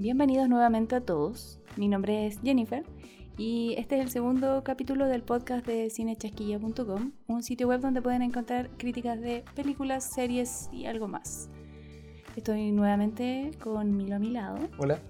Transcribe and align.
Bienvenidos 0.00 0.48
nuevamente 0.48 0.94
a 0.94 1.00
todos. 1.00 1.58
Mi 1.76 1.88
nombre 1.88 2.28
es 2.28 2.38
Jennifer 2.40 2.84
y 3.36 3.74
este 3.78 3.96
es 3.96 4.02
el 4.02 4.10
segundo 4.12 4.62
capítulo 4.62 5.06
del 5.06 5.24
podcast 5.24 5.66
de 5.66 5.90
cinechasquilla.com, 5.90 7.10
un 7.26 7.42
sitio 7.42 7.66
web 7.66 7.80
donde 7.80 8.00
pueden 8.00 8.22
encontrar 8.22 8.70
críticas 8.76 9.20
de 9.20 9.42
películas, 9.56 10.04
series 10.04 10.68
y 10.70 10.86
algo 10.86 11.08
más. 11.08 11.50
Estoy 12.36 12.70
nuevamente 12.70 13.50
con 13.60 13.96
Milo 13.96 14.14
a 14.14 14.18
mi 14.20 14.30
lado. 14.30 14.68
Hola. 14.78 15.00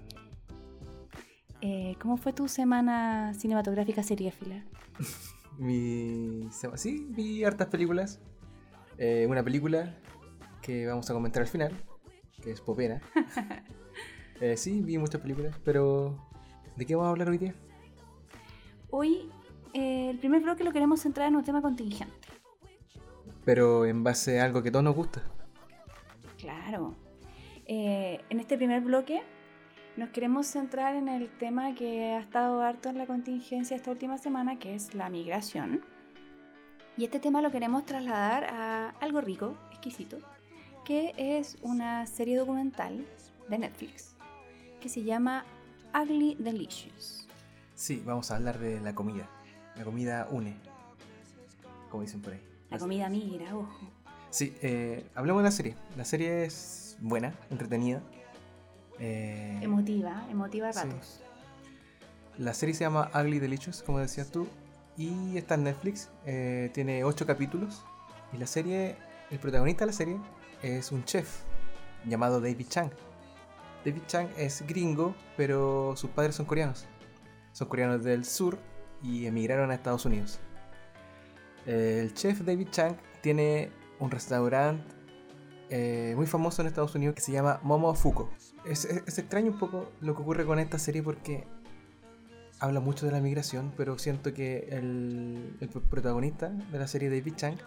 Eh, 1.61 1.95
¿Cómo 2.01 2.17
fue 2.17 2.33
tu 2.33 2.47
semana 2.47 3.35
cinematográfica 3.35 4.01
seriéfila? 4.01 4.65
Mi... 5.59 6.49
Sí, 6.77 7.05
vi 7.11 7.43
hartas 7.43 7.67
películas. 7.67 8.19
Eh, 8.97 9.27
una 9.29 9.43
película 9.43 9.95
que 10.63 10.87
vamos 10.87 11.07
a 11.11 11.13
comentar 11.13 11.43
al 11.43 11.47
final, 11.47 11.73
que 12.41 12.49
es 12.49 12.59
Popera. 12.59 13.03
Eh, 14.41 14.55
sí, 14.55 14.81
vi 14.81 14.97
muchas 14.97 15.19
películas, 15.19 15.55
pero 15.65 16.17
¿de 16.77 16.85
qué 16.85 16.95
vamos 16.95 17.07
a 17.07 17.11
hablar 17.11 17.29
hoy 17.29 17.37
día? 17.37 17.53
Hoy 18.89 19.29
eh, 19.73 20.09
el 20.11 20.17
primer 20.17 20.41
bloque 20.41 20.63
lo 20.63 20.71
queremos 20.71 21.01
centrar 21.01 21.27
en 21.27 21.35
un 21.35 21.43
tema 21.43 21.61
contingente. 21.61 22.13
Pero 23.43 23.85
en 23.85 24.03
base 24.03 24.39
a 24.39 24.45
algo 24.45 24.63
que 24.63 24.71
todos 24.71 24.83
nos 24.85 24.95
gusta. 24.95 25.21
Claro. 26.37 26.95
Eh, 27.65 28.21
en 28.29 28.39
este 28.39 28.55
primer 28.55 28.81
bloque 28.81 29.21
nos 29.97 30.09
queremos 30.09 30.47
centrar 30.47 30.95
en 30.95 31.09
el 31.09 31.29
tema 31.37 31.75
que 31.75 32.13
ha 32.13 32.19
estado 32.19 32.61
harto 32.61 32.87
en 32.87 32.97
la 32.97 33.05
contingencia 33.05 33.75
esta 33.75 33.91
última 33.91 34.17
semana, 34.17 34.57
que 34.57 34.73
es 34.73 34.95
la 34.95 35.09
migración. 35.09 35.81
Y 36.95 37.03
este 37.03 37.19
tema 37.19 37.41
lo 37.41 37.51
queremos 37.51 37.85
trasladar 37.85 38.45
a 38.45 38.89
algo 39.01 39.19
rico, 39.19 39.57
exquisito, 39.71 40.17
que 40.85 41.13
es 41.17 41.57
una 41.61 42.05
serie 42.05 42.37
documental 42.37 43.05
de 43.49 43.57
Netflix 43.57 44.18
que 44.79 44.89
se 44.89 45.03
llama 45.03 45.45
Ugly 45.93 46.35
Delicious. 46.39 47.27
Sí, 47.75 48.01
vamos 48.05 48.31
a 48.31 48.37
hablar 48.37 48.59
de 48.59 48.79
la 48.81 48.93
comida. 48.93 49.29
La 49.75 49.83
comida 49.83 50.27
une, 50.31 50.55
como 51.89 52.03
dicen 52.03 52.21
por 52.21 52.33
ahí. 52.33 52.41
La 52.69 52.77
comida 52.77 53.09
migra, 53.09 53.55
ojo. 53.55 53.89
Sí, 54.29 54.55
eh, 54.61 55.05
hablemos 55.15 55.41
de 55.41 55.47
la 55.47 55.51
serie. 55.51 55.75
La 55.97 56.05
serie 56.05 56.45
es 56.45 56.97
buena, 56.99 57.33
entretenida. 57.49 58.01
Eh, 58.99 59.59
emotiva, 59.61 60.25
emotiva 60.29 60.69
a 60.69 60.71
ratos. 60.71 61.21
La 62.37 62.53
serie 62.53 62.75
se 62.75 62.83
llama 62.83 63.09
Ugly 63.13 63.39
Delicious, 63.39 63.81
como 63.81 63.99
decías 63.99 64.29
tú, 64.29 64.47
y 64.97 65.37
está 65.37 65.55
en 65.55 65.63
Netflix. 65.63 66.09
Eh, 66.25 66.69
tiene 66.73 67.03
ocho 67.03 67.25
capítulos. 67.25 67.83
Y 68.33 68.37
la 68.37 68.47
serie, 68.47 68.95
el 69.31 69.39
protagonista 69.39 69.85
de 69.85 69.91
la 69.91 69.97
serie 69.97 70.17
es 70.61 70.91
un 70.91 71.03
chef 71.05 71.41
llamado 72.05 72.39
David 72.39 72.67
Chang. 72.67 72.91
David 73.85 74.01
Chang 74.07 74.29
es 74.37 74.65
gringo, 74.67 75.15
pero 75.37 75.95
sus 75.95 76.09
padres 76.09 76.35
son 76.35 76.45
coreanos. 76.45 76.85
Son 77.53 77.67
coreanos 77.67 78.03
del 78.03 78.25
sur 78.25 78.57
y 79.01 79.25
emigraron 79.25 79.71
a 79.71 79.75
Estados 79.75 80.05
Unidos. 80.05 80.39
El 81.65 82.13
chef 82.13 82.41
David 82.41 82.69
Chang 82.71 82.95
tiene 83.21 83.71
un 83.99 84.11
restaurante 84.11 84.83
eh, 85.69 86.13
muy 86.15 86.25
famoso 86.25 86.61
en 86.61 86.67
Estados 86.67 86.95
Unidos 86.95 87.15
que 87.15 87.21
se 87.21 87.31
llama 87.31 87.59
Momo 87.63 87.93
Fuko. 87.93 88.29
Es, 88.65 88.85
extraño 88.85 89.51
un 89.51 89.59
poco 89.59 89.91
lo 90.01 90.15
que 90.15 90.21
ocurre 90.21 90.45
con 90.45 90.59
esta 90.59 90.79
serie 90.79 91.03
porque 91.03 91.45
habla 92.59 92.79
mucho 92.79 93.05
de 93.05 93.11
la 93.11 93.21
migración, 93.21 93.71
pero 93.77 93.97
siento 93.97 94.33
que 94.33 94.67
el, 94.71 95.57
el 95.59 95.69
protagonista 95.69 96.49
de 96.49 96.79
la 96.79 96.87
serie 96.87 97.09
David 97.09 97.35
Chang 97.35 97.57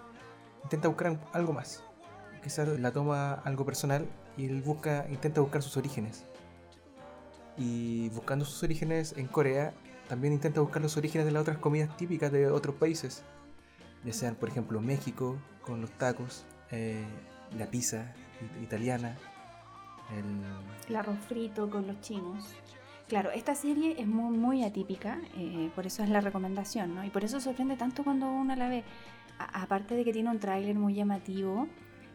intenta 0.65 0.89
buscar 0.89 1.19
algo 1.33 1.53
más. 1.53 1.85
Quizás 2.43 2.69
la 2.81 2.93
toma 2.93 3.35
algo 3.35 3.65
personal 3.65 4.07
y 4.37 4.47
él 4.47 4.63
busca, 4.63 5.07
intenta 5.11 5.41
buscar 5.41 5.63
sus 5.63 5.77
orígenes. 5.77 6.25
Y 7.57 8.09
buscando 8.11 8.45
sus 8.45 8.63
orígenes 8.63 9.15
en 9.17 9.27
Corea, 9.27 9.75
también 10.09 10.33
intenta 10.33 10.61
buscar 10.61 10.83
los 10.83 10.97
orígenes 10.97 11.27
de 11.27 11.33
las 11.33 11.43
otras 11.43 11.59
comidas 11.59 11.97
típicas 11.97 12.33
de 12.33 12.51
otros 12.51 12.77
países. 12.77 13.25
Ya 14.05 14.13
sean, 14.13 14.35
por 14.35 14.49
ejemplo, 14.49 14.81
México, 14.81 15.39
con 15.63 15.81
los 15.81 15.91
tacos, 15.93 16.45
eh, 16.71 17.05
la 17.57 17.67
pizza 17.67 18.15
italiana, 18.63 19.17
el... 20.89 20.97
arroz 20.97 21.19
frito 21.29 21.71
con 21.71 21.87
los 21.87 22.01
chinos. 22.01 22.45
Claro, 23.09 23.31
esta 23.31 23.55
serie 23.55 24.01
es 24.01 24.07
muy, 24.07 24.37
muy 24.37 24.65
atípica, 24.65 25.21
eh, 25.37 25.71
por 25.75 25.87
eso 25.87 26.03
es 26.03 26.09
la 26.09 26.21
recomendación, 26.21 26.95
¿no? 26.95 27.05
Y 27.05 27.11
por 27.11 27.25
eso 27.25 27.41
sorprende 27.41 27.77
tanto 27.77 28.05
cuando 28.05 28.31
uno 28.31 28.57
la 28.57 28.69
ve. 28.69 28.85
aparte 29.39 29.95
de 29.95 30.05
que 30.05 30.13
tiene 30.13 30.31
un 30.31 30.39
tráiler 30.39 30.77
muy 30.77 30.95
llamativo, 30.95 31.69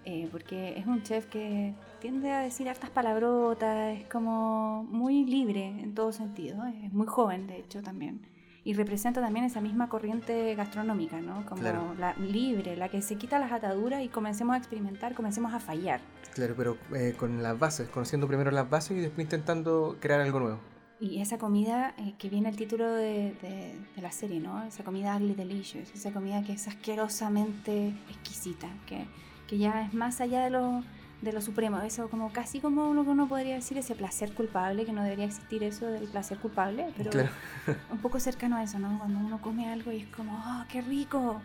eh, 0.10 0.30
porque 0.32 0.80
es 0.80 0.88
un 0.88 1.04
chef 1.04 1.26
que 1.26 1.76
tiende 2.00 2.32
a 2.32 2.40
decir 2.40 2.70
hartas 2.70 2.90
palabrotas, 2.90 3.98
es 3.98 4.08
como 4.08 4.86
muy 4.86 5.26
libre 5.26 5.66
en 5.68 5.96
todo 5.96 6.14
sentido, 6.14 6.64
es 6.82 6.94
muy 6.94 7.08
joven 7.08 7.46
de 7.46 7.58
hecho 7.58 7.84
también. 7.84 8.22
Y 8.64 8.74
representa 8.74 9.20
también 9.20 9.44
esa 9.44 9.60
misma 9.60 9.90
corriente 9.90 10.56
gastronómica, 10.56 11.20
¿no? 11.20 11.46
Como 11.46 11.62
la 12.00 12.14
libre, 12.20 12.78
la 12.78 12.88
que 12.88 13.02
se 13.02 13.18
quita 13.18 13.38
las 13.38 13.52
ataduras 13.52 14.02
y 14.02 14.08
comencemos 14.08 14.54
a 14.54 14.58
experimentar, 14.58 15.14
comencemos 15.14 15.54
a 15.54 15.60
fallar. 15.60 16.00
Claro, 16.34 16.54
pero 16.56 16.78
eh, 16.96 17.14
con 17.20 17.44
las 17.44 17.60
bases, 17.60 17.90
conociendo 17.90 18.30
primero 18.30 18.50
las 18.50 18.70
bases 18.70 18.98
y 18.98 19.02
después 19.02 19.26
intentando 19.26 19.98
crear 20.00 20.22
algo 20.22 20.40
nuevo. 20.40 20.60
Y 21.02 21.20
esa 21.20 21.38
comida 21.38 21.96
eh, 21.98 22.14
que 22.18 22.30
viene 22.30 22.48
el 22.48 22.56
título 22.56 22.90
de, 22.94 23.34
de, 23.42 24.02
la 24.02 24.14
serie, 24.14 24.40
¿no? 24.40 24.64
Esa 24.64 24.86
comida 24.86 25.18
ugly 25.18 25.34
delicious, 25.34 25.94
esa 25.94 26.14
comida 26.14 26.44
que 26.44 26.54
es 26.54 26.66
asquerosamente 26.70 27.90
exquisita, 28.10 28.70
que 28.86 29.06
que 29.48 29.58
ya 29.58 29.82
es 29.82 29.94
más 29.94 30.22
allá 30.22 30.44
de 30.44 30.50
lo, 30.50 30.84
de 31.22 31.34
lo 31.34 31.42
supremo, 31.42 31.82
eso 31.82 32.10
como 32.10 32.32
casi 32.32 32.60
como 32.60 32.94
lo 32.94 33.04
que 33.04 33.10
uno 33.10 33.28
podría 33.28 33.56
decir 33.56 33.78
ese 33.78 33.96
placer 33.96 34.34
culpable, 34.34 34.86
que 34.86 34.94
no 34.94 35.04
debería 35.04 35.26
existir 35.26 35.64
eso 35.64 35.88
del 35.88 36.08
placer 36.08 36.38
culpable, 36.38 36.88
pero 36.96 37.12
un 37.92 37.98
poco 38.00 38.20
cercano 38.20 38.58
a 38.58 38.64
eso, 38.64 38.78
¿no? 38.80 39.00
Cuando 39.00 39.20
uno 39.20 39.42
come 39.42 39.72
algo 39.72 39.92
y 39.92 40.02
es 40.02 40.08
como, 40.08 40.34
¡oh, 40.34 40.66
qué 40.70 40.82
rico! 40.82 41.42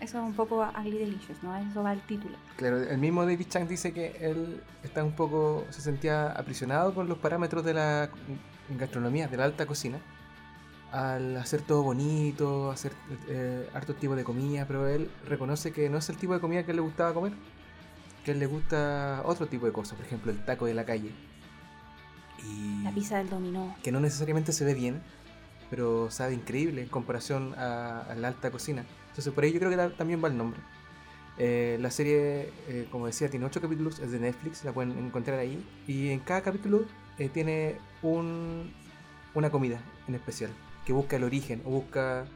Eso 0.00 0.18
es 0.18 0.24
un 0.24 0.34
poco 0.34 0.66
ugly 0.78 0.98
delicious, 0.98 1.42
¿no? 1.42 1.56
Eso 1.56 1.82
va 1.82 1.90
al 1.90 2.00
título. 2.02 2.36
Claro, 2.56 2.82
el 2.82 2.98
mismo 2.98 3.24
David 3.24 3.46
Chang 3.48 3.68
dice 3.68 3.92
que 3.92 4.16
él 4.20 4.60
está 4.82 5.04
un 5.04 5.12
poco, 5.12 5.64
se 5.70 5.80
sentía 5.80 6.32
aprisionado 6.32 6.94
con 6.94 7.08
los 7.08 7.18
parámetros 7.18 7.64
de 7.64 7.74
la 7.74 8.10
gastronomía, 8.76 9.28
de 9.28 9.36
la 9.36 9.44
alta 9.44 9.66
cocina 9.66 9.98
al 10.94 11.36
hacer 11.38 11.60
todo 11.60 11.82
bonito, 11.82 12.70
hacer 12.70 12.92
eh, 13.26 13.68
hartos 13.74 13.96
tipos 13.96 14.16
de 14.16 14.22
comida, 14.22 14.64
pero 14.64 14.86
él 14.86 15.10
reconoce 15.26 15.72
que 15.72 15.90
no 15.90 15.98
es 15.98 16.08
el 16.08 16.16
tipo 16.16 16.34
de 16.34 16.40
comida 16.40 16.64
que 16.64 16.72
le 16.72 16.80
gustaba 16.80 17.12
comer, 17.12 17.32
que 18.24 18.30
a 18.30 18.34
él 18.34 18.38
le 18.38 18.46
gusta 18.46 19.22
otro 19.24 19.48
tipo 19.48 19.66
de 19.66 19.72
cosas, 19.72 19.96
por 19.96 20.06
ejemplo 20.06 20.30
el 20.30 20.44
taco 20.44 20.66
de 20.66 20.74
la 20.74 20.84
calle. 20.84 21.10
Y 22.48 22.84
la 22.84 22.92
pizza 22.92 23.18
del 23.18 23.28
dominó. 23.28 23.74
Que 23.82 23.90
no 23.90 23.98
necesariamente 23.98 24.52
se 24.52 24.64
ve 24.64 24.72
bien, 24.74 25.02
pero 25.68 26.12
sabe 26.12 26.34
increíble 26.34 26.82
en 26.82 26.88
comparación 26.88 27.54
a, 27.58 28.14
la 28.16 28.28
alta 28.28 28.52
cocina. 28.52 28.84
Entonces 29.08 29.32
por 29.32 29.42
ahí 29.42 29.52
yo 29.52 29.58
creo 29.58 29.70
que 29.70 29.96
también 29.96 30.22
va 30.22 30.28
el 30.28 30.36
nombre. 30.36 30.60
Eh, 31.38 31.76
la 31.80 31.90
serie, 31.90 32.52
eh, 32.68 32.86
como 32.92 33.06
decía, 33.06 33.28
tiene 33.28 33.46
ocho 33.46 33.60
capítulos, 33.60 33.98
es 33.98 34.12
de 34.12 34.20
Netflix, 34.20 34.64
la 34.64 34.70
pueden 34.72 34.96
encontrar 34.96 35.40
ahí. 35.40 35.60
Y 35.88 36.10
en 36.10 36.20
cada 36.20 36.42
capítulo 36.42 36.84
tiene 37.32 37.78
un, 38.00 38.72
una 39.34 39.50
comida 39.50 39.80
en 40.06 40.14
especial 40.14 40.52
que 40.84 40.92
busca 40.92 41.16
el 41.16 41.24
origen 41.24 41.62
o 41.64 41.70
busca... 41.70 42.26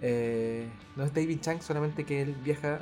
Eh, 0.00 0.66
no 0.96 1.04
es 1.04 1.14
David 1.14 1.40
Chang 1.40 1.62
solamente 1.62 2.04
que 2.04 2.22
él 2.22 2.34
viaja 2.42 2.80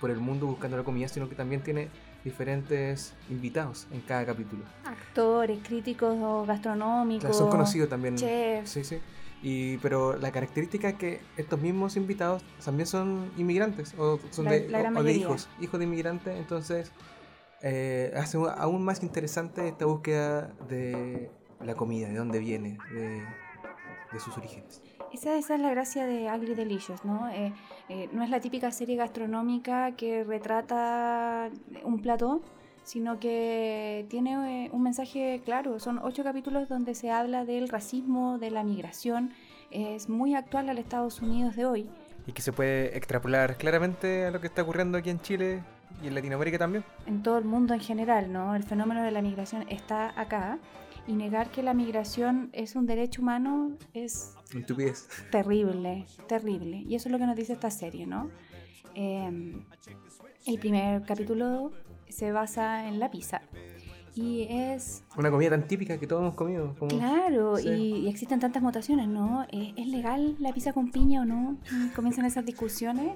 por 0.00 0.10
el 0.10 0.18
mundo 0.18 0.46
buscando 0.46 0.76
la 0.76 0.82
comida, 0.82 1.08
sino 1.08 1.28
que 1.28 1.34
también 1.34 1.62
tiene 1.62 1.88
diferentes 2.24 3.12
invitados 3.28 3.86
en 3.92 4.00
cada 4.00 4.24
capítulo. 4.24 4.64
Actores, 4.84 5.58
críticos 5.62 6.46
gastronómicos. 6.46 7.36
son 7.36 7.50
conocidos 7.50 7.90
también. 7.90 8.18
Sí, 8.18 8.84
sí. 8.84 8.98
Y, 9.42 9.76
pero 9.78 10.16
la 10.16 10.32
característica 10.32 10.88
es 10.88 10.94
que 10.94 11.20
estos 11.36 11.60
mismos 11.60 11.96
invitados 11.96 12.42
también 12.64 12.86
son 12.86 13.30
inmigrantes 13.36 13.94
o 13.98 14.18
son 14.30 14.46
de, 14.46 14.60
de, 14.68 15.12
hijos, 15.12 15.50
hijos 15.60 15.78
de 15.78 15.84
inmigrantes, 15.84 16.34
entonces 16.34 16.90
eh, 17.60 18.10
hace 18.16 18.38
aún 18.56 18.82
más 18.82 19.02
interesante 19.02 19.68
esta 19.68 19.84
búsqueda 19.84 20.54
de 20.66 21.30
la 21.62 21.74
comida, 21.74 22.08
de 22.08 22.14
dónde 22.14 22.38
viene, 22.38 22.78
de, 22.94 23.22
de 24.14 24.20
sus 24.20 24.36
orígenes. 24.38 24.80
Esa, 25.12 25.36
esa, 25.36 25.54
es 25.56 25.60
la 25.60 25.70
gracia 25.70 26.06
de 26.06 26.28
Agri 26.28 26.54
Delicious, 26.54 27.04
¿no? 27.04 27.28
Eh, 27.28 27.52
eh, 27.88 28.08
no 28.12 28.22
es 28.22 28.30
la 28.30 28.40
típica 28.40 28.70
serie 28.70 28.96
gastronómica 28.96 29.92
que 29.92 30.24
retrata 30.24 31.50
un 31.82 32.00
plato, 32.00 32.40
sino 32.84 33.20
que 33.20 34.06
tiene 34.08 34.66
eh, 34.66 34.70
un 34.72 34.82
mensaje 34.82 35.42
claro. 35.44 35.78
Son 35.78 35.98
ocho 36.02 36.24
capítulos 36.24 36.68
donde 36.68 36.94
se 36.94 37.10
habla 37.10 37.44
del 37.44 37.68
racismo, 37.68 38.38
de 38.38 38.50
la 38.50 38.64
migración. 38.64 39.32
Es 39.70 40.08
muy 40.08 40.34
actual 40.34 40.68
al 40.70 40.78
Estados 40.78 41.20
Unidos 41.20 41.56
de 41.56 41.66
hoy. 41.66 41.88
Y 42.26 42.32
que 42.32 42.42
se 42.42 42.52
puede 42.52 42.96
extrapolar 42.96 43.56
claramente 43.56 44.26
a 44.26 44.30
lo 44.30 44.40
que 44.40 44.46
está 44.46 44.62
ocurriendo 44.62 44.96
aquí 44.96 45.10
en 45.10 45.20
Chile 45.20 45.62
y 46.02 46.06
en 46.06 46.14
Latinoamérica 46.14 46.58
también. 46.58 46.84
En 47.06 47.22
todo 47.22 47.38
el 47.38 47.44
mundo 47.44 47.74
en 47.74 47.80
general, 47.80 48.32
¿no? 48.32 48.54
El 48.54 48.62
fenómeno 48.62 49.02
de 49.02 49.10
la 49.10 49.20
migración 49.20 49.66
está 49.68 50.18
acá 50.20 50.58
y 51.06 51.12
negar 51.12 51.50
que 51.50 51.62
la 51.62 51.74
migración 51.74 52.50
es 52.52 52.76
un 52.76 52.86
derecho 52.86 53.22
humano 53.22 53.76
es 53.92 54.34
terrible, 55.30 56.06
terrible. 56.28 56.84
Y 56.88 56.94
eso 56.94 57.08
es 57.08 57.12
lo 57.12 57.18
que 57.18 57.26
nos 57.26 57.36
dice 57.36 57.52
esta 57.52 57.70
serie, 57.70 58.06
¿no? 58.06 58.30
Em, 58.94 59.64
el 60.46 60.58
primer 60.58 61.02
capítulo 61.02 61.72
se 62.08 62.30
basa 62.30 62.86
en 62.88 63.00
la 63.00 63.10
pizza 63.10 63.42
Y 64.14 64.46
es... 64.48 65.02
Una 65.16 65.30
comida 65.30 65.50
tan 65.50 65.66
típica 65.66 65.98
que 65.98 66.06
todos 66.06 66.22
hemos 66.22 66.34
comido. 66.36 66.74
Claro, 66.88 67.58
y, 67.58 68.06
existen 68.08 68.38
tantas 68.38 68.62
mutaciones, 68.62 69.08
¿no? 69.08 69.44
¿Es 69.50 69.86
legal 69.88 70.36
la 70.38 70.52
pizza 70.52 70.72
con 70.72 70.90
piña 70.90 71.22
o 71.22 71.24
no? 71.24 71.58
comienzan 71.96 72.24
esas 72.24 72.46
discusiones. 72.46 73.12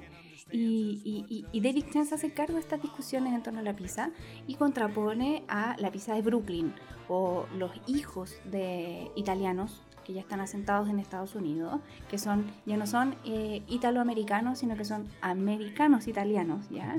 Y, 0.50 1.47
y, 1.53 1.61
David 1.61 1.85
Chance 1.93 2.15
hace 2.15 2.33
cargo 2.33 2.55
de 2.55 2.61
estas 2.61 2.81
discusiones 2.81 3.35
en 3.35 3.43
torno 3.43 3.61
a 3.61 3.62
la 3.62 3.77
pizza 3.77 4.11
y 4.47 4.55
contrapone 4.55 5.45
a 5.47 5.77
la 5.79 5.91
pizza 5.91 6.15
de 6.15 6.23
Brooklyn 6.23 6.73
o 7.09 7.47
los 7.55 7.71
hijos 7.87 8.35
de 8.45 9.11
italianos 9.15 9.83
que 10.05 10.15
ya 10.15 10.23
están 10.23 10.41
asentados 10.41 10.89
en 10.89 11.00
Estados 11.00 11.35
Unidos, 11.35 11.81
que 12.09 12.17
son 12.17 12.47
ya 12.65 12.79
no 12.79 12.87
son 12.87 13.17
eh, 13.27 13.62
italoamericanos, 13.69 14.59
sino 14.59 14.75
que 14.75 14.87
son 14.87 15.06
americanos 15.21 16.09
italianos, 16.09 16.67
¿ya? 16.71 16.97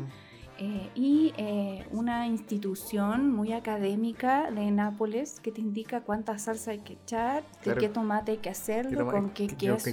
Eh, 0.62 0.90
y 0.94 1.34
eh, 1.38 1.86
una 1.92 2.28
institución 2.28 3.34
muy 3.34 3.54
académica 3.54 4.52
de 4.52 4.72
Nápoles 4.72 5.40
que 5.40 5.54
te 5.54 5.62
indica 5.62 6.02
cuánta 6.02 6.38
salsa 6.38 6.72
hay 6.72 6.80
que 6.80 6.94
echar, 6.94 7.46
de 7.64 7.76
qué 7.76 7.88
tomate 7.88 8.34
hay 8.34 8.38
que 8.40 8.50
hacerlo, 8.50 9.10
con 9.10 9.30
qué 9.30 9.48
queso. 9.48 9.90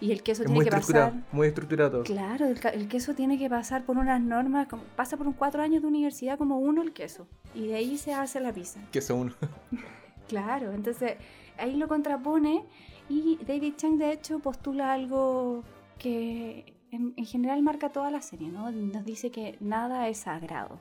Y 0.00 0.10
el 0.10 0.24
queso 0.24 0.42
tiene 0.42 0.64
que 0.64 0.70
pasar. 0.70 1.12
Muy 1.30 1.46
estructurado. 1.46 2.02
Claro, 2.02 2.46
el, 2.46 2.88
queso 2.88 3.14
tiene 3.14 3.38
que 3.38 3.48
pasar 3.48 3.84
por 3.84 3.96
unas 3.96 4.20
normas, 4.20 4.66
pasa 4.96 5.16
por 5.16 5.28
un 5.28 5.34
cuatro 5.34 5.62
años 5.62 5.82
de 5.82 5.88
universidad 5.88 6.36
como 6.36 6.58
uno 6.58 6.82
el 6.82 6.92
queso. 6.92 7.28
Y 7.54 7.68
de 7.68 7.76
ahí 7.76 7.96
se 7.96 8.12
hace 8.12 8.40
la 8.40 8.52
pizza. 8.52 8.80
Queso 8.90 9.14
uno. 9.14 9.34
claro, 10.28 10.72
entonces 10.72 11.14
ahí 11.58 11.76
lo 11.76 11.86
contrapone 11.86 12.64
y 13.08 13.38
David 13.46 13.74
Chang 13.76 13.98
de 13.98 14.10
hecho 14.10 14.40
postula 14.40 14.92
algo 14.92 15.62
que 15.98 16.75
en, 16.90 17.14
general 17.24 17.62
marca 17.62 17.90
toda 17.90 18.10
la 18.10 18.22
serie, 18.22 18.48
¿no? 18.48 18.70
Nos 18.70 19.04
dice 19.04 19.30
que 19.30 19.56
nada 19.60 20.08
es 20.08 20.18
sagrado. 20.18 20.78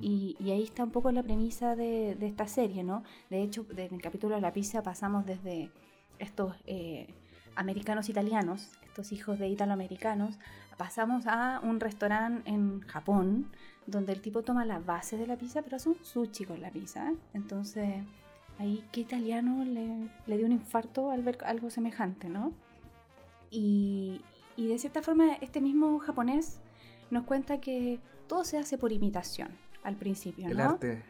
y, 0.00 0.36
ahí 0.40 0.62
está 0.62 0.84
un 0.84 0.90
poco 0.90 1.12
la 1.12 1.22
premisa 1.22 1.76
de, 1.76 2.16
esta 2.20 2.46
serie, 2.46 2.82
¿no? 2.84 3.02
De 3.30 3.42
hecho, 3.42 3.64
desde 3.64 3.94
el 3.94 4.02
capítulo 4.02 4.34
de 4.34 4.40
la 4.40 4.52
pizza 4.52 4.82
pasamos 4.82 5.26
desde 5.26 5.70
estos 6.18 6.54
eh, 6.66 7.12
americanos 7.56 8.08
italianos, 8.08 8.70
estos 8.84 9.12
hijos 9.12 9.38
de 9.38 9.48
italoamericanos, 9.48 10.38
pasamos 10.76 11.26
a 11.26 11.60
un 11.62 11.80
restaurante 11.80 12.50
en 12.50 12.80
Japón, 12.80 13.50
donde 13.86 14.12
el 14.12 14.20
tipo 14.20 14.42
toma 14.42 14.64
la 14.64 14.78
base 14.78 15.16
de 15.16 15.26
la 15.26 15.36
pizza, 15.36 15.62
pero 15.62 15.76
hace 15.76 15.90
un 15.90 15.96
sushi 16.02 16.44
con 16.44 16.60
la 16.60 16.70
pizza. 16.70 17.12
Entonces, 17.34 18.02
ahí, 18.58 18.82
¿qué 18.92 19.02
italiano 19.02 19.64
le, 19.64 20.08
le 20.26 20.36
dio 20.36 20.46
un 20.46 20.52
infarto 20.52 21.10
al 21.10 21.22
ver 21.22 21.38
algo 21.44 21.70
semejante, 21.70 22.28
no? 22.28 22.52
Y, 23.50 24.20
y 24.56 24.68
de 24.68 24.78
cierta 24.78 25.02
forma, 25.02 25.34
este 25.40 25.60
mismo 25.60 25.98
japonés 25.98 26.58
nos 27.10 27.24
cuenta 27.24 27.60
que 27.60 28.00
todo 28.26 28.44
se 28.44 28.58
hace 28.58 28.78
por 28.78 28.92
imitación 28.92 29.48
al 29.82 29.96
principio, 29.96 30.48
el 30.48 30.60
arte. 30.60 31.02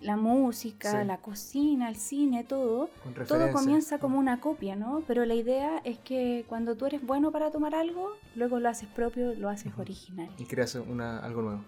La 0.00 0.16
música, 0.16 1.04
la 1.04 1.18
cocina, 1.18 1.88
el 1.88 1.94
cine, 1.94 2.42
todo. 2.42 2.90
Todo 3.28 3.52
comienza 3.52 4.00
como 4.00 4.18
una 4.18 4.40
copia, 4.40 4.74
¿no? 4.74 5.04
Pero 5.06 5.24
la 5.24 5.34
idea 5.34 5.78
es 5.84 5.96
que 6.00 6.44
cuando 6.48 6.74
tú 6.76 6.86
eres 6.86 7.06
bueno 7.06 7.30
para 7.30 7.52
tomar 7.52 7.76
algo, 7.76 8.10
luego 8.34 8.58
lo 8.58 8.68
haces 8.68 8.88
propio, 8.88 9.32
lo 9.34 9.48
haces 9.48 9.72
original. 9.78 10.28
Y 10.38 10.46
creas 10.46 10.74
una, 10.74 11.20
algo 11.20 11.42
nuevo. 11.42 11.64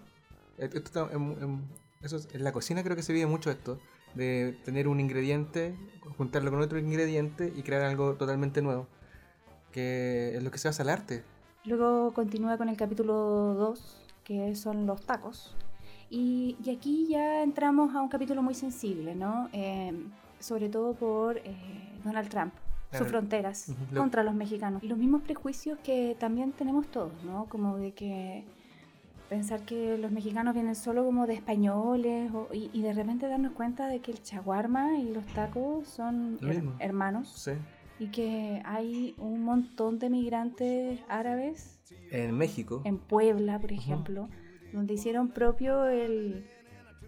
Esto 0.57 1.09
en, 1.13 1.63
eso, 2.01 2.19
en 2.33 2.43
la 2.43 2.51
cocina 2.51 2.83
creo 2.83 2.97
que 2.97 3.03
se 3.03 3.13
vive 3.13 3.25
mucho 3.25 3.49
esto, 3.49 3.79
de 4.15 4.59
tener 4.65 4.89
un 4.89 4.99
ingrediente, 4.99 5.77
juntarlo 6.17 6.51
con 6.51 6.59
otro 6.59 6.77
ingrediente 6.77 7.53
y 7.55 7.61
crear 7.61 7.83
algo 7.83 8.15
totalmente 8.15 8.61
nuevo 8.61 8.87
que 9.75 10.37
es 10.37 10.41
lo 10.41 10.51
que 10.51 10.57
se 10.57 10.69
hace 10.69 10.83
al 10.83 10.89
arte. 10.89 11.25
Luego 11.65 12.13
continúa 12.13 12.57
con 12.57 12.69
el 12.69 12.77
capítulo 12.77 13.13
2, 13.55 13.97
que 14.23 14.55
son 14.55 14.85
los 14.85 15.01
tacos. 15.01 15.53
Y, 16.09 16.55
y, 16.63 16.69
aquí 16.69 17.07
ya 17.09 17.43
entramos 17.43 17.93
a 17.93 18.01
un 18.01 18.07
capítulo 18.07 18.41
muy 18.41 18.53
sensible, 18.53 19.15
¿no? 19.15 19.49
Eh, 19.51 19.91
sobre 20.39 20.69
todo 20.69 20.93
por 20.93 21.39
eh, 21.39 21.43
Donald 22.05 22.29
Trump, 22.29 22.53
sus 22.97 23.05
fronteras 23.07 23.73
contra 23.93 24.23
los 24.23 24.33
mexicanos. 24.33 24.81
Y 24.81 24.87
los 24.87 24.97
mismos 24.97 25.23
prejuicios 25.23 25.77
que 25.83 26.15
también 26.17 26.53
tenemos 26.53 26.87
todos, 26.87 27.11
¿no? 27.25 27.47
Como 27.49 27.75
de 27.75 27.91
que 27.91 28.45
pensar 29.27 29.63
que 29.63 29.97
los 29.97 30.09
mexicanos 30.09 30.53
vienen 30.53 30.75
solo 30.75 31.03
como 31.03 31.27
de 31.27 31.33
españoles 31.33 32.31
y, 32.53 32.69
y, 32.71 32.81
de 32.81 32.93
repente 32.93 33.27
darnos 33.27 33.51
cuenta 33.51 33.87
de 33.87 33.99
que 33.99 34.11
el 34.11 34.23
chaguarma 34.23 34.99
y 34.99 35.11
los 35.11 35.25
tacos 35.33 35.85
son 35.89 36.39
hermanos. 36.79 37.33
Sí 37.35 37.51
y 37.99 38.07
que 38.07 38.61
hay 38.65 39.15
un 39.17 39.43
montón 39.43 39.99
de 39.99 40.09
migrantes 40.09 40.99
árabes. 41.07 41.79
En 42.11 42.35
México. 42.37 42.81
En 42.85 42.97
Puebla, 42.97 43.59
por 43.59 43.71
ejemplo, 43.71 44.29
donde 44.73 44.93
hicieron 44.93 45.29
propio 45.29 45.85
el, 45.85 46.49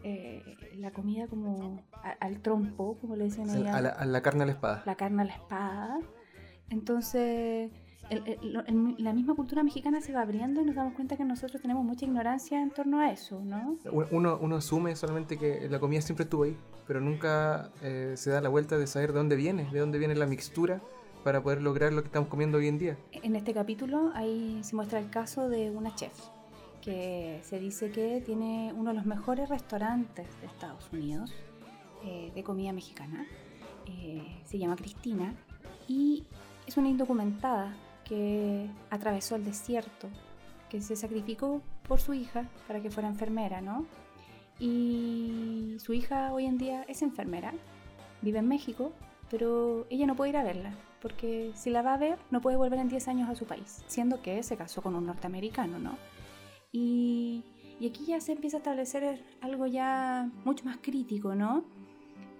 eh, 0.04 0.44
la 0.78 0.92
comida 0.92 1.28
como 1.28 1.82
al 2.20 2.42
trompo, 2.42 2.98
como 3.00 3.16
le 3.16 3.26
dicen 3.26 3.50
allá. 3.50 3.76
A 3.76 3.82
la, 3.82 3.90
a 3.90 4.06
la 4.06 4.22
carne 4.22 4.44
a 4.44 4.46
la 4.46 4.52
espada. 4.54 4.84
La 4.86 4.96
carne 4.96 5.24
a 5.24 5.26
la 5.26 5.34
espada. 5.34 6.00
Entonces 6.70 7.72
la 8.10 9.14
misma 9.14 9.36
cultura 9.36 9.64
mexicana 9.64 10.02
se 10.02 10.14
va 10.14 10.22
abriendo 10.22 10.62
y 10.62 10.66
nos 10.66 10.76
damos 10.76 10.94
cuenta 10.94 11.18
que 11.18 11.26
nosotros 11.26 11.62
tenemos 11.62 11.84
mucha 11.84 12.06
ignorancia 12.06 12.62
en 12.62 12.72
torno 12.72 13.00
a 13.00 13.12
eso, 13.12 13.42
¿no? 13.44 13.78
Uno, 14.12 14.38
uno 14.42 14.56
asume 14.56 14.96
solamente 14.96 15.38
que 15.38 15.68
la 15.70 15.80
comida 15.80 16.02
siempre 16.02 16.24
estuvo 16.24 16.44
ahí, 16.44 16.58
pero 16.88 17.02
nunca 17.02 17.70
eh, 17.82 18.14
se 18.16 18.32
da 18.32 18.42
la 18.42 18.50
vuelta 18.50 18.78
de 18.78 18.88
saber 18.88 19.12
de 19.12 19.20
dónde 19.20 19.36
viene, 19.36 19.70
de 19.72 19.80
dónde 19.80 20.00
viene 20.00 20.16
la 20.16 20.26
mixtura 20.26 20.82
para 21.24 21.44
poder 21.44 21.62
lograr 21.62 21.92
lo 21.92 22.02
que 22.02 22.08
estamos 22.08 22.30
comiendo 22.30 22.58
hoy 22.58 22.68
en 22.68 22.78
día. 22.78 22.98
En 23.12 23.36
este 23.36 23.54
capítulo 23.54 24.12
ahí 24.14 24.60
se 24.64 24.76
muestra 24.76 25.00
el 25.00 25.10
caso 25.10 25.50
de 25.50 25.70
una 25.70 25.94
chef 25.96 26.14
que 26.82 27.42
se 27.44 27.60
dice 27.60 27.92
que 27.92 28.22
tiene 28.26 28.72
uno 28.74 28.92
de 28.92 28.96
los 28.96 29.06
mejores 29.06 29.50
restaurantes 29.50 30.28
de 30.40 30.48
Estados 30.48 30.88
Unidos 30.94 31.34
eh, 32.06 32.32
de 32.34 32.44
comida 32.44 32.72
mexicana. 32.72 33.28
Eh, 33.88 34.42
se 34.46 34.58
llama 34.58 34.78
Cristina 34.78 35.34
y 35.88 36.26
es 36.66 36.78
una 36.78 36.88
indocumentada 36.88 37.76
que 38.06 38.70
atravesó 38.90 39.36
el 39.36 39.44
desierto, 39.44 40.08
que 40.70 40.82
se 40.82 40.96
sacrificó 40.96 41.62
por 41.88 42.00
su 42.00 42.14
hija 42.14 42.48
para 42.68 42.82
que 42.82 42.90
fuera 42.90 43.10
enfermera, 43.10 43.60
¿no? 43.60 43.86
Y 44.60 45.78
su 45.80 45.94
hija 45.94 46.34
hoy 46.34 46.46
en 46.46 46.58
día 46.58 46.84
es 46.88 47.02
enfermera, 47.02 47.54
vive 48.22 48.40
en 48.40 48.48
México, 48.48 48.92
pero 49.30 49.86
ella 49.90 50.08
no 50.08 50.16
puede 50.16 50.32
ir 50.32 50.38
a 50.38 50.44
verla, 50.44 50.74
porque 51.02 51.52
si 51.56 51.70
la 51.70 51.82
va 51.82 51.94
a 51.94 51.98
ver 51.98 52.18
no 52.32 52.42
puede 52.42 52.58
volver 52.58 52.80
en 52.80 52.90
10 52.90 53.08
años 53.08 53.30
a 53.30 53.36
su 53.36 53.46
país, 53.46 53.84
siendo 53.88 54.22
que 54.22 54.42
se 54.42 54.58
casó 54.58 54.82
con 54.82 54.96
un 54.96 55.06
norteamericano, 55.06 55.78
¿no? 55.80 55.98
Y, 56.72 57.44
aquí 57.78 58.06
ya 58.08 58.20
se 58.20 58.32
empieza 58.32 58.58
a 58.58 58.60
establecer 58.60 59.24
algo 59.42 59.68
ya 59.68 60.32
mucho 60.44 60.66
más 60.66 60.78
crítico, 60.78 61.36
¿no? 61.36 61.64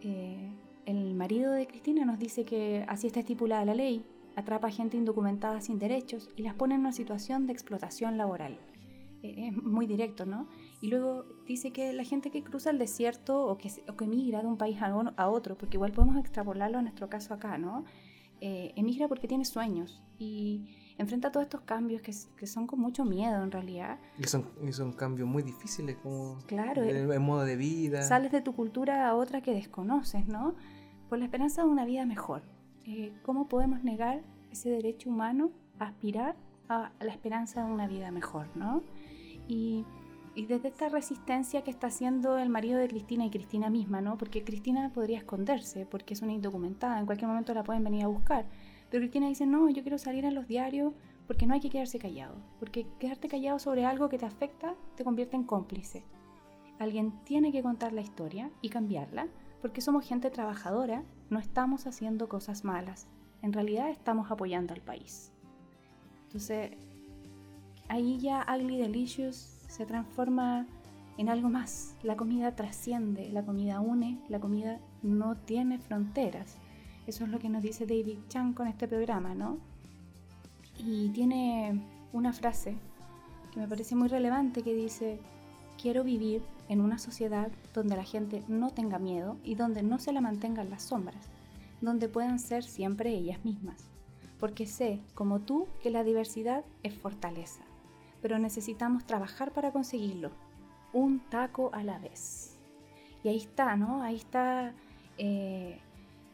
Eh, 0.02 0.52
el 0.86 1.14
marido 1.14 1.52
de 1.52 1.68
Cristina 1.68 2.06
nos 2.06 2.18
dice 2.18 2.46
que 2.46 2.86
así 2.88 3.08
está 3.08 3.20
estipulada 3.20 3.66
la 3.66 3.76
ley, 3.76 4.04
atrapa 4.36 4.68
a 4.68 4.72
gente 4.72 4.98
indocumentada 4.98 5.62
sin 5.62 5.80
derechos 5.80 6.30
y 6.36 6.44
las 6.44 6.56
pone 6.56 6.76
en 6.76 6.82
una 6.82 6.92
situación 6.92 7.46
de 7.46 7.54
explotación 7.54 8.18
laboral. 8.18 8.58
Eh, 9.24 9.48
es 9.48 9.64
muy 9.64 9.88
directo, 9.88 10.26
¿no? 10.26 10.48
Y 10.82 10.88
luego 10.90 11.26
dice 11.46 11.72
que 11.72 11.94
la 11.94 12.04
gente 12.04 12.30
que 12.30 12.44
cruza 12.44 12.70
el 12.70 12.78
desierto 12.78 13.46
o 13.46 13.58
que, 13.58 13.72
o 13.88 13.96
que 13.96 14.06
emigra 14.06 14.42
de 14.42 14.48
un 14.48 14.58
país 14.58 14.78
a, 14.82 15.30
otro, 15.30 15.58
porque 15.58 15.78
igual 15.78 15.92
podemos 15.92 16.18
extrapolarlo 16.18 16.78
a 16.78 16.82
nuestro 16.82 17.10
caso 17.10 17.34
acá, 17.34 17.58
¿no? 17.58 17.86
Eh, 18.40 18.74
emigra 18.76 19.08
porque 19.08 19.28
tiene 19.28 19.46
sueños 19.46 20.04
y 20.20 20.68
enfrenta 21.00 21.32
todos 21.32 21.46
estos 21.46 21.62
cambios 21.62 22.04
que, 22.04 22.14
que, 22.38 22.46
son 22.46 22.68
con 22.68 22.80
mucho 22.80 23.04
miedo 23.06 23.44
en 23.44 23.52
realidad. 23.52 24.00
Y 24.20 24.26
son, 24.26 24.46
y 24.64 24.72
son 24.72 24.94
cambios 24.94 25.28
muy 25.28 25.42
difíciles, 25.42 25.98
como 25.98 26.38
claro, 26.46 26.84
el, 26.84 27.12
el, 27.12 27.20
modo 27.20 27.44
de 27.46 27.56
vida. 27.56 28.04
Sales 28.04 28.32
de 28.32 28.42
tu 28.42 28.54
cultura 28.54 29.08
a 29.08 29.16
otra 29.16 29.42
que 29.42 29.54
desconoces, 29.54 30.28
¿no? 30.28 30.56
Por 31.10 31.18
la 31.18 31.26
esperanza 31.26 31.64
de 31.64 31.70
una 31.70 31.86
vida 31.86 32.06
mejor. 32.06 32.44
Eh, 32.90 33.12
¿cómo 33.24 33.50
podemos 33.50 33.84
negar 33.84 34.22
ese 34.50 34.70
derecho 34.70 35.10
humano 35.10 35.52
a 35.78 35.88
aspirar 35.88 36.38
a 36.70 36.92
la 37.02 37.12
esperanza 37.12 37.66
de 37.66 37.70
una 37.70 37.86
vida 37.86 38.12
mejor, 38.12 38.48
¿no? 38.56 38.82
Y, 39.48 39.86
desde 40.36 40.68
esta 40.68 40.88
resistencia 40.88 41.64
que 41.64 41.72
está 41.72 41.88
haciendo 41.88 42.38
el 42.38 42.50
marido 42.50 42.78
de 42.78 42.88
Cristina 42.88 43.26
y 43.26 43.32
Cristina 43.32 43.72
misma, 43.72 44.02
¿no? 44.02 44.20
Porque 44.20 44.44
Cristina 44.44 44.92
podría 44.94 45.18
esconderse, 45.18 45.88
porque 45.88 46.14
es 46.14 46.22
una 46.22 46.32
indocumentada, 46.32 47.00
en 47.00 47.08
cualquier 47.08 47.28
momento 47.28 47.56
la 47.56 47.64
pueden 47.64 47.84
venir 47.84 48.04
a 48.04 48.08
buscar. 48.08 48.46
Pero 48.92 49.02
Cristina 49.02 49.28
dice, 49.28 49.48
no, 49.48 49.68
yo 49.70 49.82
quiero 49.82 49.98
salir 49.98 50.28
a 50.28 50.32
los 50.32 50.48
diarios 50.48 50.94
porque 51.26 51.48
no 51.48 51.56
hay 51.56 51.60
que 51.60 51.72
quedarse 51.72 51.98
callado, 51.98 52.36
porque 52.60 52.86
quedarte 53.00 53.28
callado 53.28 53.58
sobre 53.58 53.84
algo 53.84 54.10
que 54.10 54.20
te 54.20 54.26
afecta 54.26 54.76
te 54.96 55.04
convierte 55.04 55.36
en 55.36 55.44
cómplice. 55.44 56.04
Alguien 56.80 57.12
tiene 57.24 57.52
que 57.52 57.64
contar 57.64 57.92
la 57.92 58.02
historia 58.02 58.52
y 58.62 58.70
cambiarla, 58.70 59.28
porque 59.62 59.82
somos 59.82 60.06
gente 60.06 60.30
trabajadora, 60.30 61.04
no 61.30 61.40
estamos 61.40 61.88
haciendo 61.88 62.30
cosas 62.30 62.64
malas, 62.64 63.08
en 63.42 63.54
realidad 63.54 63.90
estamos 63.90 64.32
apoyando 64.32 64.74
al 64.74 64.82
país. 64.82 65.34
Entonces, 66.28 66.72
ahí 67.90 68.18
ya 68.20 68.46
Ugly 68.54 68.78
Delicious 68.78 69.58
se 69.68 69.86
transforma 69.86 70.66
en 71.18 71.30
algo 71.30 71.50
más. 71.50 71.96
La 72.04 72.16
comida 72.16 72.56
trasciende, 72.56 73.30
la 73.32 73.44
comida 73.44 73.80
une, 73.80 74.20
la 74.30 74.40
comida 74.40 74.80
no 75.02 75.36
tiene 75.36 75.80
fronteras. 75.80 76.58
Eso 77.08 77.24
es 77.24 77.30
lo 77.30 77.40
que 77.40 77.50
nos 77.50 77.64
dice 77.64 77.86
David 77.86 78.20
Chan 78.28 78.54
con 78.54 78.68
este 78.68 78.88
programa, 78.88 79.34
¿no? 79.34 79.58
Y 80.78 81.10
tiene 81.10 81.82
una 82.14 82.34
frase 82.34 82.76
que 83.52 83.60
me 83.60 83.68
parece 83.68 83.96
muy 83.96 84.08
relevante 84.10 84.62
que 84.62 84.74
dice, 84.74 85.20
quiero 85.82 86.04
vivir 86.04 86.42
en 86.70 86.82
una 86.82 87.00
sociedad 87.00 87.50
donde 87.74 87.96
la 87.96 88.04
gente 88.04 88.44
no 88.48 88.72
tenga 88.72 89.00
miedo 89.00 89.38
y 89.44 89.56
donde 89.56 89.84
no 89.84 90.00
se 90.00 90.12
la 90.12 90.22
mantengan 90.22 90.70
las 90.70 90.84
sombras, 90.84 91.30
donde 91.82 92.10
puedan 92.10 92.40
ser 92.40 92.64
siempre 92.64 93.12
ellas 93.12 93.44
mismas. 93.46 93.86
Porque 94.40 94.68
sé, 94.68 95.00
como 95.16 95.40
tú, 95.40 95.68
que 95.82 95.90
la 95.90 96.04
diversidad 96.04 96.64
es 96.84 96.94
fortaleza, 96.94 97.64
pero 98.22 98.40
necesitamos 98.40 99.06
trabajar 99.06 99.52
para 99.52 99.72
conseguirlo, 99.72 100.32
un 100.94 101.20
taco 101.20 101.70
a 101.74 101.84
la 101.84 102.00
vez. 102.00 102.58
Y 103.24 103.30
ahí 103.30 103.38
está, 103.38 103.76
¿no? 103.76 104.04
Ahí 104.04 104.16
está 104.16 104.74
eh, 105.18 105.80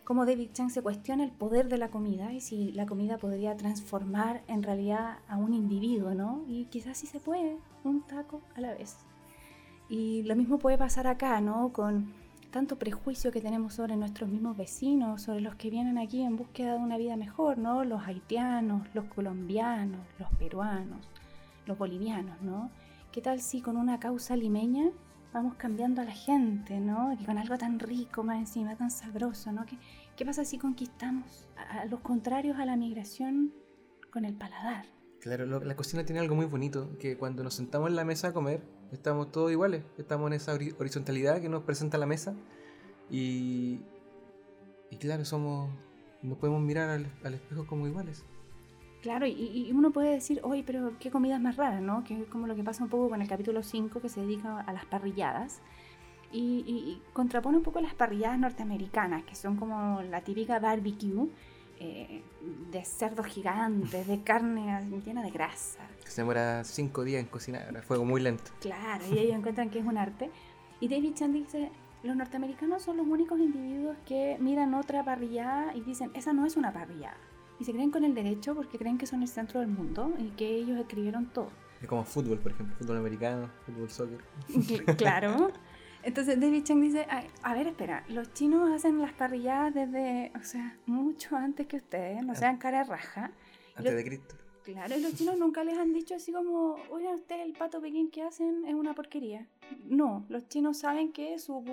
como 0.04 0.25
David 0.25 0.50
Chang 0.52 0.70
se 0.70 0.82
cuestiona 0.82 1.24
el 1.24 1.32
poder 1.32 1.70
de 1.70 1.78
la 1.78 1.90
comida 1.90 2.34
y 2.34 2.42
si 2.42 2.74
la 2.74 2.86
comida 2.86 3.18
podría 3.18 3.56
transformar 3.56 4.44
en 4.48 4.62
realidad 4.62 5.20
a 5.30 5.38
un 5.38 5.54
individuo, 5.54 6.13
¿no? 6.13 6.44
Y 6.46 6.66
quizás 6.66 6.98
sí 6.98 7.08
se 7.08 7.22
puede, 7.22 7.58
un 7.86 8.02
taco 8.02 8.42
a 8.56 8.62
la 8.62 8.74
vez. 8.74 8.98
Y 9.90 10.24
lo 10.24 10.36
mismo 10.36 10.60
puede 10.60 10.78
pasar 10.78 11.08
acá, 11.08 11.40
¿no? 11.40 11.72
Con 11.72 12.12
tanto 12.52 12.78
prejuicio 12.78 13.32
que 13.32 13.40
tenemos 13.40 13.75
sobre 13.75 13.96
nuestros 13.96 14.30
mismos 14.30 14.58
vecinos, 14.58 15.22
sobre 15.22 15.40
los 15.40 15.56
que 15.56 15.70
vienen 15.70 15.98
aquí 15.98 16.22
en 16.22 16.36
búsqueda 16.36 16.74
de 16.74 16.80
una 16.80 16.98
vida 16.98 17.16
mejor, 17.16 17.58
¿no? 17.58 17.86
Los 17.86 18.06
haitianos, 18.06 18.88
los 18.94 19.06
colombianos, 19.06 20.06
los 20.20 20.30
peruanos, 20.34 21.08
los 21.65 21.77
bolivianos, 21.77 22.41
¿no? 22.41 22.72
¿Qué 23.12 23.22
tal 23.22 23.41
si 23.41 23.62
con 23.62 23.77
una 23.77 24.00
causa 24.00 24.36
limeña 24.36 24.91
vamos 25.34 25.55
cambiando 25.55 26.01
a 26.01 26.05
la 26.05 26.13
gente, 26.13 26.79
¿no? 26.79 27.13
Y 27.20 27.25
con 27.25 27.38
algo 27.38 27.58
tan 27.58 27.79
rico 27.79 28.24
más 28.24 28.38
encima, 28.38 28.75
tan 28.75 28.91
sabroso, 28.91 29.51
¿no? 29.51 29.65
¿Qué, 29.65 29.77
qué 30.15 30.25
pasa 30.25 30.46
si 30.46 30.58
conquistamos 30.58 31.48
a, 31.58 31.86
los 31.86 32.00
contrarios 32.01 32.58
a 32.60 32.65
la 32.65 32.75
migración 32.75 33.53
con 34.12 34.25
el 34.25 34.36
paladar? 34.36 34.86
Claro, 35.20 35.46
la 35.46 35.75
cocina 35.75 36.05
tiene 36.05 36.20
algo 36.20 36.36
muy 36.36 36.46
bonito, 36.46 36.98
que 37.00 37.17
cuando 37.17 37.43
nos 37.43 37.53
sentamos 37.53 37.89
en 37.89 37.96
la 37.96 38.03
mesa 38.03 38.29
a 38.29 38.34
comer, 38.34 38.62
estamos 38.91 39.32
todos 39.32 39.51
iguales, 39.51 39.84
estamos 39.98 40.27
en 40.27 40.34
esa 40.34 40.53
horizontalidad 40.53 41.41
que 41.41 41.50
nos 41.50 41.63
presenta 41.63 41.98
la 41.98 42.05
mesa 42.05 42.36
y, 43.10 43.79
y 44.91 44.98
claro, 44.98 45.24
somos, 45.24 45.72
nos 46.22 46.38
podemos 46.38 46.62
mirar 46.62 46.89
al, 46.89 47.08
al 47.24 47.34
espejo 47.36 47.65
como 47.65 47.88
iguales. 47.88 48.25
Claro, 49.03 49.27
y, 49.27 49.69
uno 49.74 49.91
puede 49.91 50.12
decir, 50.12 50.39
oye, 50.43 50.63
pero 50.65 50.93
qué 50.98 51.12
comida 51.12 51.36
es 51.36 51.41
más 51.41 51.57
rara, 51.57 51.81
¿no? 51.81 52.05
Que 52.05 52.22
es 52.22 52.27
como 52.29 52.48
lo 52.48 52.55
que 52.55 52.63
pasa 52.63 52.86
un 52.86 52.89
poco 52.89 53.10
con 53.10 53.22
el 53.22 53.27
capítulo 53.27 53.62
5 53.62 54.00
que 54.00 54.07
se 54.07 54.22
dedica 54.22 54.62
a 54.62 54.72
las 54.72 54.86
parrilladas. 54.86 55.60
Y, 56.31 57.01
contrapone 57.12 57.57
un 57.57 57.63
poco 57.63 57.81
las 57.81 57.93
parrilladas 57.93 58.39
norteamericanas, 58.39 59.25
que 59.25 59.36
son 59.36 59.57
como 59.57 60.01
la 60.03 60.22
típica 60.22 60.57
barbecue 60.60 61.27
eh, 61.81 62.24
de 62.72 62.86
cerdos 62.86 63.25
gigantes, 63.25 64.07
de 64.07 64.22
carne 64.24 64.88
llena 65.05 65.22
de 65.22 65.31
grasa. 65.31 65.81
Se 66.05 66.22
demora 66.22 66.63
cinco 66.63 67.03
días 67.03 67.19
en 67.19 67.27
cocinar, 67.27 67.75
a 67.75 67.81
fuego 67.81 68.05
muy 68.05 68.22
lento. 68.22 68.51
Claro, 68.62 69.03
y 69.12 69.17
ellos 69.17 69.36
encuentran 69.38 69.69
que 69.69 69.79
es 69.79 69.86
un 69.86 69.98
arte. 69.98 70.31
Y 70.79 70.88
David 70.88 71.13
Chan 71.15 71.33
dice, 71.33 71.72
los 72.03 72.15
norteamericanos 72.15 72.81
son 72.81 72.95
los 72.95 73.05
únicos 73.05 73.38
individuos 73.38 73.98
que 74.05 74.38
miran 74.39 74.74
otra 74.75 75.03
parrillada 75.03 75.75
y 75.75 75.81
dicen, 75.81 76.10
esa 76.13 76.31
no 76.31 76.45
es 76.45 76.55
una 76.55 76.72
parrillada 76.72 77.17
y 77.63 77.65
se 77.65 77.72
creen 77.72 77.91
con 77.91 78.03
el 78.03 78.13
derecho 78.13 78.53
porque 78.55 78.77
creen 78.77 78.98
que 78.98 79.05
son 79.05 79.22
el 79.22 79.29
centro 79.29 79.62
del 79.62 79.70
mundo 79.70 80.13
y 80.20 80.32
que 80.32 80.53
ellos 80.53 80.77
escribieron 80.77 81.27
todo. 81.27 81.48
Es 81.82 81.88
como 81.88 82.03
fútbol, 82.03 82.38
por 82.38 82.51
ejemplo, 82.51 82.75
fútbol 82.75 82.98
americano, 82.98 83.50
fútbol 83.65 83.89
soccer. 83.89 84.20
claro. 84.98 85.50
Entonces 86.03 86.38
David 86.41 86.63
Chang 86.65 86.82
dice, 86.82 87.08
a, 87.41 87.53
ver, 87.53 87.67
espera, 87.67 88.03
los 88.10 88.34
chinos 88.34 88.70
hacen 88.70 89.01
las 89.01 89.13
parrilladas 89.13 89.74
desde, 89.74 90.34
o 90.36 90.43
sea, 90.43 90.77
mucho 90.88 91.38
antes 91.38 91.65
que 91.67 91.77
ustedes, 91.77 92.22
no 92.25 92.36
sean 92.36 92.58
cara 92.58 92.84
raja. 92.84 93.32
Antes 93.77 93.96
de 93.96 94.03
Cristo. 94.03 94.36
Claro, 94.65 94.98
y 94.98 95.01
los 95.01 95.15
chinos 95.15 95.38
nunca 95.38 95.63
les 95.63 95.77
han 95.77 95.93
dicho 95.93 96.15
así 96.15 96.34
como, 96.34 96.75
oigan 96.89 97.15
ustedes, 97.15 97.46
el 97.46 97.53
pato 97.53 97.79
pequeño 97.79 98.10
que 98.12 98.24
hacen 98.24 98.65
es 98.65 98.74
una 98.74 98.93
porquería. 98.93 99.48
No, 99.86 100.25
los 100.27 100.50
chinos 100.50 100.79
saben 100.79 101.13
que 101.13 101.39
su 101.39 101.63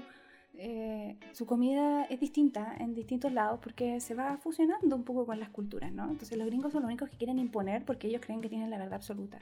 eh, 0.55 1.17
su 1.33 1.47
comida 1.47 2.05
es 2.05 2.21
distinta 2.21 2.77
en 2.79 2.95
distintos 2.95 3.33
lados 3.33 3.61
porque 3.63 4.01
se 4.01 4.15
va 4.15 4.37
fusionando 4.37 4.95
un 4.95 5.05
poco 5.05 5.25
con 5.25 5.41
las 5.41 5.49
culturas, 5.51 5.93
¿no? 5.93 6.11
Entonces 6.11 6.37
los 6.37 6.47
gringos 6.47 6.73
son 6.73 6.83
los 6.83 6.89
únicos 6.89 7.09
que 7.09 7.17
quieren 7.17 7.39
imponer 7.39 7.85
porque 7.85 8.09
ellos 8.09 8.21
creen 8.25 8.41
que 8.41 8.49
tienen 8.49 8.71
la 8.71 8.79
verdad 8.79 8.95
absoluta. 8.95 9.39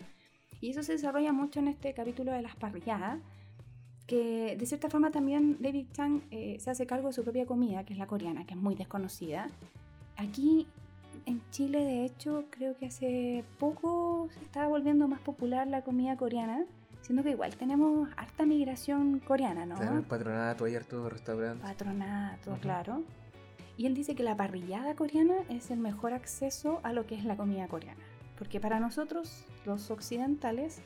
Y 0.61 0.71
eso 0.71 0.83
se 0.83 0.93
desarrolla 0.93 1.33
mucho 1.33 1.61
en 1.61 1.69
este 1.69 1.95
capítulo 1.95 2.33
de 2.33 2.43
las 2.43 2.57
parrilladas, 2.57 3.21
que 4.07 4.57
de 4.59 4.67
cierta 4.67 4.89
forma 4.89 5.11
también 5.11 5.57
David 5.61 5.87
Chang 5.93 6.23
eh, 6.31 6.57
se 6.61 6.71
hace 6.71 6.87
cargo 6.87 7.09
de 7.09 7.15
su 7.15 7.23
propia 7.23 7.47
comida, 7.47 7.85
que 7.85 7.93
es 7.93 7.99
la 7.99 8.07
coreana, 8.07 8.45
que 8.45 8.55
es 8.55 8.61
muy 8.61 8.75
desconocida. 8.75 9.51
Aquí 10.17 10.67
en 11.27 11.43
Chile, 11.51 11.85
de 11.85 12.05
hecho, 12.05 12.45
creo 12.51 12.77
que 12.77 12.87
hace 12.87 13.45
poco 13.59 14.29
se 14.33 14.41
está 14.41 14.67
volviendo 14.67 15.09
más 15.09 15.21
popular 15.21 15.67
la 15.67 15.83
comida 15.83 16.17
coreana 16.17 16.65
Siendo 17.09 17.23
que 17.23 17.31
igual 17.31 17.57
tenemos 17.57 18.07
harta 18.19 18.45
migración 18.45 19.21
coreana, 19.21 19.65
¿no? 19.65 19.79
Tenemos 19.79 20.05
patronato, 20.05 20.67
hay 20.67 20.77
harto 20.77 21.09
restaurante. 21.09 21.63
Patronato, 21.63 22.59
claro. 22.61 23.03
Y 23.79 23.87
él 23.87 23.95
dice 23.95 24.15
que 24.15 24.23
la 24.23 24.37
parrillada 24.37 24.95
coreana 24.95 25.37
es 25.49 25.71
el 25.71 25.79
mejor 25.79 26.13
acceso 26.13 26.81
a 26.83 26.93
lo 26.93 27.07
que 27.07 27.15
es 27.15 27.25
la 27.25 27.35
comida 27.35 27.67
coreana. 27.67 28.03
Porque 28.37 28.61
para 28.61 28.79
nosotros, 28.79 29.47
los 29.65 29.91
occidentales, 29.91 30.83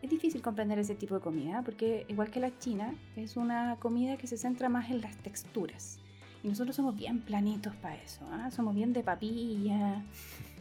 es 0.00 0.08
difícil 0.08 0.40
comprender 0.40 0.78
ese 0.78 0.94
tipo 0.94 1.16
de 1.16 1.20
comida, 1.20 1.60
porque 1.62 2.06
igual 2.08 2.30
que 2.30 2.40
la 2.40 2.56
china, 2.56 2.94
es 3.14 3.36
una 3.36 3.76
comida 3.80 4.16
que 4.16 4.26
se 4.26 4.38
centra 4.38 4.70
más 4.70 4.90
en 4.90 5.02
las 5.02 5.14
texturas. 5.18 5.98
Y 6.42 6.48
nosotros 6.48 6.74
somos 6.74 6.96
bien 6.96 7.20
planitos 7.20 7.76
para 7.76 7.96
eso, 7.96 8.26
¿ah? 8.32 8.50
somos 8.50 8.74
bien 8.74 8.94
de 8.94 9.02
papilla, 9.02 10.02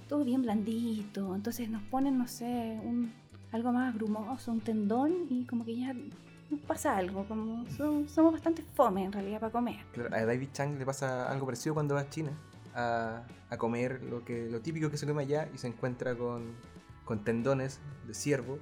todo 0.09 0.25
bien 0.25 0.41
blandito. 0.41 1.33
Entonces 1.33 1.69
nos 1.69 1.83
ponen, 1.83 2.17
no 2.17 2.27
sé, 2.27 2.77
un 2.83 3.13
algo 3.51 3.71
más 3.71 3.93
grumoso, 3.95 4.51
un 4.51 4.61
tendón 4.61 5.27
y 5.29 5.45
como 5.45 5.65
que 5.65 5.77
ya 5.77 5.93
nos 5.93 6.59
pasa 6.61 6.97
algo, 6.97 7.25
como 7.27 7.65
somos 7.69 8.33
bastante 8.33 8.63
fome 8.73 9.05
en 9.05 9.11
realidad 9.11 9.39
para 9.39 9.51
comer. 9.51 9.85
a 10.11 10.25
David 10.25 10.49
Chang 10.53 10.77
le 10.77 10.85
pasa 10.85 11.29
algo 11.29 11.45
parecido 11.45 11.73
cuando 11.73 11.95
va 11.95 12.01
a 12.01 12.09
China 12.09 12.31
a, 12.73 13.23
a, 13.49 13.57
comer 13.57 14.03
lo, 14.03 14.23
que, 14.25 14.49
lo 14.49 14.61
típico 14.61 14.89
que 14.89 14.97
se 14.97 15.05
come 15.05 15.23
allá 15.23 15.49
y 15.53 15.57
se 15.57 15.67
encuentra 15.67 16.15
con, 16.15 16.55
con 17.05 17.23
tendones 17.23 17.79
de 18.07 18.13
ciervo, 18.13 18.59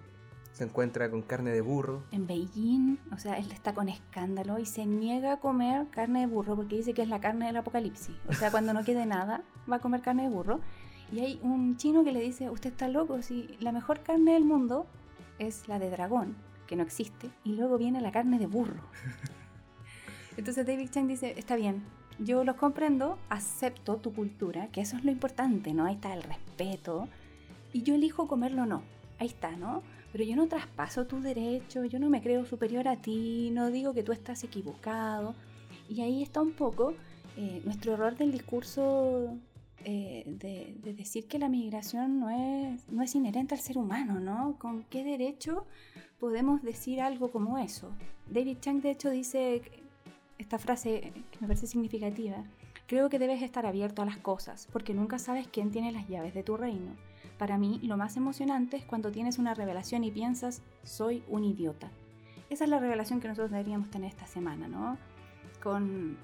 se 0.54 0.64
encuentra 0.64 1.10
con 1.12 1.22
carne 1.22 1.52
de 1.52 1.62
burro. 1.62 2.04
En 2.12 2.26
Beijing, 2.26 2.98
o 3.14 3.18
sea, 3.18 3.38
él 3.38 3.52
está 3.52 3.74
con 3.74 3.90
escándalo 3.90 4.58
y 4.58 4.66
se 4.66 4.86
niega 4.86 5.34
a 5.34 5.38
comer 5.38 5.88
carne 5.92 6.22
de 6.22 6.28
burro 6.28 6.56
porque 6.56 6.78
dice 6.78 6.94
que 6.94 7.04
es 7.04 7.10
la 7.10 7.20
carne 7.20 7.46
del 7.46 7.58
apocalipsis. 7.58 8.16
O 8.28 8.34
sea, 8.34 8.50
cuando 8.52 8.74
no 8.74 8.84
quede 8.84 9.06
nada, 9.06 9.44
va 9.72 9.76
a 9.76 9.80
comer 9.80 10.02
carne 10.02 10.24
de 10.24 10.30
burro. 10.30 10.60
Y 11.12 11.20
hay 11.20 11.40
un 11.42 11.78
chino 11.78 12.04
que 12.04 12.12
le 12.12 12.22
dice, 12.22 12.50
usted 12.50 12.72
está 12.72 12.88
loco, 12.88 13.22
si 13.22 13.56
la 13.60 13.72
mejor 13.72 14.02
carne 14.02 14.34
del 14.34 14.44
mundo 14.44 14.86
es 15.40 15.68
la 15.68 15.80
de 15.80 15.90
dragón, 15.90 16.36
que 16.68 16.76
no 16.76 16.84
existe, 16.84 17.30
y 17.44 17.54
luego 17.54 17.78
viene 17.78 18.02
la 18.02 18.12
carne 18.12 18.40
de 18.40 18.48
burro. 18.48 18.82
Entonces 20.38 20.66
David 20.66 20.90
Chang 20.92 21.08
dice, 21.08 21.34
está 21.38 21.56
bien, 21.56 21.84
yo 22.20 22.44
los 22.44 22.56
comprendo, 22.56 23.18
acepto 23.30 23.98
tu 23.98 24.14
cultura, 24.14 24.68
que 24.68 24.82
eso 24.82 24.98
es 24.98 25.06
lo 25.06 25.12
importante, 25.12 25.74
¿no? 25.74 25.86
Ahí 25.86 25.96
está 25.96 26.14
el 26.14 26.24
respeto, 26.24 27.08
y 27.72 27.84
yo 27.84 27.96
elijo 27.96 28.28
comerlo 28.28 28.64
o 28.64 28.66
no, 28.66 28.82
ahí 29.20 29.28
está, 29.28 29.56
¿no? 29.56 29.84
Pero 30.12 30.24
yo 30.24 30.36
no 30.36 30.48
traspaso 30.48 31.06
tu 31.06 31.22
derecho, 31.22 31.86
yo 31.86 32.00
no 32.00 32.10
me 32.10 32.22
creo 32.22 32.46
superior 32.46 32.88
a 32.88 32.98
ti, 32.98 33.50
no 33.52 33.70
digo 33.70 33.94
que 33.94 34.04
tú 34.04 34.12
estás 34.12 34.44
equivocado. 34.44 35.36
Y 35.90 36.02
ahí 36.02 36.24
está 36.24 36.42
un 36.42 36.54
poco 36.54 36.94
eh, 37.36 37.62
nuestro 37.66 37.94
error 37.94 38.16
del 38.16 38.32
discurso 38.32 39.38
eh, 39.86 40.24
de, 40.26 40.94
decir 40.94 41.28
que 41.28 41.40
la 41.40 41.50
migración 41.50 42.20
no 42.20 42.30
es, 42.30 42.88
no 42.90 43.04
es 43.04 43.16
inherente 43.16 43.56
al 43.56 43.62
ser 43.62 43.78
humano, 43.78 44.20
¿no? 44.20 44.58
¿Con 44.58 44.84
qué 44.84 45.04
derecho 45.04 45.66
podemos 46.20 46.64
decir 46.64 47.02
algo 47.02 47.32
como 47.32 47.58
eso? 47.58 47.92
David 48.30 48.58
Chang, 48.60 48.82
de 48.82 48.92
hecho, 48.92 49.10
dice 49.10 49.62
esta 50.38 50.60
frase 50.60 51.14
que 51.32 51.40
me 51.40 51.48
parece 51.48 51.68
significativa. 51.68 52.44
Creo 52.88 53.10
que 53.10 53.20
debes 53.20 53.42
estar 53.42 53.66
abierto 53.66 54.02
a 54.02 54.06
las 54.06 54.18
cosas, 54.18 54.68
porque 54.72 54.94
nunca 54.94 55.20
sabes 55.20 55.48
quién 55.48 55.72
tiene 55.72 55.92
las 55.92 56.08
llaves 56.08 56.34
de 56.34 56.44
tu 56.44 56.58
reino. 56.58 56.96
Para 57.38 57.58
mí, 57.58 57.80
lo 57.84 57.98
más 57.98 58.18
emocionante 58.18 58.78
es 58.78 58.86
cuando 58.86 59.12
tienes 59.12 59.38
una 59.38 59.54
revelación 59.54 60.04
y 60.04 60.12
piensas, 60.12 60.62
soy 60.84 61.24
un 61.28 61.44
idiota. 61.44 61.92
Esa 62.50 62.64
es 62.64 62.70
la 62.70 62.80
revelación 62.80 63.20
que 63.20 63.28
nosotros 63.28 63.52
deberíamos 63.52 63.90
tener 63.90 64.10
esta 64.10 64.26
semana, 64.26 64.68
¿no? 64.68 64.98
Con 65.62 66.18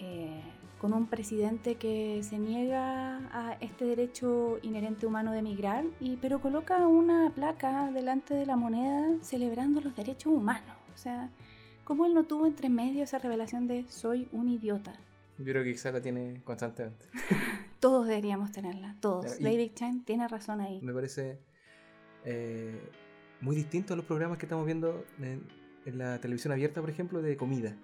eh, 0.00 0.40
con 0.80 0.94
un 0.94 1.06
presidente 1.06 1.74
que 1.74 2.22
se 2.22 2.38
niega 2.38 3.18
a 3.32 3.58
este 3.60 3.84
derecho 3.84 4.58
inherente 4.62 5.06
humano 5.06 5.30
de 5.32 5.40
emigrar, 5.40 5.84
y, 6.00 6.16
pero 6.16 6.40
coloca 6.40 6.86
una 6.86 7.30
placa 7.34 7.90
delante 7.92 8.32
de 8.32 8.46
la 8.46 8.56
moneda 8.56 9.14
celebrando 9.20 9.82
los 9.82 9.94
derechos 9.94 10.32
humanos. 10.32 10.74
O 10.94 10.96
sea, 10.96 11.28
¿cómo 11.84 12.06
él 12.06 12.14
no 12.14 12.24
tuvo 12.24 12.46
entre 12.46 12.70
medio 12.70 13.04
esa 13.04 13.18
revelación 13.18 13.66
de 13.66 13.84
soy 13.88 14.26
un 14.32 14.48
idiota? 14.48 14.94
Yo 15.36 15.44
creo 15.44 15.64
que 15.64 15.72
quizá 15.72 15.92
la 15.92 16.00
tiene 16.00 16.40
constantemente. 16.44 17.04
todos 17.80 18.06
deberíamos 18.06 18.50
tenerla, 18.50 18.96
todos. 19.00 19.38
David 19.38 19.72
Chan 19.74 20.04
tiene 20.06 20.28
razón 20.28 20.62
ahí. 20.62 20.80
Me 20.80 20.94
parece 20.94 21.40
eh, 22.24 22.80
muy 23.42 23.54
distinto 23.54 23.92
a 23.92 23.96
los 23.98 24.06
programas 24.06 24.38
que 24.38 24.46
estamos 24.46 24.64
viendo 24.64 25.04
en 25.18 25.98
la 25.98 26.18
televisión 26.20 26.54
abierta, 26.54 26.80
por 26.80 26.88
ejemplo, 26.88 27.20
de 27.20 27.36
comida 27.36 27.76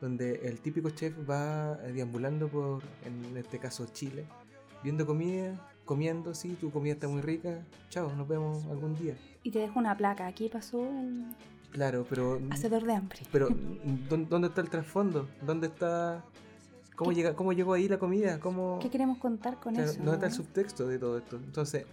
donde 0.00 0.46
el 0.46 0.60
típico 0.60 0.90
chef 0.90 1.14
va 1.28 1.78
eh, 1.84 1.92
deambulando 1.92 2.48
por, 2.48 2.82
en 3.04 3.36
este 3.36 3.58
caso, 3.58 3.86
Chile, 3.92 4.26
viendo 4.82 5.06
comida, 5.06 5.58
comiendo, 5.84 6.34
sí, 6.34 6.56
tu 6.60 6.70
comida 6.70 6.94
está 6.94 7.08
muy 7.08 7.22
rica, 7.22 7.64
chao, 7.88 8.12
nos 8.14 8.28
vemos 8.28 8.64
algún 8.66 8.94
día. 8.94 9.16
Y 9.42 9.50
te 9.50 9.60
dejo 9.60 9.78
una 9.78 9.96
placa, 9.96 10.26
aquí 10.26 10.48
pasó 10.48 10.86
el 10.86 11.24
Claro, 11.76 12.06
pero. 12.08 12.40
Hacedor 12.50 12.84
de 12.84 12.94
hambre. 12.94 13.18
Pero, 13.30 13.48
¿dónde 14.08 14.48
está 14.48 14.62
el 14.62 14.70
trasfondo? 14.70 15.28
¿Dónde 15.42 15.66
está.? 15.66 16.24
¿Cómo, 16.94 17.12
llega, 17.12 17.34
¿Cómo 17.34 17.52
llegó 17.52 17.74
ahí 17.74 17.86
la 17.86 17.98
comida? 17.98 18.40
¿Cómo... 18.40 18.78
¿Qué 18.80 18.88
queremos 18.88 19.18
contar 19.18 19.60
con 19.60 19.76
eso? 19.76 19.98
¿Dónde 19.98 20.12
está 20.12 20.26
el 20.28 20.32
subtexto 20.32 20.88
de 20.88 20.98
todo 20.98 21.18
esto? 21.18 21.36
Entonces, 21.36 21.84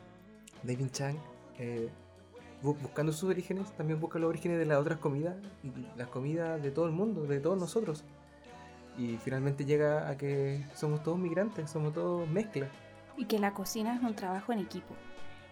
David 0.63 0.87
Chang, 0.91 1.17
eh, 1.59 1.89
buscando 2.63 3.11
sus 3.11 3.29
orígenes, 3.29 3.71
también 3.73 3.99
busca 3.99 4.19
los 4.19 4.29
orígenes 4.29 4.57
de 4.57 4.65
las 4.65 4.77
otras 4.77 4.97
comidas, 4.97 5.35
las 5.97 6.07
comidas 6.07 6.61
de 6.63 6.71
todo 6.71 6.85
el 6.85 6.93
mundo, 6.93 7.25
de 7.25 7.39
todos 7.39 7.57
nosotros. 7.59 8.03
Y 8.97 9.17
finalmente 9.17 9.65
llega 9.65 10.07
a 10.07 10.17
que 10.17 10.65
somos 10.73 11.03
todos 11.03 11.17
migrantes, 11.17 11.69
somos 11.69 11.93
todos 11.93 12.27
mezclas. 12.29 12.69
Y 13.17 13.25
que 13.25 13.39
la 13.39 13.53
cocina 13.53 13.95
es 13.95 14.01
un 14.01 14.15
trabajo 14.15 14.53
en 14.53 14.59
equipo. 14.59 14.95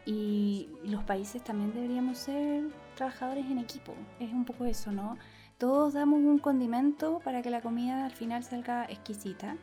Y 0.06 0.70
los 0.84 1.03
países 1.03 1.44
también 1.44 1.74
deberíamos 1.74 2.18
ser 2.18 2.63
trabajadores 2.96 3.46
en 3.46 3.60
equipo. 3.60 3.94
Es 4.20 4.32
un 4.32 4.46
poco 4.46 4.65
eso, 4.65 4.91
¿no? 4.91 5.18
Todos 5.58 5.94
damos 5.94 6.20
un 6.20 6.39
condimento 6.39 7.20
para 7.20 7.41
que 7.41 7.50
la 7.50 7.62
comida 7.62 8.06
al 8.06 8.12
final 8.12 8.44
salga 8.44 8.86
exquisita. 8.86 9.58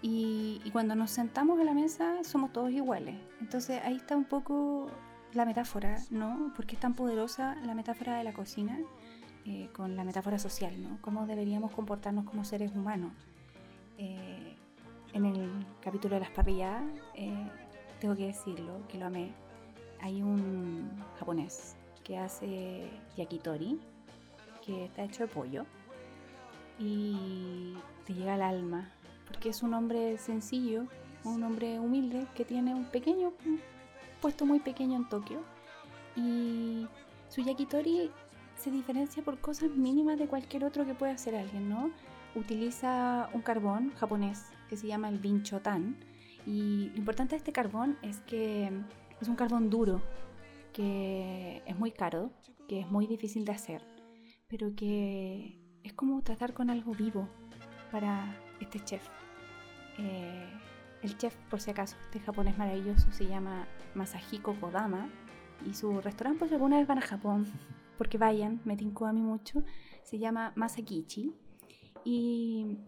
Y, 0.00 0.62
cuando 0.72 0.94
nos 0.94 1.10
sentamos 1.10 1.58
a 1.60 1.64
la 1.64 1.74
mesa 1.74 2.22
somos 2.22 2.52
todos 2.52 2.70
iguales. 2.70 3.16
Entonces 3.40 3.80
ahí 3.84 3.96
está 3.96 4.16
un 4.16 4.24
poco 4.24 4.86
la 5.34 5.44
metáfora, 5.44 5.98
¿no? 6.10 6.52
Porque 6.56 6.74
es 6.74 6.80
tan 6.80 6.94
poderosa 6.94 7.56
la 7.64 7.74
metáfora 7.74 8.16
de 8.16 8.24
la 8.24 8.32
cocina 8.32 8.78
eh, 9.44 9.68
con 9.72 9.96
la 9.96 10.04
metáfora 10.04 10.38
social, 10.38 10.80
¿no? 10.82 10.98
Cómo 11.00 11.26
deberíamos 11.26 11.72
comportarnos 11.72 12.24
como 12.24 12.44
seres 12.44 12.72
humanos. 12.74 13.12
Eh, 13.98 14.56
en 15.12 15.24
el 15.24 15.66
capítulo 15.80 16.14
de 16.14 16.20
las 16.20 16.30
parrillas, 16.30 16.82
eh, 17.14 17.48
tengo 18.00 18.14
que 18.14 18.26
decirlo, 18.26 18.86
que 18.88 18.98
lo 18.98 19.06
amé, 19.06 19.32
hay 20.00 20.22
un 20.22 20.90
japonés 21.18 21.76
que 22.04 22.18
hace 22.18 22.88
yakitori, 23.16 23.80
que 24.64 24.84
está 24.84 25.02
hecho 25.02 25.26
de 25.26 25.28
pollo, 25.32 25.66
y 26.78 27.74
te 28.06 28.14
llega 28.14 28.34
al 28.34 28.42
alma, 28.42 28.90
porque 29.26 29.48
es 29.48 29.62
un 29.62 29.74
hombre 29.74 30.18
sencillo, 30.18 30.84
un 31.24 31.42
hombre 31.42 31.80
humilde 31.80 32.26
que 32.34 32.44
tiene 32.44 32.74
un 32.74 32.84
pequeño 32.84 33.32
puesto 34.20 34.46
muy 34.46 34.60
pequeño 34.60 34.96
en 34.96 35.08
Tokio, 35.08 35.42
y 36.16 36.86
su 37.28 37.40
yakitori 37.42 38.10
se 38.56 38.70
diferencia 38.70 39.22
por 39.22 39.38
cosas 39.38 39.70
mínimas 39.70 40.18
de 40.18 40.26
cualquier 40.26 40.64
otro 40.64 40.84
que 40.84 40.94
pueda 40.94 41.12
hacer 41.12 41.36
alguien, 41.36 41.68
¿no? 41.68 41.90
Utiliza 42.34 43.30
un 43.32 43.42
carbón 43.42 43.92
japonés 43.96 44.46
que 44.68 44.76
se 44.76 44.86
llama 44.86 45.08
el 45.08 45.18
Binchotan, 45.18 45.96
y 46.46 46.90
lo 46.90 46.96
importante 46.96 47.30
de 47.30 47.38
este 47.38 47.52
carbón 47.52 47.98
es 48.02 48.20
que 48.20 48.70
es 49.20 49.28
un 49.28 49.36
carbón 49.36 49.70
duro, 49.70 50.00
que 50.72 51.62
es 51.66 51.78
muy 51.78 51.90
caro, 51.90 52.30
que 52.68 52.80
es 52.80 52.90
muy 52.90 53.06
difícil 53.06 53.44
de 53.44 53.52
hacer, 53.52 53.82
pero 54.46 54.74
que 54.74 55.58
es 55.82 55.92
como 55.92 56.22
tratar 56.22 56.54
con 56.54 56.70
algo 56.70 56.92
vivo 56.92 57.28
para 57.90 58.36
este 58.60 58.80
chef. 58.80 59.06
Eh, 59.98 60.48
el 61.02 61.16
chef, 61.16 61.34
por 61.50 61.60
si 61.60 61.70
acaso, 61.70 61.96
este 62.04 62.20
japonés 62.20 62.58
maravilloso, 62.58 63.10
se 63.12 63.26
llama 63.26 63.66
Masahiko 63.94 64.54
Kodama 64.60 65.08
y 65.64 65.74
su 65.74 66.00
restaurante, 66.00 66.40
pues 66.40 66.52
alguna 66.52 66.78
vez 66.78 66.86
van 66.86 66.98
a 66.98 67.02
Japón, 67.02 67.46
porque 67.98 68.18
vayan, 68.18 68.60
me 68.64 68.76
tincó 68.76 69.06
a 69.06 69.12
mí 69.12 69.20
mucho, 69.20 69.62
se 70.02 70.18
llama 70.18 70.52
Masakichi 70.56 71.34
y, 72.04 72.78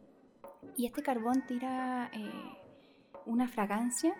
y 0.76 0.87
este 0.87 1.02
carbón 1.02 1.45
tira 1.47 2.11
eh, 2.12 2.31
una 3.26 3.49
fragancia 3.49 4.14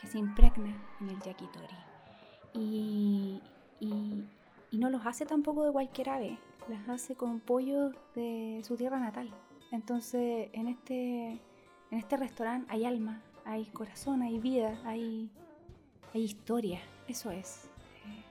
que 0.00 0.06
se 0.06 0.18
impregna 0.18 0.74
en 1.00 1.10
el 1.10 1.20
yakitori. 1.20 1.76
Y, 2.54 3.42
y, 3.80 4.24
no 4.72 4.90
los 4.90 5.06
hace 5.06 5.24
tampoco 5.24 5.64
de 5.64 5.72
cualquier 5.72 6.10
ave, 6.10 6.38
las 6.68 6.86
hace 6.88 7.14
con 7.14 7.40
pollo 7.40 7.92
de 8.14 8.60
su 8.62 8.76
tierra 8.76 8.98
natal. 8.98 9.30
Entonces, 9.72 10.50
en 10.52 10.68
este, 10.68 11.40
en 11.90 11.98
este 11.98 12.18
restaurante 12.18 12.66
hay 12.70 12.84
alma, 12.84 13.22
hay 13.46 13.64
corazón, 13.66 14.22
hay 14.22 14.38
vida, 14.38 14.78
hay, 14.84 15.30
hay 16.12 16.22
historia. 16.22 16.80
Eso 17.08 17.30
es. 17.30 17.64
Eh, 18.04 18.22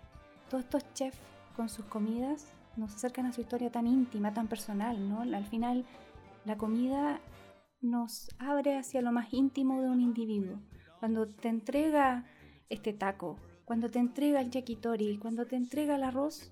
todos 0.49 0.65
estos 0.65 0.93
chefs 0.93 1.17
con 1.55 1.69
sus 1.69 1.85
comidas 1.85 2.51
nos 2.75 2.93
acercan 2.93 3.25
a 3.25 3.33
su 3.33 3.41
historia 3.41 3.71
tan 3.71 3.87
íntima, 3.87 4.33
tan 4.33 4.47
personal, 4.47 5.09
¿no? 5.09 5.21
Al 5.21 5.45
final, 5.45 5.85
la 6.43 6.57
comida 6.57 7.19
nos 7.81 8.29
abre 8.37 8.77
hacia 8.77 9.01
lo 9.01 9.11
más 9.11 9.33
íntimo 9.33 9.81
de 9.81 9.89
un 9.89 10.01
individuo 10.01 10.59
cuando 10.99 11.27
te 11.27 11.49
entrega 11.49 12.25
este 12.69 12.93
taco, 12.93 13.37
cuando 13.63 13.89
te 13.89 13.99
entrega 13.99 14.41
el 14.41 14.49
yakitori, 14.49 15.17
cuando 15.17 15.45
te 15.45 15.55
entrega 15.55 15.95
el 15.95 16.03
arroz, 16.03 16.51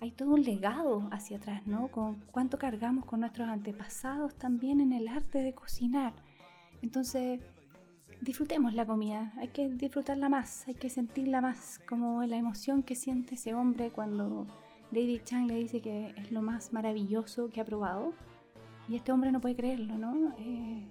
hay 0.00 0.12
todo 0.12 0.30
un 0.30 0.42
legado 0.42 1.08
hacia 1.12 1.36
atrás, 1.36 1.66
¿no? 1.66 1.88
Con 1.88 2.20
cuánto 2.32 2.58
cargamos 2.58 3.04
con 3.04 3.20
nuestros 3.20 3.48
antepasados 3.48 4.34
también 4.36 4.80
en 4.80 4.92
el 4.92 5.08
arte 5.08 5.42
de 5.42 5.52
cocinar. 5.52 6.14
Entonces, 6.80 7.40
disfrutemos 8.20 8.74
la 8.74 8.86
comida, 8.86 9.32
hay 9.36 9.48
que 9.48 9.68
disfrutarla 9.68 10.28
más, 10.28 10.66
hay 10.68 10.74
que 10.74 10.90
sentirla 10.90 11.40
más, 11.40 11.80
como 11.88 12.22
la 12.24 12.36
emoción 12.36 12.82
que 12.82 12.94
siente 12.94 13.34
ese 13.34 13.54
hombre 13.54 13.90
cuando 13.90 14.46
David 14.90 15.22
Chang 15.24 15.46
le 15.46 15.54
dice 15.54 15.80
que 15.80 16.14
es 16.16 16.30
lo 16.30 16.42
más 16.42 16.72
maravilloso 16.72 17.48
que 17.48 17.60
ha 17.60 17.64
probado. 17.64 18.12
Y 18.88 18.96
este 18.96 19.12
hombre 19.12 19.30
no 19.30 19.40
puede 19.40 19.54
creerlo, 19.54 19.96
¿no? 19.96 20.34
Eh, 20.38 20.84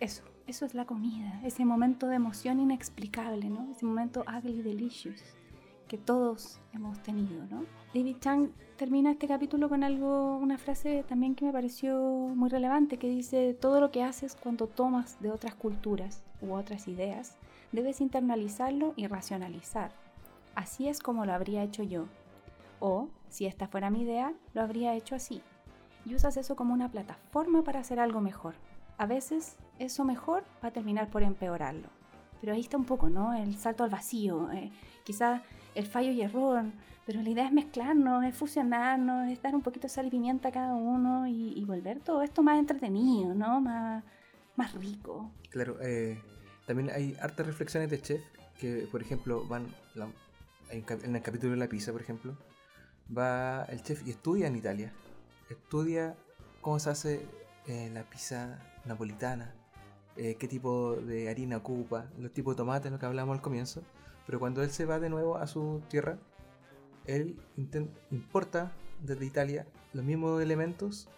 eso. 0.00 0.24
Eso 0.46 0.66
es 0.66 0.74
la 0.74 0.84
comida, 0.84 1.40
ese 1.42 1.64
momento 1.64 2.06
de 2.06 2.16
emoción 2.16 2.60
inexplicable, 2.60 3.48
¿no? 3.48 3.70
Ese 3.70 3.86
momento 3.86 4.24
ugly 4.28 4.60
delicious 4.60 5.22
que 5.88 5.96
todos 5.96 6.60
hemos 6.74 7.02
tenido, 7.02 7.46
¿no? 7.46 7.64
David 7.94 8.16
Chang 8.20 8.50
termina 8.76 9.12
este 9.12 9.26
capítulo 9.26 9.70
con 9.70 9.82
algo, 9.82 10.36
una 10.36 10.58
frase 10.58 11.02
también 11.08 11.34
que 11.34 11.46
me 11.46 11.52
pareció 11.52 11.98
muy 11.98 12.50
relevante, 12.50 12.98
que 12.98 13.08
dice, 13.08 13.54
todo 13.54 13.80
lo 13.80 13.90
que 13.90 14.02
haces 14.02 14.36
cuando 14.36 14.66
tomas 14.66 15.18
de 15.22 15.30
otras 15.30 15.54
culturas 15.54 16.23
u 16.40 16.54
otras 16.54 16.88
ideas, 16.88 17.36
debes 17.72 18.00
internalizarlo 18.00 18.94
y 18.96 19.06
racionalizar. 19.06 19.92
Así 20.54 20.88
es 20.88 21.00
como 21.00 21.26
lo 21.26 21.32
habría 21.32 21.62
hecho 21.62 21.82
yo. 21.82 22.06
O, 22.80 23.08
si 23.28 23.46
esta 23.46 23.66
fuera 23.66 23.90
mi 23.90 24.02
idea, 24.02 24.32
lo 24.52 24.62
habría 24.62 24.94
hecho 24.94 25.14
así. 25.14 25.42
Y 26.04 26.14
usas 26.14 26.36
eso 26.36 26.54
como 26.54 26.74
una 26.74 26.90
plataforma 26.90 27.62
para 27.64 27.80
hacer 27.80 27.98
algo 27.98 28.20
mejor. 28.20 28.54
A 28.98 29.06
veces 29.06 29.56
eso 29.78 30.04
mejor 30.04 30.44
va 30.62 30.68
a 30.68 30.72
terminar 30.72 31.08
por 31.08 31.22
empeorarlo. 31.22 31.88
Pero 32.40 32.52
ahí 32.52 32.60
está 32.60 32.76
un 32.76 32.84
poco, 32.84 33.08
¿no? 33.08 33.34
El 33.34 33.56
salto 33.56 33.84
al 33.84 33.90
vacío, 33.90 34.50
eh, 34.52 34.70
quizás 35.04 35.40
el 35.74 35.86
fallo 35.86 36.12
y 36.12 36.22
error, 36.22 36.64
pero 37.06 37.22
la 37.22 37.28
idea 37.28 37.46
es 37.46 37.52
mezclarnos, 37.52 38.24
es 38.24 38.36
fusionarnos, 38.36 39.30
es 39.30 39.42
dar 39.42 39.54
un 39.54 39.62
poquito 39.62 39.82
de 39.82 39.88
sal 39.88 40.06
y 40.06 40.10
pimienta 40.10 40.48
a 40.48 40.52
cada 40.52 40.74
uno 40.74 41.26
y, 41.26 41.64
volver 41.64 42.00
todo 42.00 42.22
esto 42.22 42.42
más 42.42 42.58
entretenido, 42.58 43.34
¿no? 43.34 43.60
Más, 43.60 44.04
más 44.56 44.74
rico. 44.74 45.30
Claro, 45.50 45.78
eh, 45.80 46.20
también 46.66 46.90
hay 46.90 47.16
hartas 47.20 47.46
reflexiones 47.46 47.90
de 47.90 48.00
chef 48.00 48.22
que, 48.58 48.88
por 48.90 49.02
ejemplo, 49.02 49.46
van 49.46 49.66
en 50.70 51.16
el 51.16 51.22
capítulo 51.22 51.52
de 51.52 51.58
la 51.58 51.68
pizza, 51.68 51.92
por 51.92 52.00
ejemplo, 52.00 52.36
va 53.16 53.64
el 53.64 53.82
chef 53.82 54.06
y 54.06 54.10
estudia 54.10 54.46
en 54.46 54.56
Italia, 54.56 54.92
estudia 55.50 56.16
cómo 56.60 56.78
se 56.78 56.90
hace 56.90 57.26
eh, 57.66 57.90
la 57.92 58.08
pizza 58.08 58.58
napolitana, 58.84 59.54
eh, 60.16 60.36
qué 60.36 60.48
tipo 60.48 60.96
de 60.96 61.28
harina 61.28 61.58
ocupa, 61.58 62.06
los 62.18 62.32
tipos 62.32 62.54
de 62.54 62.58
tomate, 62.58 62.90
lo 62.90 62.98
que 62.98 63.06
hablamos 63.06 63.36
al 63.36 63.42
comienzo. 63.42 63.82
Pero 64.26 64.40
cuando 64.40 64.62
él 64.62 64.70
se 64.70 64.86
va 64.86 64.98
de 64.98 65.10
nuevo 65.10 65.36
a 65.36 65.46
su 65.46 65.82
tierra, 65.88 66.18
él 67.06 67.38
importa 68.10 68.72
desde 69.02 69.26
Italia 69.26 69.66
los 69.92 70.04
mismos 70.04 70.40
elementos 70.40 71.08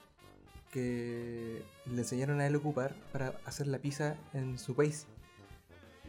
le 0.81 1.99
enseñaron 1.99 2.41
a 2.41 2.47
él 2.47 2.57
ocupar 2.57 2.95
para 3.13 3.41
hacer 3.45 3.67
la 3.67 3.79
pizza 3.79 4.17
en 4.33 4.59
su 4.59 4.75
país. 4.75 5.07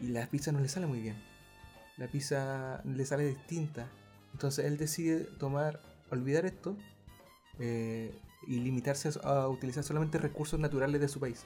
Y 0.01 0.07
la 0.07 0.27
pizza 0.27 0.51
no 0.51 0.59
le 0.59 0.69
sale 0.69 0.87
muy 0.87 1.01
bien. 1.01 1.21
La 1.97 2.07
pizza 2.07 2.81
le 2.83 3.05
sale 3.05 3.27
distinta. 3.27 3.87
Entonces 4.33 4.65
él 4.65 4.77
decide 4.77 5.21
tomar, 5.39 5.79
olvidar 6.11 6.45
esto 6.45 6.77
eh, 7.59 8.13
y 8.45 8.59
limitarse 8.59 9.09
a 9.23 9.47
utilizar 9.47 9.83
solamente 9.83 10.17
recursos 10.17 10.59
naturales 10.59 11.01
de 11.01 11.07
su 11.07 11.19
país 11.19 11.45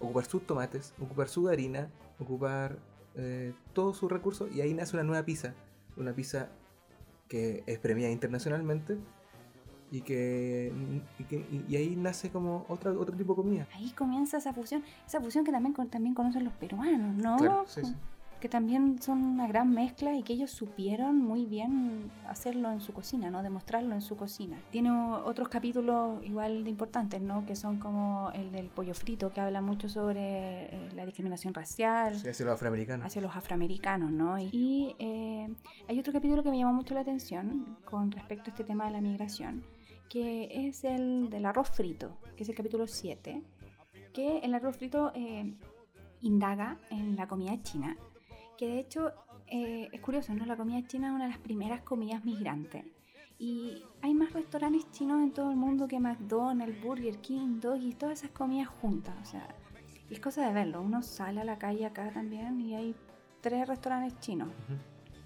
ocupar 0.00 0.24
sus 0.24 0.46
tomates, 0.46 0.94
ocupar 0.98 1.28
su 1.28 1.48
harina, 1.48 1.90
ocupar 2.18 2.78
eh, 3.14 3.52
todos 3.72 3.96
sus 3.98 4.10
recursos 4.10 4.50
y 4.52 4.62
ahí 4.62 4.74
nace 4.74 4.96
una 4.96 5.04
nueva 5.04 5.24
pizza. 5.24 5.54
Una 5.96 6.12
pizza 6.12 6.48
que 7.28 7.62
es 7.66 7.78
premiada 7.78 8.12
internacionalmente 8.12 8.98
y 9.90 10.02
que, 10.02 10.72
y, 11.68 11.76
ahí 11.76 11.96
nace 11.96 12.30
como 12.30 12.64
otra, 12.68 12.92
otro 12.92 13.16
tipo 13.16 13.34
de 13.34 13.42
comida. 13.42 13.68
Ahí 13.74 13.90
comienza 13.90 14.38
esa 14.38 14.52
fusión, 14.52 14.84
esa 15.06 15.20
fusión 15.20 15.44
que 15.44 15.52
también, 15.52 15.74
también 15.88 16.14
conocen 16.14 16.44
los 16.44 16.52
peruanos, 16.54 17.16
¿no? 17.16 17.64
sí, 17.66 17.82
sí 17.84 17.94
que 18.40 18.48
también 18.48 19.00
son 19.00 19.22
una 19.22 19.46
gran 19.46 19.72
mezcla 19.72 20.14
y 20.16 20.22
que 20.22 20.32
ellos 20.32 20.50
supieron 20.50 21.18
muy 21.18 21.44
bien 21.44 22.10
hacerlo 22.26 22.70
en 22.72 22.80
su 22.80 22.92
cocina, 22.92 23.30
¿no? 23.30 23.42
Demostrarlo 23.42 23.94
en 23.94 24.00
su 24.00 24.16
cocina. 24.16 24.58
Tiene 24.70 24.90
otros 24.90 25.48
capítulos 25.48 26.24
igual 26.24 26.64
de 26.64 26.70
importantes, 26.70 27.20
¿no? 27.20 27.44
Que 27.46 27.54
son 27.54 27.78
como 27.78 28.30
el 28.34 28.50
del 28.50 28.68
pollo 28.68 28.94
frito, 28.94 29.30
que 29.32 29.40
habla 29.40 29.60
mucho 29.60 29.88
sobre 29.88 30.64
eh, 30.74 30.88
la 30.94 31.04
discriminación 31.04 31.52
racial. 31.54 32.14
hacia 32.14 32.46
los 32.46 32.54
afroamericanos. 32.54 33.06
Hacia 33.06 33.22
los 33.22 33.36
afroamericanos, 33.36 34.10
¿no? 34.10 34.38
Y 34.38 34.96
eh, 34.98 35.48
hay 35.88 36.00
otro 36.00 36.12
capítulo 36.12 36.42
que 36.42 36.50
me 36.50 36.58
llamó 36.58 36.72
mucho 36.72 36.94
la 36.94 37.00
atención 37.00 37.76
con 37.84 38.10
respecto 38.10 38.50
a 38.50 38.50
este 38.50 38.64
tema 38.64 38.86
de 38.86 38.92
la 38.92 39.00
migración, 39.00 39.64
que 40.08 40.66
es 40.68 40.84
el 40.84 41.28
del 41.28 41.44
arroz 41.44 41.70
frito, 41.70 42.16
que 42.36 42.44
es 42.44 42.48
el 42.48 42.54
capítulo 42.54 42.86
7, 42.86 43.42
que 44.14 44.38
el 44.38 44.54
arroz 44.54 44.76
frito 44.76 45.12
eh, 45.14 45.54
indaga 46.22 46.78
en 46.90 47.16
la 47.16 47.26
comida 47.26 47.60
china, 47.62 47.96
que 48.60 48.66
de 48.66 48.78
hecho 48.78 49.10
eh, 49.46 49.88
es 49.90 50.00
curioso, 50.02 50.34
¿no? 50.34 50.44
La 50.44 50.54
comida 50.54 50.86
china 50.86 51.08
es 51.08 51.14
una 51.14 51.24
de 51.24 51.30
las 51.30 51.38
primeras 51.38 51.80
comidas 51.80 52.26
migrantes. 52.26 52.84
Y 53.38 53.82
hay 54.02 54.12
más 54.12 54.34
restaurantes 54.34 54.86
chinos 54.92 55.22
en 55.22 55.32
todo 55.32 55.50
el 55.50 55.56
mundo 55.56 55.88
que 55.88 55.98
McDonald's, 55.98 56.78
Burger 56.82 57.16
King, 57.22 57.58
Doggy, 57.58 57.94
todas 57.94 58.18
esas 58.18 58.32
comidas 58.32 58.68
juntas. 58.68 59.14
O 59.22 59.24
sea, 59.24 59.48
es 60.10 60.20
cosa 60.20 60.46
de 60.46 60.52
verlo. 60.52 60.82
Uno 60.82 61.00
sale 61.00 61.40
a 61.40 61.44
la 61.44 61.58
calle 61.58 61.86
acá 61.86 62.10
también 62.12 62.60
y 62.60 62.74
hay 62.74 62.94
tres 63.40 63.66
restaurantes 63.66 64.20
chinos. 64.20 64.50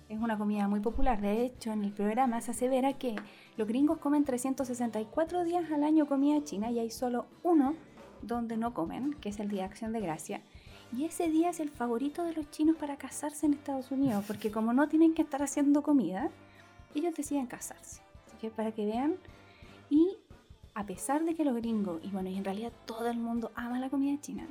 Es 0.08 0.20
una 0.20 0.38
comida 0.38 0.68
muy 0.68 0.78
popular. 0.78 1.20
De 1.20 1.44
hecho, 1.44 1.72
en 1.72 1.82
el 1.82 1.92
programa 1.92 2.40
se 2.40 2.52
asevera 2.52 2.92
que 2.92 3.16
los 3.56 3.66
gringos 3.66 3.98
comen 3.98 4.22
364 4.22 5.42
días 5.42 5.72
al 5.72 5.82
año 5.82 6.06
comida 6.06 6.44
china 6.44 6.70
y 6.70 6.78
hay 6.78 6.90
solo 6.90 7.26
uno 7.42 7.74
donde 8.22 8.56
no 8.56 8.74
comen, 8.74 9.14
que 9.14 9.30
es 9.30 9.40
el 9.40 9.48
Día 9.48 9.62
de 9.62 9.70
Acción 9.70 9.92
de 9.92 10.00
Gracia. 10.00 10.40
Y 10.96 11.04
ese 11.04 11.28
día 11.28 11.50
es 11.50 11.58
el 11.60 11.70
favorito 11.70 12.24
de 12.24 12.34
los 12.34 12.48
chinos 12.50 12.76
para 12.76 12.96
casarse 12.96 13.46
en 13.46 13.54
Estados 13.54 13.90
Unidos, 13.90 14.24
porque 14.26 14.52
como 14.52 14.72
no 14.72 14.88
tienen 14.88 15.12
que 15.12 15.22
estar 15.22 15.42
haciendo 15.42 15.82
comida, 15.82 16.30
ellos 16.94 17.14
deciden 17.16 17.46
casarse. 17.46 18.00
Así 18.26 18.36
que 18.40 18.50
para 18.50 18.70
que 18.70 18.86
vean, 18.86 19.16
y 19.90 20.16
a 20.74 20.86
pesar 20.86 21.24
de 21.24 21.34
que 21.34 21.44
los 21.44 21.56
gringos, 21.56 22.00
y 22.04 22.10
bueno, 22.10 22.28
y 22.28 22.36
en 22.36 22.44
realidad 22.44 22.72
todo 22.84 23.08
el 23.08 23.18
mundo 23.18 23.50
ama 23.56 23.80
la 23.80 23.90
comida 23.90 24.20
china, 24.20 24.46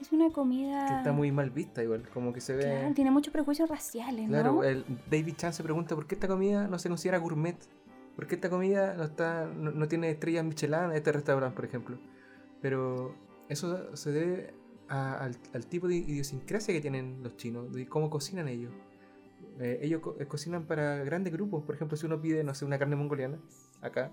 es 0.00 0.12
una 0.12 0.30
comida... 0.30 0.86
Que 0.86 0.96
está 0.98 1.12
muy 1.12 1.32
mal 1.32 1.50
vista 1.50 1.82
igual, 1.82 2.08
como 2.12 2.32
que 2.32 2.40
se 2.40 2.54
ve... 2.54 2.62
Claro, 2.62 2.94
tiene 2.94 3.10
muchos 3.10 3.32
prejuicios 3.32 3.68
raciales, 3.68 4.28
Claro, 4.28 4.52
¿no? 4.54 4.64
el 4.64 4.84
David 5.10 5.34
Chan 5.36 5.52
se 5.52 5.64
pregunta 5.64 5.96
por 5.96 6.06
qué 6.06 6.14
esta 6.14 6.28
comida 6.28 6.68
no 6.68 6.78
se 6.78 6.88
considera 6.88 7.18
gourmet. 7.18 7.56
¿Por 8.14 8.26
qué 8.26 8.34
esta 8.34 8.50
comida 8.50 8.94
no, 8.94 9.04
está, 9.04 9.46
no, 9.46 9.70
no 9.70 9.88
tiene 9.88 10.10
estrellas 10.10 10.44
Michelin 10.44 10.84
en 10.84 10.92
este 10.92 11.12
restaurante, 11.12 11.56
por 11.56 11.64
ejemplo? 11.64 11.98
Pero 12.60 13.14
eso 13.48 13.96
se 13.96 14.12
debe 14.12 14.61
a- 14.92 15.14
al, 15.24 15.36
al 15.54 15.66
tipo 15.66 15.88
de 15.88 15.96
idiosincrasia 15.96 16.74
que 16.74 16.80
tienen 16.80 17.22
los 17.22 17.36
chinos, 17.36 17.72
de 17.72 17.86
cómo 17.88 18.10
cocinan 18.10 18.48
ellos. 18.48 18.72
Eh, 19.58 19.80
ellos 19.82 20.00
eh, 20.18 20.26
cocinan 20.26 20.64
para 20.66 21.02
grandes 21.04 21.32
grupos. 21.32 21.64
Por 21.64 21.74
ejemplo, 21.74 21.96
si 21.96 22.06
uno 22.06 22.20
pide, 22.20 22.44
no 22.44 22.54
sé, 22.54 22.64
una 22.64 22.78
carne 22.78 22.96
mongoliana, 22.96 23.38
acá, 23.80 24.10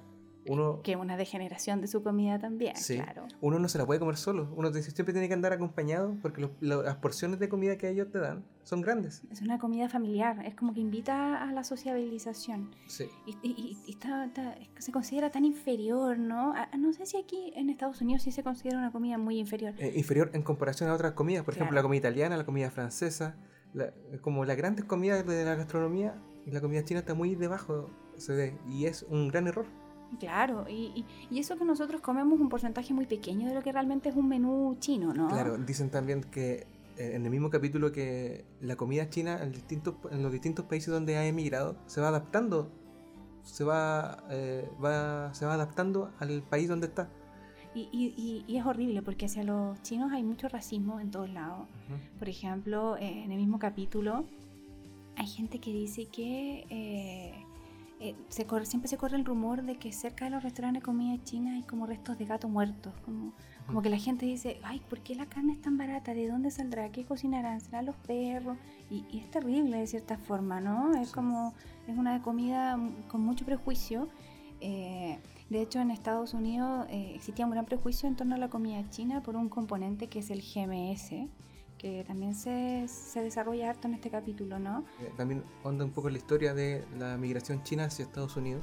uno, 0.49 0.81
Que 0.81 0.91
es 0.93 0.97
una 0.97 1.15
degeneración 1.15 1.79
de 1.81 1.87
su 1.87 2.01
comida 2.03 2.39
también, 2.39 2.75
Sí. 2.75 2.95
claro. 2.95 3.27
uno 3.41 3.59
no 3.59 3.69
se 3.69 3.77
la 3.77 3.85
puede 3.85 3.99
comer 3.99 4.17
solo. 4.17 4.51
Uno 4.55 4.71
siempre 4.73 5.13
tiene 5.13 5.27
que 5.27 5.33
andar 5.33 5.53
acompañado 5.53 6.15
porque 6.21 6.41
los- 6.41 6.51
las 6.59 6.95
porciones 6.97 7.39
de 7.39 7.47
comida 7.49 7.77
que 7.77 7.89
ellos 7.89 8.09
te 8.11 8.19
dan 8.19 8.43
son 8.63 8.81
grandes. 8.81 9.21
Es 9.31 9.41
una 9.41 9.59
comida 9.59 9.89
familiar, 9.89 10.45
es 10.45 10.55
como 10.55 10.73
que 10.73 10.79
invita 10.81 11.41
a 11.43 11.51
la 11.53 11.63
sociabilización. 11.63 12.71
Sí. 12.87 13.05
Y, 13.25 13.31
y- 13.43 13.77
y 13.85 13.91
está- 13.91 14.25
está- 14.25 14.55
se 14.77 14.91
considera 14.91 15.29
tan 15.29 15.45
inferior, 15.45 16.17
¿no? 16.17 16.53
A- 16.53 16.69
no 16.77 16.91
sé 16.93 17.05
si 17.05 17.17
aquí 17.17 17.51
en 17.55 17.69
Estados 17.69 18.01
Unidos 18.01 18.23
sí 18.23 18.31
se 18.31 18.43
considera 18.43 18.77
una 18.77 18.91
comida 18.91 19.17
muy 19.17 19.37
inferior. 19.39 19.73
eh, 19.77 19.93
inferior 19.95 20.31
en 20.33 20.41
comparación 20.41 20.89
a 20.89 20.93
otras 20.93 21.13
comidas, 21.13 21.43
por 21.43 21.53
ejemplo 21.53 21.69
Claro. 21.71 21.75
la 21.79 21.83
comida 21.83 21.99
italiana, 21.99 22.37
la 22.37 22.45
comida 22.45 22.71
francesa, 22.71 23.35
la- 23.73 23.93
como 24.21 24.45
las 24.45 24.57
grandes 24.57 24.85
comidas 24.85 25.25
de 25.25 25.45
la 25.45 25.55
gastronomía, 25.55 26.15
la 26.45 26.61
comida 26.61 26.83
china 26.83 27.01
está 27.01 27.13
muy 27.13 27.35
debajo, 27.35 27.89
se 28.17 28.33
ve, 28.33 28.57
y 28.67 28.85
es 28.85 29.03
un 29.03 29.27
gran 29.27 29.47
error. 29.47 29.65
Claro, 30.19 30.65
y, 30.67 31.05
y- 31.29 31.39
eso 31.39 31.57
que 31.57 31.65
nosotros 31.65 32.01
comemos 32.01 32.39
un 32.39 32.49
porcentaje 32.49 32.93
muy 32.93 33.05
pequeño 33.05 33.47
de 33.47 33.53
lo 33.53 33.61
que 33.61 33.71
realmente 33.71 34.09
es 34.09 34.15
un 34.15 34.27
menú 34.27 34.75
chino, 34.79 35.13
¿no? 35.13 35.27
Claro, 35.27 35.57
dicen 35.57 35.89
también 35.91 36.21
que 36.23 36.65
eh, 36.97 37.11
en 37.15 37.23
el 37.25 37.31
mismo 37.31 37.49
capítulo 37.49 37.91
que 37.91 38.43
la 38.61 38.75
comida 38.75 39.09
china 39.09 39.39
en, 39.43 39.51
distintos, 39.51 39.95
en 40.11 40.23
los 40.23 40.31
distintos 40.31 40.65
países 40.65 40.91
donde 40.93 41.15
ha 41.17 41.25
emigrado 41.25 41.75
se 41.85 42.01
va 42.01 42.07
adaptando, 42.07 42.71
se 43.43 43.63
va, 43.63 44.23
eh, 44.31 44.67
va, 44.83 45.33
se 45.33 45.45
va 45.45 45.53
adaptando 45.53 46.11
al 46.19 46.41
país 46.41 46.67
donde 46.67 46.87
está. 46.87 47.09
Y, 47.75 47.81
y- 47.91 48.13
y- 48.17 48.43
y 48.51 48.57
es 48.57 48.65
horrible 48.65 49.03
porque 49.03 49.27
hacia 49.27 49.43
los 49.43 49.79
chinos 49.83 50.11
hay 50.11 50.23
mucho 50.23 50.49
racismo 50.49 50.99
en 50.99 51.11
todos 51.11 51.29
lados. 51.29 51.67
Por 52.17 52.27
ejemplo, 52.27 52.97
eh, 52.97 53.23
en 53.23 53.31
el 53.31 53.37
mismo 53.37 53.59
capítulo 53.59 54.25
hay 55.15 55.27
gente 55.27 55.59
que 55.59 55.71
dice 55.71 56.07
que 56.07 56.65
eh, 56.69 57.45
eh, 57.99 58.15
se 58.29 58.45
corre- 58.47 58.65
siempre 58.65 58.87
se 58.87 58.97
corre 58.97 59.17
el 59.17 59.25
rumor 59.25 59.63
de 59.63 59.75
que 59.77 59.91
cerca 59.91 60.25
de 60.25 60.31
los 60.31 60.43
restaurantes 60.43 60.81
de 60.81 60.85
comida 60.85 61.21
china 61.23 61.55
hay 61.55 61.63
como 61.63 61.85
restos 61.85 62.17
de 62.17 62.25
gato 62.25 62.47
muertos. 62.47 62.93
Como, 63.05 63.33
como 63.67 63.81
que 63.81 63.89
la 63.89 63.97
gente 63.97 64.25
dice, 64.25 64.59
ay, 64.63 64.81
¿por 64.89 64.99
qué 65.01 65.15
la 65.15 65.25
carne 65.27 65.53
es 65.53 65.61
tan 65.61 65.77
barata? 65.77 66.13
¿De 66.13 66.27
dónde 66.27 66.49
saldrá? 66.51 66.91
¿Qué 66.91 67.05
cocinarán? 67.05 67.61
¿Serán 67.61 67.85
los 67.85 67.95
perros? 67.97 68.57
Y, 68.89 69.05
y 69.11 69.19
es 69.19 69.29
terrible 69.29 69.77
de 69.77 69.87
cierta 69.87 70.17
forma, 70.17 70.59
¿no? 70.61 70.93
Es 70.95 71.11
como, 71.11 71.53
es 71.87 71.97
una 71.97 72.21
comida 72.21 72.79
con 73.09 73.21
mucho 73.21 73.45
prejuicio. 73.45 74.07
Eh, 74.61 75.19
de 75.49 75.61
hecho, 75.61 75.79
en 75.79 75.89
Estados 75.91 76.33
Unidos 76.33 76.85
eh, 76.89 77.13
existía 77.15 77.45
un 77.45 77.51
gran 77.51 77.65
prejuicio 77.65 78.07
en 78.09 78.15
torno 78.15 78.35
a 78.35 78.37
la 78.37 78.49
comida 78.49 78.87
china 78.89 79.21
por 79.21 79.35
un 79.35 79.49
componente 79.49 80.07
que 80.07 80.19
es 80.19 80.29
el 80.31 80.41
GMS, 80.41 81.11
que 81.79 82.03
también 82.03 82.35
se, 82.35 82.87
se 82.87 83.23
desarrolla 83.23 83.71
harto 83.71 83.87
en 83.87 83.95
este 83.95 84.11
capítulo, 84.11 84.59
¿no? 84.59 84.85
Eh, 85.01 85.11
también 85.17 85.43
onda 85.63 85.83
un 85.85 85.91
poco 85.91 86.09
la 86.11 86.17
historia 86.19 86.53
de 86.53 86.83
la 86.99 87.17
migración 87.17 87.63
china 87.63 87.85
hacia 87.85 88.05
Estados 88.05 88.37
Unidos 88.37 88.61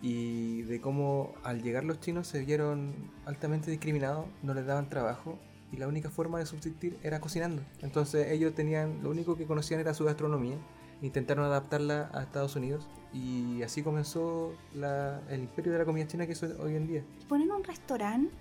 y 0.00 0.62
de 0.62 0.80
cómo 0.80 1.34
al 1.42 1.62
llegar 1.62 1.84
los 1.84 2.00
chinos 2.00 2.26
se 2.28 2.44
vieron 2.44 2.94
altamente 3.24 3.70
discriminados, 3.70 4.26
no 4.42 4.54
les 4.54 4.64
daban 4.66 4.88
trabajo 4.88 5.38
y 5.72 5.76
la 5.78 5.88
única 5.88 6.10
forma 6.10 6.38
de 6.38 6.46
subsistir 6.46 6.98
era 7.02 7.20
cocinando. 7.20 7.62
Entonces 7.82 8.30
ellos 8.30 8.54
tenían, 8.54 9.02
lo 9.02 9.10
único 9.10 9.36
que 9.36 9.46
conocían 9.46 9.80
era 9.80 9.94
su 9.94 10.04
gastronomía, 10.04 10.56
intentaron 11.02 11.44
adaptarla 11.44 12.10
a 12.14 12.22
Estados 12.22 12.56
Unidos 12.56 12.86
y 13.12 13.62
así 13.62 13.82
comenzó 13.82 14.54
la- 14.74 15.20
el 15.28 15.40
imperio 15.40 15.72
de 15.72 15.78
la 15.78 15.84
comida 15.84 16.06
china 16.06 16.26
que 16.26 16.32
es 16.32 16.42
hoy 16.42 16.76
en 16.76 16.86
día. 16.86 17.04
Poner 17.28 17.50
un 17.50 17.64
restaurante 17.64 18.32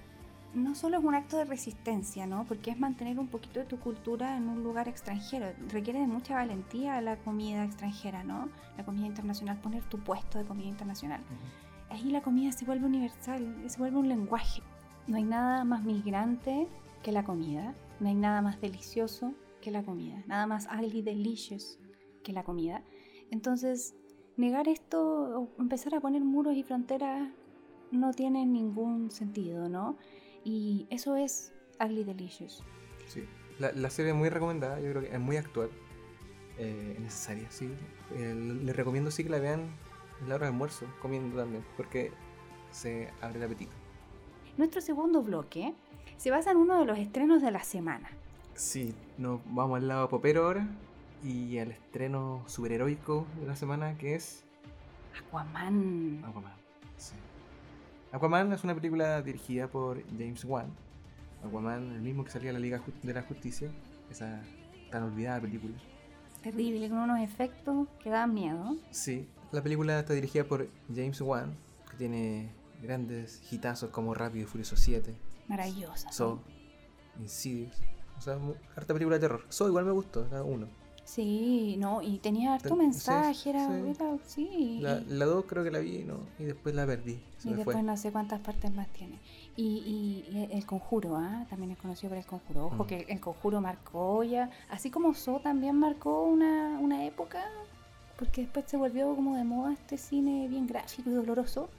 no 0.56 0.74
solo 0.74 0.98
es 0.98 1.04
un 1.04 1.14
acto 1.14 1.38
de 1.38 1.46
resistencia, 1.46 2.26
¿no? 2.26 2.46
Porque 2.46 2.72
es 2.72 2.80
mantener 2.80 3.20
un 3.20 3.28
poquito 3.28 3.60
de 3.60 3.66
tu 3.66 3.78
cultura 3.78 4.38
en 4.38 4.48
un 4.48 4.64
lugar 4.64 4.88
extranjero. 4.88 5.48
Requiere 5.70 6.00
de 6.00 6.08
mucha 6.08 6.36
valentía 6.36 7.02
la 7.02 7.18
comida 7.18 7.66
extranjera, 7.66 8.24
¿no? 8.24 8.50
La 8.78 8.86
comida 8.86 9.06
internacional, 9.06 9.60
poner 9.60 9.84
tu 9.84 10.00
puesto 10.00 10.40
de 10.40 10.46
comida 10.46 10.70
internacional. 10.70 11.22
Ahí 11.90 12.10
la 12.10 12.22
comida 12.22 12.52
se 12.54 12.66
vuelve 12.66 12.86
universal, 12.86 13.64
se 13.68 13.78
vuelve 13.78 13.98
un 13.98 14.08
lenguaje. 14.08 14.62
No 15.08 15.18
hay 15.18 15.24
nada 15.24 15.66
más 15.66 15.84
migrante 15.84 16.68
que 17.04 17.12
la 17.12 17.24
comida, 17.24 17.76
no 18.00 18.08
hay 18.08 18.16
nada 18.16 18.42
más 18.42 18.60
delicioso 18.62 19.34
que 19.62 19.72
la 19.72 19.84
comida, 19.84 20.24
nada 20.26 20.48
más 20.48 20.68
ugly 20.74 21.02
delicious 21.02 21.78
que 22.24 22.32
la 22.32 22.44
comida. 22.44 22.82
Entonces, 23.30 23.94
negar 24.38 24.70
esto 24.70 25.40
o 25.40 25.50
empezar 25.60 25.96
a 25.96 26.00
poner 26.00 26.24
muros 26.24 26.56
y 26.56 26.64
fronteras 26.64 27.30
no 27.92 28.14
tiene 28.14 28.46
ningún 28.46 29.12
sentido, 29.12 29.70
¿no? 29.70 29.98
Y 30.46 30.88
eso 30.90 31.18
es 31.18 31.52
ugly 31.82 32.06
delicious. 32.06 32.64
Sí. 33.08 33.26
La, 33.60 33.74
la 33.74 33.90
serie 33.90 34.12
es 34.12 34.18
muy 34.18 34.30
recomendada, 34.30 34.80
yo 34.80 34.92
creo 34.92 35.02
que 35.02 35.14
es 35.14 35.20
muy 35.20 35.36
actual, 35.38 35.70
eh, 36.58 36.96
necesaria, 37.00 37.50
sí. 37.50 37.70
Eh, 38.14 38.34
les 38.64 38.76
recomiendo 38.76 39.12
sí 39.12 39.24
que 39.24 39.30
la 39.30 39.40
vean 39.40 39.68
en 40.22 40.30
la 40.30 40.36
hora 40.36 40.46
de 40.46 40.52
almuerzo, 40.52 40.86
comiendo 41.02 41.38
también, 41.38 41.66
porque 41.76 42.12
se 42.72 43.10
abre 43.22 43.40
el 43.40 43.46
apetito. 43.46 43.72
Nuestro 44.58 44.82
segundo 44.82 45.22
bloque 45.22 45.74
se 46.18 46.32
basa 46.32 46.52
en 46.52 46.58
uno 46.58 46.80
de 46.80 46.86
los 46.86 46.98
estrenos 46.98 47.42
de 47.42 47.52
la 47.52 47.64
semana. 47.64 48.10
Sí, 48.54 48.94
nos 49.18 49.42
vamos 49.46 49.78
al 49.78 49.88
lado 49.88 50.08
popero 50.08 50.46
ahora 50.46 50.68
y 51.24 51.58
al 51.58 51.72
estreno 51.72 52.44
superheroico 52.48 53.26
de 53.42 53.48
la 53.48 53.56
semana 53.56 53.98
que 53.98 54.16
es 54.16 54.44
Aquaman. 55.18 56.24
Aquaman. 56.26 56.54
Aquaman 58.16 58.54
es 58.54 58.64
una 58.64 58.74
película 58.74 59.22
dirigida 59.22 59.68
por 59.68 60.02
James 60.18 60.46
Wan. 60.46 60.68
Aquaman, 61.46 61.92
el 61.92 62.02
mismo 62.02 62.24
que 62.24 62.32
salía 62.32 62.52
en 62.52 62.54
la 62.54 62.62
Liga 62.62 62.82
de 63.04 63.14
la 63.14 63.24
Justicia, 63.24 63.70
esa 64.10 64.42
tan 64.90 65.04
olvidada 65.04 65.42
película. 65.42 65.74
Terrible, 66.42 66.88
con 66.88 67.00
unos 67.00 67.20
efectos 67.20 67.90
que 68.02 68.10
dan 68.10 68.34
miedo. 68.34 68.78
Sí, 68.90 69.28
la 69.52 69.62
película 69.62 70.00
está 70.00 70.14
dirigida 70.14 70.46
por 70.46 70.70
James 70.88 71.20
Wan, 71.20 71.58
que 71.92 71.98
tiene 71.98 72.52
grandes 72.82 73.42
hitazos 73.52 73.90
como 73.90 74.14
Rápido 74.14 74.46
y 74.46 74.48
Furioso 74.48 74.78
7, 74.78 75.14
Maravillosa. 75.50 76.10
So, 76.14 76.40
Insidious. 77.20 77.82
O 78.18 78.22
sea, 78.22 78.40
harta 78.78 78.94
película 78.94 79.18
de 79.18 79.28
terror. 79.28 79.44
So 79.50 79.68
igual 79.68 79.84
me 79.84 79.92
gustó, 79.92 80.26
la 80.32 80.42
uno. 80.42 80.70
Sí, 81.06 81.76
no, 81.78 82.02
y 82.02 82.18
tenía 82.18 82.56
harto 82.56 82.76
mensaje, 82.76 83.36
sí, 83.36 83.50
era, 83.52 83.68
sí. 83.68 83.90
era- 83.90 84.18
sí. 84.26 84.80
La, 84.82 85.00
la 85.08 85.26
dos 85.26 85.46
creo 85.46 85.64
que 85.64 85.70
la 85.70 85.78
vi 85.78 86.00
¿no? 86.00 86.18
y 86.40 86.46
después 86.46 86.74
la 86.74 86.86
perdí. 86.88 87.20
Se 87.38 87.50
y 87.50 87.54
después 87.54 87.76
fue. 87.76 87.84
no 87.84 87.96
sé 87.96 88.12
cuántas 88.12 88.40
partes 88.42 88.74
más 88.74 88.88
tiene. 88.90 89.20
Y, 89.56 90.26
y- 90.32 90.36
y 90.36 90.50
el 90.52 90.66
conjuro, 90.66 91.16
¿ah? 91.16 91.46
también 91.48 91.72
es 91.72 91.78
conocido 91.78 92.10
por 92.10 92.18
el 92.18 92.26
conjuro. 92.26 92.66
Ojo 92.66 92.84
Mm. 92.84 92.88
que 92.88 93.06
el 93.08 93.20
conjuro 93.20 93.62
marcó 93.62 94.24
ya, 94.24 94.50
así 94.72 94.90
como 94.90 95.14
So 95.14 95.40
también 95.40 95.78
marcó 95.78 96.24
una, 96.24 96.80
una 96.82 97.06
época, 97.06 97.46
porque 98.18 98.42
después 98.42 98.66
se 98.68 98.76
volvió 98.76 99.16
como 99.16 99.36
de 99.36 99.44
moda 99.44 99.74
este 99.74 99.98
cine 100.00 100.48
bien 100.48 100.66
gráfico 100.66 101.10
y 101.12 101.14
doloroso. 101.14 101.70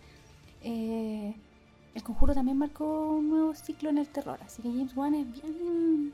Eh, 0.62 1.35
el 1.97 2.03
conjuro 2.05 2.33
también 2.33 2.59
marcó 2.59 3.09
un 3.09 3.29
nuevo 3.31 3.55
ciclo 3.55 3.91
en 3.91 3.99
el 3.99 4.07
terror, 4.09 4.39
así 4.45 4.62
que 4.62 4.69
James 4.69 4.97
Wan 4.97 5.15
es 5.17 5.27
bien, 5.33 6.12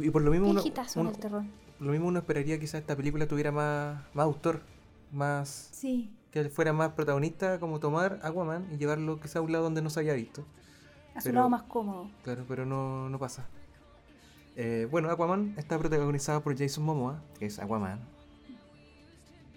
Y, 0.00 0.10
por 0.10 0.22
lo 0.22 0.30
mismo 0.30 0.48
uno, 0.48 0.62
uno- 0.96 1.10
el 1.10 1.18
terror. 1.18 1.42
Lo 1.82 1.92
mismo 1.92 2.08
uno 2.08 2.18
esperaría 2.20 2.58
quizás 2.58 2.80
esta 2.80 2.96
película 2.96 3.26
tuviera 3.26 3.52
más, 3.52 4.00
más 4.14 4.24
autor, 4.24 4.60
más... 5.12 5.68
Sí, 5.72 6.10
que 6.30 6.48
fuera 6.48 6.72
más 6.72 6.92
protagonista, 6.92 7.60
como 7.60 7.78
tomar 7.78 8.18
Aquaman 8.22 8.66
y 8.72 8.78
llevarlo 8.78 9.20
quizá 9.20 9.40
a 9.40 9.42
un 9.42 9.52
lado 9.52 9.64
donde 9.64 9.82
no 9.82 9.90
se 9.90 10.00
haya 10.00 10.14
visto. 10.14 10.46
A 11.14 11.20
su 11.20 11.24
Pero- 11.26 11.36
lado 11.36 11.50
más 11.50 11.62
cómodo. 11.64 12.10
Claro, 12.24 12.44
pero 12.48 12.64
no, 12.64 13.10
no 13.10 13.18
pasa. 13.18 13.46
Eh, 14.56 14.88
bueno, 14.90 15.10
Aquaman 15.10 15.54
está 15.58 15.78
protagonizado 15.78 16.42
por 16.42 16.56
Jason 16.56 16.84
Momoa, 16.84 17.22
que 17.38 17.46
es 17.46 17.58
Aquaman. 17.58 18.00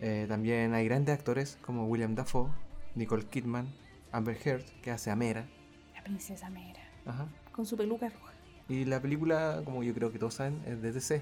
Eh, 0.01 0.25
también 0.27 0.73
hay 0.73 0.85
grandes 0.85 1.17
actores 1.17 1.57
como 1.61 1.85
William 1.87 2.15
Dafoe, 2.15 2.49
Nicole 2.95 3.25
Kidman, 3.25 3.67
Amber 4.11 4.37
Heard, 4.43 4.63
que 4.81 4.91
hace 4.91 5.11
a 5.11 5.15
Mera. 5.15 5.47
La 5.93 6.03
princesa 6.03 6.49
Mera. 6.49 6.81
Ajá. 7.05 7.27
Con 7.53 7.65
su 7.65 7.77
peluca 7.77 8.09
roja. 8.09 8.33
Y 8.67 8.83
la 8.85 9.01
película, 9.01 9.61
como 9.63 9.83
yo 9.83 9.93
creo 9.93 10.11
que 10.11 10.19
todos 10.19 10.33
saben, 10.35 10.61
es 10.65 10.81
de 10.81 10.91
DC, 10.91 11.21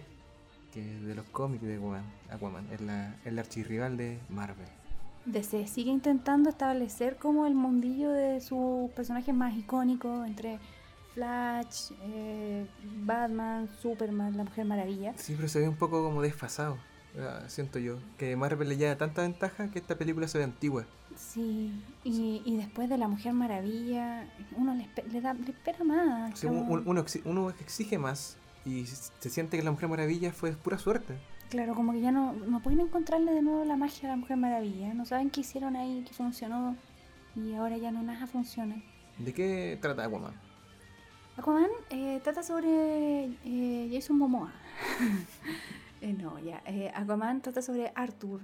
que 0.73 0.81
es 0.97 1.03
de 1.05 1.15
los 1.15 1.25
cómics 1.27 1.63
de 1.63 1.75
Aquaman. 1.77 2.03
Aquaman 2.31 2.67
es 2.71 2.81
la, 2.81 3.15
es 3.23 3.31
la 3.33 3.41
archirrival 3.41 3.95
de 3.97 4.19
Marvel. 4.29 4.67
DC 5.25 5.67
sigue 5.67 5.91
intentando 5.91 6.49
establecer 6.49 7.15
como 7.17 7.45
el 7.45 7.53
mundillo 7.55 8.11
de 8.11 8.41
sus 8.41 8.89
personajes 8.91 9.33
más 9.33 9.55
icónicos 9.55 10.27
entre 10.27 10.59
Flash, 11.13 11.91
eh, 12.01 12.65
Batman, 13.05 13.69
Superman, 13.81 14.35
la 14.35 14.43
Mujer 14.43 14.65
Maravilla. 14.65 15.13
Sí, 15.15 15.33
pero 15.35 15.47
se 15.47 15.59
ve 15.59 15.69
un 15.69 15.75
poco 15.75 16.03
como 16.03 16.21
desfasado, 16.21 16.77
eh, 17.15 17.29
siento 17.47 17.77
yo. 17.79 17.97
Que 18.17 18.35
Marvel 18.35 18.67
le 18.67 18.77
lleva 18.77 18.97
tanta 18.97 19.21
ventaja 19.21 19.69
que 19.69 19.79
esta 19.79 19.95
película 19.95 20.27
se 20.27 20.39
ve 20.39 20.43
antigua. 20.43 20.85
Sí, 21.15 21.71
y, 22.03 22.41
y 22.43 22.57
después 22.57 22.89
de 22.89 22.97
la 22.97 23.07
Mujer 23.07 23.33
Maravilla, 23.33 24.25
uno 24.57 24.73
le, 24.73 25.21
da, 25.21 25.33
le 25.35 25.51
espera 25.51 25.83
más. 25.83 26.37
Sea, 26.39 26.49
como- 26.49 26.63
un- 26.73 26.83
uno, 26.87 27.05
uno 27.25 27.49
exige 27.61 27.99
más 27.99 28.35
y 28.65 28.85
se 28.85 29.29
siente 29.29 29.57
que 29.57 29.63
la 29.63 29.71
Mujer 29.71 29.89
Maravilla 29.89 30.31
fue 30.31 30.51
pura 30.53 30.77
suerte. 30.77 31.15
Claro, 31.49 31.75
como 31.75 31.91
que 31.91 32.01
ya 32.01 32.11
no, 32.11 32.33
no 32.33 32.61
pueden 32.61 32.79
encontrarle 32.79 33.31
de 33.31 33.41
nuevo 33.41 33.63
la 33.65 33.75
magia 33.77 34.07
a 34.09 34.11
la 34.13 34.17
Mujer 34.17 34.37
Maravilla. 34.37 34.93
No 34.93 35.05
saben 35.05 35.29
qué 35.29 35.41
hicieron 35.41 35.75
ahí, 35.75 36.03
qué 36.07 36.13
funcionó. 36.13 36.75
Y 37.35 37.53
ahora 37.53 37.77
ya 37.77 37.91
no 37.91 38.01
nada 38.03 38.25
funciona. 38.27 38.75
¿De 39.17 39.33
qué 39.33 39.77
trata 39.81 40.05
Aquaman? 40.05 40.33
Aquaman 41.37 41.67
eh, 41.89 42.19
trata 42.23 42.41
sobre 42.43 43.25
eh, 43.45 43.89
Jason 43.91 44.17
Momoa. 44.17 44.51
Eh, 46.01 46.11
no, 46.11 46.37
ya. 46.39 46.61
eh, 46.65 46.91
Aquaman 46.93 47.41
trata 47.41 47.61
sobre 47.61 47.89
Arthur. 47.95 48.41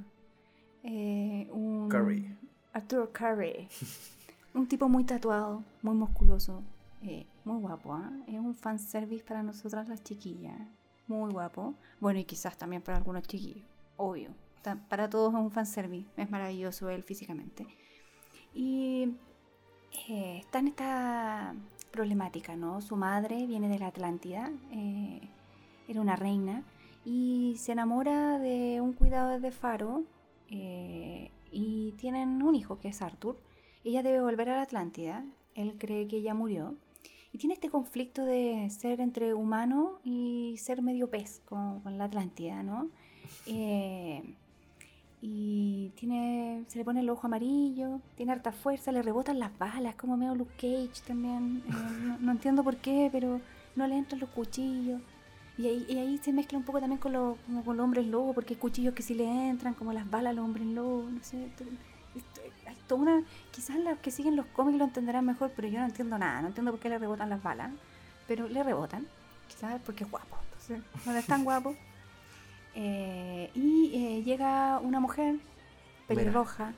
eh, 0.83 1.45
un, 1.51 1.89
Curry. 1.89 2.33
Arthur 2.71 3.11
Curry. 3.11 3.67
un 4.53 4.65
tipo 4.65 4.87
muy 4.87 5.03
tatuado, 5.03 5.61
muy 5.81 5.93
musculoso, 5.93 6.63
eh, 7.01 7.25
muy 7.43 7.59
guapo. 7.59 7.93
¿ah? 7.93 8.11
Es 8.27 8.39
un 8.39 8.55
fanservice 8.55 9.23
para 9.23 9.43
nosotras 9.43 9.87
las 9.87 10.03
chiquillas. 10.03 10.59
Muy 11.07 11.31
guapo. 11.31 11.75
Bueno, 11.99 12.19
y 12.19 12.25
quizás 12.25 12.57
también 12.57 12.81
para 12.81 12.97
algunos 12.97 13.23
chiquillos. 13.23 13.67
Obvio. 13.97 14.29
Para 14.89 15.09
todos 15.09 15.33
es 15.33 15.39
un 15.39 15.51
fanservice. 15.51 16.09
Es 16.17 16.29
maravilloso 16.29 16.89
él 16.89 17.03
físicamente. 17.03 17.65
Y 18.53 19.15
eh, 20.07 20.37
está 20.39 20.59
en 20.59 20.67
esta 20.67 21.55
problemática, 21.91 22.55
¿no? 22.55 22.81
Su 22.81 22.95
madre 22.95 23.45
viene 23.45 23.67
de 23.67 23.79
la 23.79 23.87
Atlántida, 23.87 24.51
eh, 24.71 25.21
era 25.87 26.01
una 26.01 26.15
reina, 26.15 26.63
y 27.05 27.55
se 27.57 27.71
enamora 27.71 28.39
de 28.39 28.81
un 28.81 28.93
cuidador 28.93 29.41
de 29.41 29.51
faro, 29.51 30.03
eh, 30.49 31.31
y 31.51 31.93
tienen 31.93 32.41
un 32.43 32.55
hijo 32.55 32.79
que 32.79 32.89
es 32.89 33.01
Arthur. 33.01 33.37
Ella 33.83 34.03
debe 34.03 34.21
volver 34.21 34.49
a 34.49 34.57
la 34.57 34.61
Atlántida, 34.63 35.25
él 35.55 35.75
cree 35.77 36.07
que 36.07 36.17
ella 36.17 36.33
murió, 36.33 36.75
y 37.33 37.37
tiene 37.37 37.53
este 37.53 37.69
conflicto 37.69 38.25
de 38.25 38.69
ser 38.69 39.01
entre 39.01 39.33
humano 39.33 39.99
y 40.03 40.55
ser 40.57 40.81
medio 40.81 41.09
pez 41.09 41.41
con, 41.45 41.79
con 41.81 41.97
la 41.97 42.05
Atlántida, 42.05 42.63
¿no? 42.63 42.87
Eh, 43.47 44.35
y 45.21 45.91
tiene 45.95 46.63
se 46.67 46.77
le 46.77 46.85
pone 46.85 47.01
el 47.01 47.09
ojo 47.09 47.27
amarillo, 47.27 47.99
tiene 48.15 48.31
harta 48.31 48.51
fuerza, 48.53 48.91
le 48.91 49.01
rebotan 49.01 49.37
las 49.39 49.57
balas, 49.57 49.95
como 49.95 50.15
medio 50.15 50.33
Luke 50.35 50.53
Cage 50.55 51.01
también. 51.05 51.61
eh, 51.67 51.71
no, 52.03 52.17
no 52.19 52.31
entiendo 52.31 52.63
por 52.63 52.77
qué, 52.77 53.09
pero 53.11 53.41
no 53.75 53.85
le 53.87 53.97
entran 53.97 54.19
los 54.21 54.29
cuchillos. 54.29 55.01
Y 55.57 55.67
ahí, 55.67 55.85
y 55.89 55.97
ahí 55.97 56.17
se 56.19 56.31
mezcla 56.31 56.57
un 56.57 56.63
poco 56.63 56.79
también 56.79 57.01
con, 57.01 57.11
lo, 57.11 57.37
como 57.45 57.65
con 57.65 57.75
los 57.75 57.83
hombres 57.83 58.07
lobo, 58.07 58.33
porque 58.33 58.53
hay 58.53 58.59
cuchillos 58.61 58.93
que 58.93 59.03
sí 59.03 59.13
le 59.13 59.25
entran, 59.49 59.73
como 59.73 59.91
las 59.91 60.09
balas 60.09 60.31
a 60.31 60.33
los 60.35 60.45
hombres 60.45 60.65
lobo, 60.67 61.09
no 61.09 61.21
sé. 61.21 61.45
esto- 61.47 61.65
hay 62.69 62.77
toda 62.87 63.01
una, 63.01 63.23
quizás 63.51 63.77
los 63.77 63.97
que 63.99 64.11
siguen 64.11 64.35
los 64.35 64.45
cómics 64.47 64.77
lo 64.77 64.85
entenderán 64.85 65.25
mejor, 65.25 65.51
pero 65.55 65.67
yo 65.67 65.79
no 65.79 65.85
entiendo 65.85 66.17
nada, 66.17 66.41
no 66.41 66.47
entiendo 66.47 66.71
por 66.71 66.79
qué 66.79 66.89
le 66.89 66.97
rebotan 66.99 67.29
las 67.29 67.41
balas, 67.43 67.71
pero 68.27 68.47
le 68.47 68.63
rebotan, 68.63 69.05
quizás 69.47 69.81
porque 69.85 70.03
es 70.03 70.11
guapo, 70.11 70.37
entonces 70.45 70.81
no 71.05 71.11
es 71.17 71.25
tan 71.25 71.43
guapo. 71.43 71.75
Eh, 72.75 73.49
y 73.55 73.91
eh, 73.95 74.23
llega 74.23 74.79
una 74.79 74.99
mujer 74.99 75.35
pelirroja, 76.07 76.71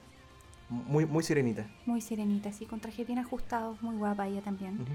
Muy, 0.69 1.05
muy 1.05 1.21
sirenita. 1.21 1.67
muy 1.85 1.99
serenita, 1.99 2.47
así, 2.49 2.65
con 2.65 2.79
traje 2.79 3.03
bien 3.03 3.19
ajustado, 3.19 3.77
muy 3.81 3.97
guapa 3.97 4.25
ella 4.27 4.41
también. 4.41 4.75
Ujú. 4.81 4.93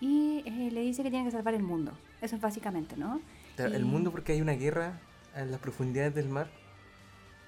Y 0.00 0.44
eh, 0.46 0.70
le 0.70 0.82
dice 0.82 1.02
que 1.02 1.10
tiene 1.10 1.24
que 1.24 1.32
salvar 1.32 1.54
el 1.54 1.64
mundo. 1.64 1.92
Eso 2.22 2.36
es 2.36 2.40
básicamente, 2.40 2.96
¿no? 2.96 3.20
Claro, 3.56 3.74
El 3.74 3.84
mundo 3.84 4.12
porque 4.12 4.32
hay 4.32 4.40
una 4.40 4.52
guerra 4.52 5.00
en 5.34 5.50
las 5.50 5.60
profundidades 5.60 6.14
del 6.14 6.28
mar 6.28 6.48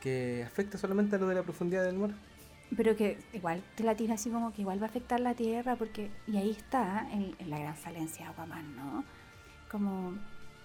que 0.00 0.42
afecta 0.44 0.76
solamente 0.76 1.16
a 1.16 1.18
lo 1.20 1.28
de 1.28 1.36
la 1.36 1.44
profundidad 1.44 1.84
del 1.84 1.98
mar. 1.98 2.10
Pero 2.76 2.96
que 2.96 3.18
igual 3.32 3.62
te 3.76 3.82
la 3.84 3.94
tira 3.94 4.14
así 4.14 4.28
como 4.30 4.52
que 4.52 4.60
igual 4.62 4.80
va 4.82 4.86
a 4.86 4.90
afectar 4.90 5.20
la 5.20 5.34
Tierra, 5.34 5.76
porque. 5.76 6.10
Y 6.26 6.36
ahí 6.36 6.50
está 6.50 7.08
en, 7.12 7.34
en 7.38 7.50
la 7.50 7.58
gran 7.58 7.74
falencia 7.76 8.26
de 8.26 8.30
Aquaman, 8.32 8.76
¿no? 8.76 9.04
Como 9.70 10.12
va 10.12 10.18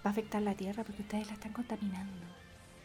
a 0.04 0.08
afectar 0.10 0.42
la 0.42 0.54
Tierra 0.54 0.84
porque 0.84 1.02
ustedes 1.02 1.26
la 1.28 1.32
están 1.34 1.52
contaminando. 1.52 2.12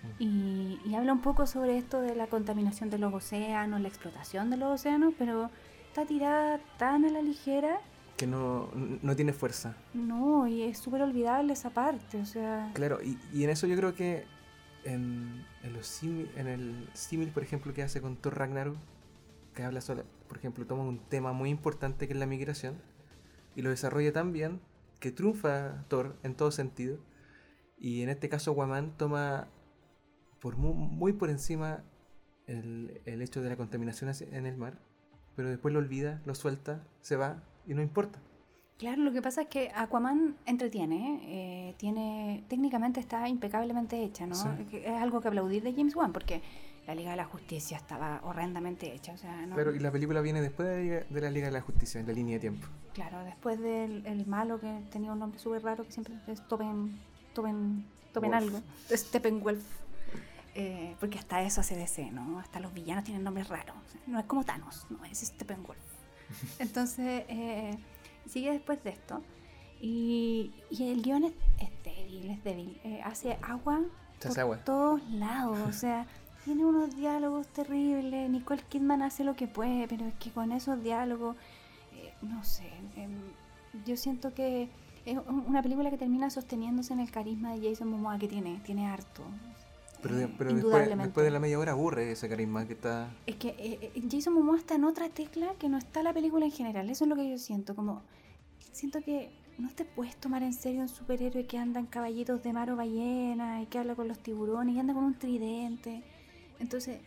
Mm. 0.04 0.24
Y, 0.24 0.80
y 0.86 0.96
habla 0.96 1.12
un 1.12 1.22
poco 1.22 1.46
sobre 1.46 1.78
esto 1.78 2.00
de 2.02 2.16
la 2.16 2.28
contaminación 2.28 2.90
de 2.90 2.98
los 2.98 3.14
océanos, 3.14 3.82
la 3.82 3.88
explotación 3.90 4.50
de 4.50 4.58
los 4.58 4.80
océanos, 4.80 5.14
pero 5.18 5.50
está 5.88 6.06
tirada 6.06 6.60
tan 6.78 7.04
a 7.04 7.10
la 7.10 7.22
ligera, 7.22 7.82
Que 8.16 8.26
no, 8.28 8.70
no 9.02 9.16
tiene 9.18 9.34
fuerza. 9.34 9.76
no, 9.94 10.48
y 10.48 10.62
es 10.64 10.78
súper 10.78 11.02
olvidable 11.02 11.52
esa 11.54 11.72
parte, 11.72 12.22
o 12.22 12.26
sea. 12.26 12.72
Claro, 12.74 13.00
y, 13.04 13.18
y 13.34 13.44
en 13.44 13.50
eso 13.50 13.68
yo 13.68 13.76
creo 13.76 13.94
que 13.96 14.24
en, 14.86 15.46
en, 15.64 15.74
los 15.74 16.02
símil- 16.02 16.30
en 16.38 16.48
el 16.48 16.90
símil, 16.94 17.30
por 17.30 17.44
ejemplo, 17.44 17.74
que 17.74 17.84
hace 17.84 18.00
con 18.02 18.16
Thor 18.16 18.38
Ragnarok, 18.38 18.78
que 19.60 19.66
habla 19.66 19.82
solo, 19.82 20.06
por 20.30 20.38
ejemplo, 20.38 20.66
toma 20.66 20.84
un 20.84 21.00
tema 21.00 21.34
muy 21.34 21.50
importante 21.50 22.08
que 22.08 22.14
es 22.14 22.20
la 22.20 22.26
migración 22.26 22.82
y 23.58 23.62
lo 23.62 23.70
desarrolla 23.70 24.14
tan 24.14 24.32
bien 24.32 24.62
que 25.02 25.12
triunfa 25.12 25.84
Thor 25.90 26.16
en 26.24 26.34
todo 26.34 26.52
sentido. 26.52 26.98
Y 27.78 28.02
en 28.02 28.08
este 28.08 28.30
caso, 28.30 28.52
Aquaman 28.52 28.96
toma 28.96 29.50
por 30.40 30.56
muy, 30.56 31.12
por 31.12 31.30
encima 31.30 31.84
el, 32.48 33.02
el 33.04 33.22
hecho 33.22 33.42
de 33.42 33.50
la 33.50 33.58
contaminación 33.58 34.10
en 34.32 34.46
el 34.46 34.56
mar, 34.56 34.80
pero 35.36 35.50
después 35.50 35.74
lo 35.74 35.80
olvida, 35.80 36.22
lo 36.24 36.36
suelta, 36.36 36.88
se 37.02 37.18
va 37.18 37.44
y 37.68 37.74
no 37.74 37.82
importa. 37.82 38.22
Claro, 38.78 39.04
lo 39.04 39.12
que 39.12 39.22
pasa 39.22 39.42
es 39.42 39.48
que 39.50 39.72
Aquaman 39.76 40.38
entretiene, 40.46 41.20
eh, 41.24 41.76
tiene, 41.78 42.46
técnicamente 42.48 43.02
está 43.02 43.28
impecablemente 43.28 44.02
hecha, 44.02 44.26
¿no? 44.26 44.36
Sí. 44.36 44.48
Es 44.72 45.02
algo 45.02 45.20
que 45.20 45.28
aplaudir 45.28 45.64
de 45.64 45.74
James 45.74 45.98
Wan, 45.98 46.14
porque 46.14 46.42
la 46.90 46.96
Liga 46.96 47.12
de 47.12 47.18
la 47.18 47.26
Justicia 47.26 47.78
estaba 47.78 48.20
horrendamente 48.24 48.92
hecha, 48.92 49.14
o 49.14 49.18
sea, 49.18 49.46
no, 49.46 49.54
Claro, 49.54 49.76
y 49.76 49.80
la 49.80 49.92
película 49.92 50.22
viene 50.22 50.42
después 50.42 50.68
de 50.68 50.76
la, 50.76 50.82
Liga, 50.82 51.06
de 51.08 51.22
la 51.22 51.30
Liga 51.30 51.46
de 51.46 51.52
la 51.52 51.62
Justicia, 51.62 52.02
en 52.02 52.08
la 52.08 52.14
línea 52.14 52.38
de 52.38 52.40
tiempo. 52.40 52.68
claro, 52.96 53.24
después 53.24 53.60
del 53.60 54.04
el 54.08 54.26
malo 54.26 54.60
que 54.60 54.82
tenía 54.90 55.12
un 55.14 55.20
nombre 55.20 55.40
súper 55.40 55.62
raro 55.62 55.84
que 55.86 55.92
siempre 55.92 56.16
es 56.26 56.48
Toben, 56.48 57.00
Toben 57.36 57.86
Wolf. 58.16 58.34
algo, 58.34 58.62
Steppenwolf, 58.92 59.64
eh, 60.56 60.96
porque 61.00 61.20
hasta 61.20 61.44
eso 61.44 61.62
hace 61.62 61.76
DC, 61.76 62.10
¿no? 62.10 62.40
Hasta 62.40 62.60
los 62.60 62.74
villanos 62.74 63.04
tienen 63.04 63.24
nombres 63.24 63.50
raros, 63.50 63.76
no 64.08 64.20
es 64.20 64.26
como 64.26 64.44
Thanos, 64.44 64.88
no, 64.90 65.06
es 65.06 65.20
Steppenwolf. 65.20 65.78
Entonces, 66.58 67.24
eh, 67.28 67.78
sigue 68.26 68.52
después 68.52 68.84
de 68.84 68.90
esto. 68.90 69.22
Y, 69.80 70.56
y 70.72 70.90
el 70.92 71.04
guion 71.04 71.24
es, 71.24 71.34
es 71.60 71.70
débil, 71.84 72.32
es 72.32 72.44
débil. 72.44 72.82
Eh, 72.84 73.00
hace 73.04 73.38
agua 73.44 73.80
por 74.28 74.40
agua. 74.40 74.58
todos 74.66 75.02
lados. 75.10 75.60
O 75.68 75.72
sea, 75.72 76.06
tiene 76.46 76.66
unos 76.66 76.96
diálogos 76.96 77.48
terribles. 77.48 78.30
Nicole 78.30 78.62
Kidman 78.70 79.02
hace 79.02 79.24
lo 79.24 79.36
que 79.36 79.48
puede, 79.48 79.88
pero 79.88 80.06
es 80.06 80.14
que 80.16 80.32
con 80.32 80.52
esos 80.52 80.82
diálogos, 80.84 81.36
eh, 81.96 82.14
no 82.22 82.44
sé. 82.44 82.70
em, 82.96 83.12
yo 83.86 83.96
siento 83.98 84.34
que 84.34 84.68
es 85.06 85.18
un- 85.28 85.46
una 85.48 85.62
película 85.62 85.90
que 85.90 85.98
termina 85.98 86.30
sosteniéndose 86.30 86.94
en 86.94 87.00
el 87.00 87.12
carisma 87.12 87.54
de 87.54 87.70
Jason 87.70 87.90
Momoa 87.90 88.18
que 88.20 88.28
tiene. 88.28 88.60
Tiene 88.66 88.88
harto. 88.88 89.24
Pero, 90.02 90.16
de- 90.16 90.24
eh, 90.26 90.34
pero 90.38 90.54
después, 90.54 90.98
después 90.98 91.24
de 91.26 91.32
la 91.32 91.40
media 91.40 91.60
hora 91.60 91.74
aburre 91.74 92.12
ese 92.12 92.30
carisma 92.30 92.66
que 92.66 92.74
está... 92.74 93.10
Es 93.26 93.36
que 93.36 93.50
eh, 93.50 93.92
eh, 93.96 94.04
Jason 94.10 94.34
Momoa 94.34 94.58
está 94.58 94.76
en 94.76 94.86
otra 94.86 95.10
tecla 95.10 95.54
que 95.60 95.68
no 95.70 95.78
está 95.78 96.04
la 96.04 96.14
película 96.14 96.46
en 96.46 96.52
general. 96.52 96.90
Eso 96.90 97.04
es 97.04 97.10
lo 97.10 97.16
que 97.16 97.30
yo 97.30 97.38
siento. 97.38 97.76
Como 97.76 98.02
siento 98.72 99.02
que 99.02 99.30
no 99.58 99.70
te 99.72 99.84
puedes 99.86 100.16
tomar 100.16 100.42
en 100.44 100.54
serio 100.54 100.82
un 100.82 100.90
superhéroe 100.90 101.46
que 101.46 101.58
anda 101.58 101.80
en 101.82 101.86
caballitos 101.86 102.42
de 102.44 102.54
mar 102.54 102.72
o 102.72 102.78
ballena 102.78 103.62
y 103.62 103.66
que 103.66 103.78
habla 103.78 103.96
con 103.96 104.08
los 104.08 104.20
tiburones 104.20 104.74
y 104.76 104.80
anda 104.80 104.94
con 104.94 105.04
un 105.04 105.16
tridente. 105.20 106.02
Entonces, 106.60 107.00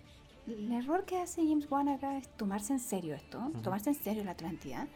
el 0.47 0.73
error 0.73 1.05
que 1.05 1.19
hace 1.19 1.47
James 1.47 1.71
Wan 1.71 1.89
acá 1.89 2.17
es 2.17 2.29
tomarse 2.37 2.73
en 2.73 2.81
serio 2.81 3.15
esto, 3.15 3.39
Ujú. 3.39 3.63
tomarse 3.63 3.91
en 3.91 3.97
serio 3.97 4.25
la 4.25 4.33
Atlántida. 4.33 4.89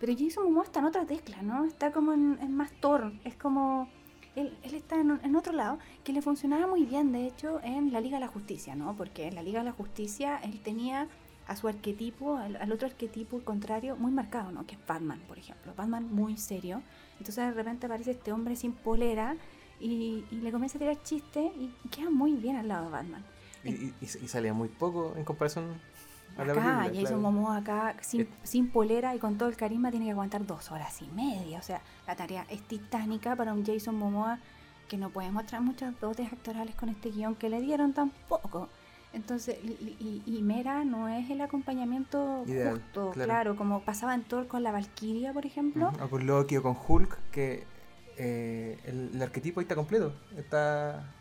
Pero 0.00 0.14
Jason 0.18 0.44
Momoa 0.44 0.64
está 0.64 0.80
en 0.80 0.86
otra 0.86 1.04
tecla, 1.06 1.42
¿no? 1.42 1.64
Está 1.64 1.92
como 1.92 2.12
en, 2.12 2.38
en 2.40 2.56
más 2.56 2.72
Thor. 2.80 3.12
Es 3.24 3.36
como 3.36 3.88
él, 4.34 4.56
él 4.62 4.74
está 4.74 4.98
en, 5.00 5.20
en, 5.22 5.36
otro 5.36 5.52
lado, 5.52 5.78
que 6.04 6.12
le 6.12 6.22
funcionaba 6.22 6.66
muy 6.66 6.84
bien, 6.86 7.12
de 7.12 7.26
hecho, 7.26 7.60
en 7.62 7.92
la 7.92 8.00
Liga 8.00 8.16
de 8.16 8.24
la 8.24 8.32
Justicia, 8.32 8.74
¿no? 8.74 8.96
Porque 8.96 9.26
en 9.28 9.34
la 9.34 9.42
Liga 9.42 9.58
de 9.60 9.66
la 9.66 9.72
Justicia 9.72 10.40
él 10.42 10.60
tenía 10.60 11.08
a 11.50 11.56
su 11.56 11.66
arquetipo, 11.66 12.36
al, 12.36 12.70
otro 12.70 12.86
arquetipo 12.86 13.40
contrario, 13.40 13.96
muy 13.96 14.12
marcado, 14.12 14.52
¿no? 14.52 14.66
Que 14.66 14.76
es 14.76 14.86
Batman, 14.86 15.20
por 15.26 15.36
ejemplo. 15.36 15.74
Batman 15.76 16.06
muy 16.14 16.36
serio. 16.36 16.80
Entonces 17.18 17.44
de 17.44 17.50
repente 17.50 17.86
aparece 17.86 18.12
este 18.12 18.32
hombre 18.32 18.54
sin 18.54 18.72
polera 18.72 19.34
y, 19.80 20.24
le 20.30 20.52
comienza 20.52 20.78
a 20.78 20.80
tirar 20.80 21.02
chistes 21.02 21.50
y 21.58 21.70
queda 21.88 22.08
muy 22.08 22.34
bien 22.34 22.54
al 22.54 22.68
lado 22.68 22.84
de 22.84 22.92
Batman. 22.92 23.24
Y, 23.62 23.92
y, 24.00 24.06
salía 24.06 24.54
muy 24.54 24.68
poco 24.68 25.14
en 25.16 25.24
comparación 25.24 25.80
a 26.38 26.44
la 26.44 26.52
acá, 26.52 26.78
película. 26.84 27.02
Jason 27.02 27.20
Momoa 27.20 27.56
acá 27.58 27.96
sin, 28.00 28.28
sin 28.42 28.70
polera 28.70 29.14
y 29.14 29.18
con 29.18 29.36
todo 29.36 29.48
el 29.48 29.56
carisma 29.56 29.90
tiene 29.90 30.06
que 30.06 30.12
aguantar 30.12 30.46
dos 30.46 30.70
horas 30.70 31.00
y 31.02 31.06
media. 31.08 31.58
O 31.58 31.62
sea, 31.62 31.82
la 32.06 32.16
tarea 32.16 32.46
es 32.48 32.62
titánica 32.62 33.36
para 33.36 33.52
un 33.52 33.64
Jason 33.64 33.96
Momoa 33.96 34.38
que 34.88 34.96
no 34.96 35.10
puede 35.10 35.30
mostrar 35.30 35.60
muchas 35.60 35.98
dotes 36.00 36.32
actorales 36.32 36.74
con 36.74 36.88
este 36.88 37.10
guion 37.10 37.34
que 37.36 37.48
le 37.48 37.60
dieron 37.60 37.92
tampoco. 37.92 38.68
Entonces, 39.12 39.58
y, 39.64 40.40
Mera 40.42 40.84
no 40.84 41.08
es 41.08 41.30
el 41.30 41.40
acompañamiento 41.40 42.44
justo, 42.46 43.10
claro. 43.12 43.56
como 43.56 43.80
pasaba 43.82 44.14
en 44.14 44.22
Thor 44.22 44.46
con 44.46 44.62
la 44.62 44.70
Valkyria, 44.70 45.32
por 45.32 45.46
ejemplo. 45.46 45.92
O 46.00 46.08
con 46.08 46.26
Loki 46.26 46.56
o 46.56 46.62
con 46.62 46.76
Hulk, 46.86 47.18
que 47.32 47.64
eh, 48.16 48.78
el, 48.84 49.20
arquetipo 49.20 49.60
ahí 49.60 49.64
está 49.64 49.74
completo. 49.74 50.14
Está. 50.36 51.12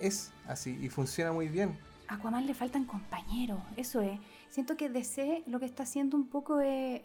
Es 0.00 0.31
así 0.46 0.78
y 0.80 0.88
funciona 0.88 1.32
muy 1.32 1.48
bien. 1.48 1.76
A 2.08 2.14
Aquaman 2.14 2.46
le 2.46 2.54
faltan 2.54 2.84
compañeros, 2.84 3.60
eso 3.76 4.00
es. 4.00 4.18
Siento 4.50 4.76
que 4.76 4.88
DC 4.88 5.44
lo 5.46 5.60
que 5.60 5.66
está 5.66 5.84
haciendo 5.84 6.16
un 6.16 6.26
poco 6.26 6.60
es, 6.60 7.00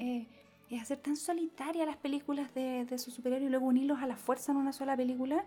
es 0.70 0.82
hacer 0.82 0.98
tan 0.98 1.16
solitaria 1.16 1.86
las 1.86 1.98
películas 1.98 2.54
de, 2.54 2.86
de 2.86 2.98
sus 2.98 3.14
superhéroes 3.14 3.48
y 3.48 3.52
luego 3.52 3.68
unirlos 3.68 4.00
a 4.02 4.08
la 4.08 4.18
fuerza 4.18 4.52
en 4.52 4.58
una 4.58 4.74
sola 4.74 4.98
película 4.98 5.46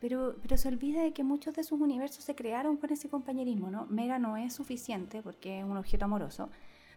pero, 0.00 0.36
pero 0.42 0.56
se 0.56 0.68
olvida 0.68 1.02
de 1.02 1.12
que 1.12 1.24
muchos 1.24 1.54
de 1.54 1.64
sus 1.64 1.80
universos 1.80 2.24
se 2.24 2.34
crearon 2.34 2.76
con 2.76 2.92
ese 2.92 3.08
compañerismo, 3.08 3.70
¿no? 3.70 3.86
Mera 3.86 4.18
no 4.18 4.36
es 4.36 4.54
suficiente 4.54 5.22
porque 5.22 5.58
es 5.58 5.64
un 5.64 5.76
objeto 5.76 6.04
amoroso, 6.04 6.50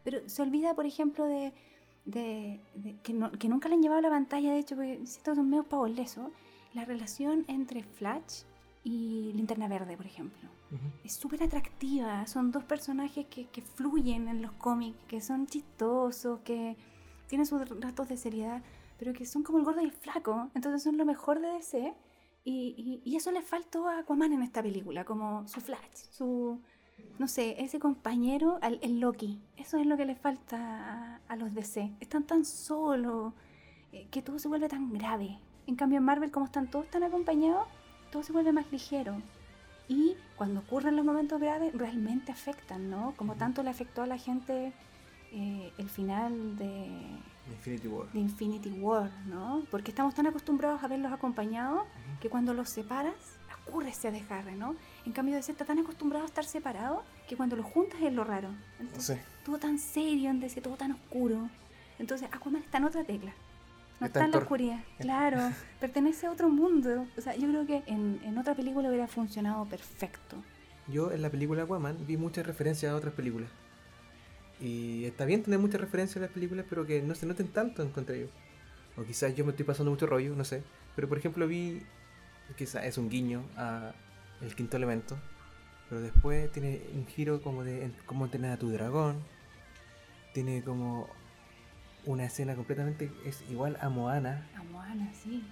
pero 0.03 0.19
se 0.27 0.41
olvida, 0.41 0.75
por 0.75 0.85
ejemplo, 0.85 1.25
de, 1.25 1.51
de, 2.05 2.59
que, 3.03 3.15
que, 3.39 3.49
nunca 3.49 3.69
le 3.69 3.75
han 3.75 3.81
llevado 3.81 3.99
a 3.99 4.03
la 4.03 4.09
pantalla, 4.09 4.51
de 4.51 4.59
hecho, 4.59 4.75
porque 4.75 4.99
estos 5.03 5.35
son 5.35 5.49
medio 5.49 5.63
pavos 5.63 5.89
lesos, 5.89 6.29
la 6.73 6.85
relación 6.85 7.43
entre 7.47 7.83
Flash 7.83 8.43
y 8.83 9.31
Linterna 9.33 9.67
Verde, 9.67 9.95
por 9.97 10.05
ejemplo. 10.05 10.49
Es 11.03 11.13
súper 11.13 11.43
atractiva, 11.43 12.25
son 12.27 12.51
dos 12.51 12.63
personajes 12.63 13.25
que, 13.27 13.47
que 13.47 13.61
fluyen 13.61 14.29
en 14.29 14.41
los 14.41 14.53
cómics, 14.53 14.97
que 15.07 15.19
son 15.19 15.45
chistosos, 15.45 16.39
que 16.41 16.77
tienen 17.27 17.45
sus 17.45 17.67
ratos 17.81 18.07
de 18.07 18.15
seriedad, 18.15 18.61
pero 18.97 19.13
que 19.13 19.25
son 19.25 19.43
como 19.43 19.57
el 19.57 19.65
gordo 19.65 19.81
y 19.81 19.85
el 19.85 19.91
flaco, 19.91 20.49
entonces 20.53 20.83
son 20.83 20.97
lo 20.97 21.05
mejor 21.05 21.41
de 21.41 21.49
DC 21.49 21.93
y, 22.43 23.01
y, 23.05 23.15
eso 23.15 23.31
le 23.31 23.41
faltó 23.41 23.87
a 23.87 23.99
Aquaman 23.99 24.33
en 24.33 24.41
esta 24.41 24.63
película, 24.63 25.05
como 25.05 25.47
su 25.47 25.61
Flash, 25.61 26.09
su, 26.09 26.59
no 27.19 27.27
sé, 27.27 27.61
ese 27.61 27.79
compañero, 27.79 28.57
al, 28.61 28.79
el 28.81 28.99
Loki. 28.99 29.39
Eso 29.57 29.77
es 29.77 29.85
lo 29.85 29.95
que 29.95 30.05
le 30.05 30.15
falta 30.15 31.21
a, 31.27 31.35
los 31.35 31.53
DC. 31.53 31.91
Están 31.99 32.23
tan 32.23 32.43
solos 32.43 33.33
eh, 33.91 34.07
que 34.09 34.23
todo 34.23 34.39
se 34.39 34.47
vuelve 34.47 34.69
tan 34.69 34.91
grave. 34.91 35.37
En 35.67 35.75
cambio 35.75 35.99
en 35.99 36.03
Marvel, 36.03 36.31
como 36.31 36.47
están 36.47 36.69
todos 36.69 36.89
tan 36.89 37.03
acompañados, 37.03 37.67
todo 38.11 38.23
se 38.23 38.31
vuelve 38.31 38.51
más 38.51 38.71
ligero. 38.71 39.15
Y 39.87 40.15
cuando 40.35 40.61
ocurren 40.61 40.95
los 40.95 41.05
momentos 41.05 41.39
graves, 41.39 41.73
realmente 41.73 42.31
afectan, 42.31 42.89
¿no? 42.89 43.13
Como 43.17 43.35
tanto 43.35 43.63
le 43.63 43.69
afectó 43.69 44.03
a 44.03 44.07
la 44.07 44.17
gente 44.17 44.73
eh, 45.33 45.73
el 45.77 45.89
final 45.89 46.57
de 46.57 46.87
Infinity 47.49 47.87
War. 47.87 48.11
De 48.11 48.19
Infinity 48.19 48.69
War, 48.69 49.11
¿no? 49.25 49.63
Porque 49.71 49.91
estamos 49.91 50.13
tan 50.13 50.27
acostumbrados 50.27 50.83
a 50.83 50.87
verlos 50.87 51.11
acompañados 51.11 51.83
que 52.19 52.29
cuando 52.29 52.53
los 52.53 52.69
separas 52.69 53.15
ocurre 53.67 53.89
ese 53.89 54.11
desgarre, 54.11 54.55
¿no? 54.55 54.75
En 55.05 55.11
cambio, 55.11 55.35
de 55.35 55.43
ser 55.43 55.53
está 55.53 55.65
tan 55.65 55.79
acostumbrado 55.79 56.25
a 56.25 56.27
estar 56.27 56.45
separado 56.45 57.03
que 57.27 57.35
cuando 57.35 57.55
los 57.55 57.65
juntas 57.65 58.01
es 58.01 58.13
lo 58.13 58.23
raro. 58.23 58.49
Entonces, 58.79 59.19
todo 59.45 59.57
tan 59.57 59.77
serio, 59.77 60.29
en 60.29 60.39
DC, 60.39 60.61
todo 60.61 60.75
tan 60.75 60.93
oscuro. 60.93 61.49
Entonces, 61.99 62.27
Aquaman 62.31 62.63
está 62.63 62.79
en 62.79 62.85
otra 62.85 63.03
tecla. 63.03 63.33
No 64.01 64.07
está, 64.07 64.25
en 64.25 64.31
la 64.31 64.39
oscuridad. 64.39 64.79
Claro, 64.99 65.53
pertenece 65.79 66.25
a 66.25 66.31
otro 66.31 66.49
mundo. 66.49 67.05
O 67.17 67.21
sea, 67.21 67.35
yo 67.35 67.47
creo 67.47 67.67
que 67.67 67.83
en, 67.85 68.19
en 68.25 68.37
otra 68.37 68.55
película 68.55 68.89
hubiera 68.89 69.07
funcionado 69.07 69.65
perfecto. 69.65 70.37
Yo 70.87 71.11
en 71.11 71.21
la 71.21 71.29
película 71.29 71.63
Aquaman 71.63 72.05
vi 72.07 72.17
muchas 72.17 72.45
referencias 72.45 72.91
a 72.91 72.95
otras 72.95 73.13
películas. 73.13 73.49
Y 74.59 75.05
está 75.05 75.25
bien 75.25 75.43
tener 75.43 75.59
muchas 75.59 75.81
referencias 75.81 76.17
a 76.17 76.21
las 76.21 76.31
películas, 76.31 76.65
pero 76.67 76.85
que 76.85 77.01
no 77.03 77.13
se 77.13 77.27
noten 77.27 77.47
tanto 77.47 77.87
contra 77.91 78.15
ellos. 78.15 78.31
O 78.97 79.03
quizás 79.03 79.35
yo 79.35 79.45
me 79.45 79.51
estoy 79.51 79.65
pasando 79.65 79.91
mucho 79.91 80.07
rollo, 80.07 80.35
no 80.35 80.43
sé. 80.43 80.63
Pero 80.95 81.07
por 81.07 81.19
ejemplo 81.19 81.47
vi, 81.47 81.83
quizás 82.57 82.85
es 82.85 82.97
un 82.97 83.07
guiño 83.07 83.43
a 83.55 83.93
El 84.41 84.55
Quinto 84.55 84.77
Elemento. 84.77 85.15
Pero 85.89 86.01
después 86.01 86.51
tiene 86.51 86.81
un 86.95 87.05
giro 87.05 87.41
como 87.41 87.63
de 87.63 87.91
cómo 88.07 88.25
entrenar 88.25 88.53
a 88.53 88.57
tu 88.57 88.69
dragón. 88.69 89.21
Tiene 90.33 90.63
como 90.63 91.07
una 92.05 92.25
escena 92.25 92.55
completamente 92.55 93.11
es 93.25 93.43
igual 93.49 93.77
a 93.81 93.89
Moana. 93.89 94.47
A 94.55 94.63
Moana, 94.63 95.11
sí. 95.13 95.43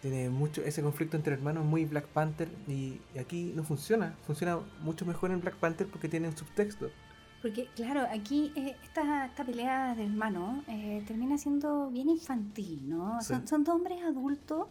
Tiene 0.00 0.30
mucho 0.30 0.62
ese 0.62 0.82
conflicto 0.82 1.16
entre 1.16 1.34
hermanos 1.34 1.64
muy 1.64 1.84
Black 1.84 2.06
Panther 2.06 2.48
y, 2.66 3.00
y 3.14 3.18
aquí 3.18 3.52
no 3.54 3.62
funciona. 3.62 4.16
Funciona 4.26 4.58
mucho 4.80 5.06
mejor 5.06 5.30
en 5.30 5.40
Black 5.40 5.56
Panther 5.56 5.86
porque 5.86 6.08
tiene 6.08 6.28
un 6.28 6.36
subtexto. 6.36 6.90
Porque, 7.42 7.68
claro, 7.74 8.06
aquí 8.12 8.52
eh, 8.54 8.76
esta, 8.84 9.26
esta, 9.26 9.44
pelea 9.44 9.96
de 9.96 10.04
hermano 10.04 10.62
eh, 10.68 11.02
termina 11.08 11.36
siendo 11.36 11.90
bien 11.90 12.08
infantil, 12.08 12.88
¿no? 12.88 13.20
Son, 13.20 13.46
son, 13.48 13.64
dos 13.64 13.74
hombres 13.74 14.00
adultos 14.04 14.68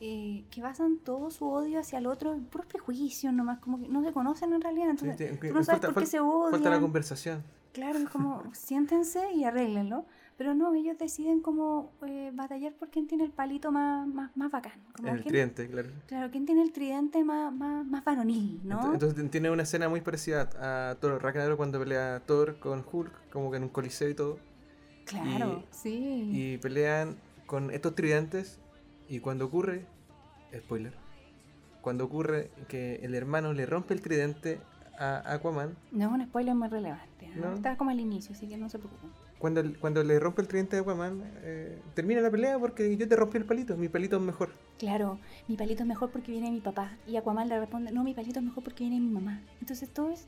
eh, 0.00 0.44
que 0.50 0.62
basan 0.62 0.98
todo 0.98 1.32
su 1.32 1.48
odio 1.48 1.80
hacia 1.80 1.98
el 1.98 2.06
otro 2.06 2.32
en 2.32 2.44
puros 2.44 2.68
prejuicios 2.68 3.32
nomás, 3.32 3.58
como 3.58 3.80
que 3.80 3.88
no 3.88 4.04
se 4.04 4.12
conocen 4.12 4.52
en 4.52 4.60
realidad, 4.60 4.90
entonces 4.90 5.40
tú 5.40 5.52
no 5.52 5.64
sabes 5.64 5.80
por 5.80 5.94
qué 5.94 6.06
se 6.06 6.20
odian. 6.20 6.52
Falta 6.52 6.70
la 6.70 6.80
conversación. 6.80 7.42
Claro, 7.72 7.98
es 7.98 8.08
como 8.08 8.44
siéntense 8.52 9.32
y 9.32 9.42
arréglenlo. 9.42 10.06
Pero 10.36 10.52
no, 10.52 10.74
ellos 10.74 10.98
deciden 10.98 11.40
como 11.40 11.92
eh, 12.06 12.32
batallar 12.34 12.72
por 12.72 12.90
quién 12.90 13.06
tiene 13.06 13.24
el 13.24 13.30
palito 13.30 13.70
más, 13.70 14.06
más, 14.08 14.36
más 14.36 14.50
bacán. 14.50 14.72
Como 14.96 15.08
el 15.08 15.22
tridente, 15.22 15.68
claro. 15.68 15.90
Claro, 16.08 16.30
quién 16.32 16.44
tiene 16.44 16.62
el 16.62 16.72
tridente 16.72 17.22
más, 17.22 17.52
más, 17.54 17.86
más 17.86 18.04
varonil, 18.04 18.60
¿no? 18.64 18.94
Entonces, 18.94 19.30
tiene 19.30 19.50
una 19.50 19.62
escena 19.62 19.88
muy 19.88 20.00
parecida 20.00 20.48
a 20.58 20.96
Thor 20.96 21.22
Ragnarok 21.22 21.56
cuando 21.56 21.78
pelea 21.78 22.20
Thor 22.26 22.58
con 22.58 22.84
Hulk, 22.90 23.30
como 23.30 23.50
que 23.52 23.58
en 23.58 23.64
un 23.64 23.68
coliseo 23.68 24.08
y 24.08 24.14
todo. 24.14 24.38
Claro, 25.04 25.62
sí. 25.70 26.30
Y 26.32 26.58
pelean 26.58 27.16
con 27.46 27.70
estos 27.70 27.94
tridentes 27.94 28.58
y 29.08 29.20
cuando 29.20 29.44
ocurre, 29.44 29.86
spoiler, 30.56 30.94
cuando 31.80 32.04
ocurre 32.06 32.50
que 32.66 32.96
el 33.02 33.14
hermano 33.14 33.52
le 33.52 33.66
rompe 33.66 33.94
el 33.94 34.00
tridente 34.00 34.58
a 34.98 35.34
Aquaman. 35.34 35.76
No 35.92 36.06
es 36.06 36.12
un 36.12 36.24
spoiler 36.24 36.54
muy 36.56 36.68
relevante, 36.68 37.28
¿no? 37.36 37.52
está 37.52 37.76
como 37.76 37.90
al 37.90 38.00
inicio, 38.00 38.34
así 38.34 38.48
que 38.48 38.56
no 38.56 38.68
se 38.68 38.78
preocupen 38.78 39.10
cuando, 39.44 39.62
cuando 39.78 40.02
le 40.02 40.18
rompe 40.18 40.40
el 40.40 40.48
tridente 40.48 40.76
de 40.76 40.80
Aquaman, 40.80 41.22
eh, 41.42 41.78
termina 41.92 42.22
la 42.22 42.30
pelea 42.30 42.58
porque 42.58 42.96
yo 42.96 43.06
te 43.06 43.14
rompí 43.14 43.36
el 43.36 43.44
palito, 43.44 43.76
mi 43.76 43.90
palito 43.90 44.16
es 44.16 44.22
mejor. 44.22 44.54
Claro, 44.78 45.18
mi 45.48 45.56
palito 45.58 45.82
es 45.82 45.86
mejor 45.86 46.10
porque 46.10 46.32
viene 46.32 46.50
mi 46.50 46.62
papá. 46.62 46.96
Y 47.06 47.18
Aquaman 47.18 47.50
le 47.50 47.60
responde, 47.60 47.92
no, 47.92 48.02
mi 48.04 48.14
palito 48.14 48.38
es 48.38 48.44
mejor 48.46 48.64
porque 48.64 48.84
viene 48.84 48.98
mi 48.98 49.12
mamá. 49.12 49.42
Entonces 49.60 49.90
todo 49.90 50.08
es 50.12 50.24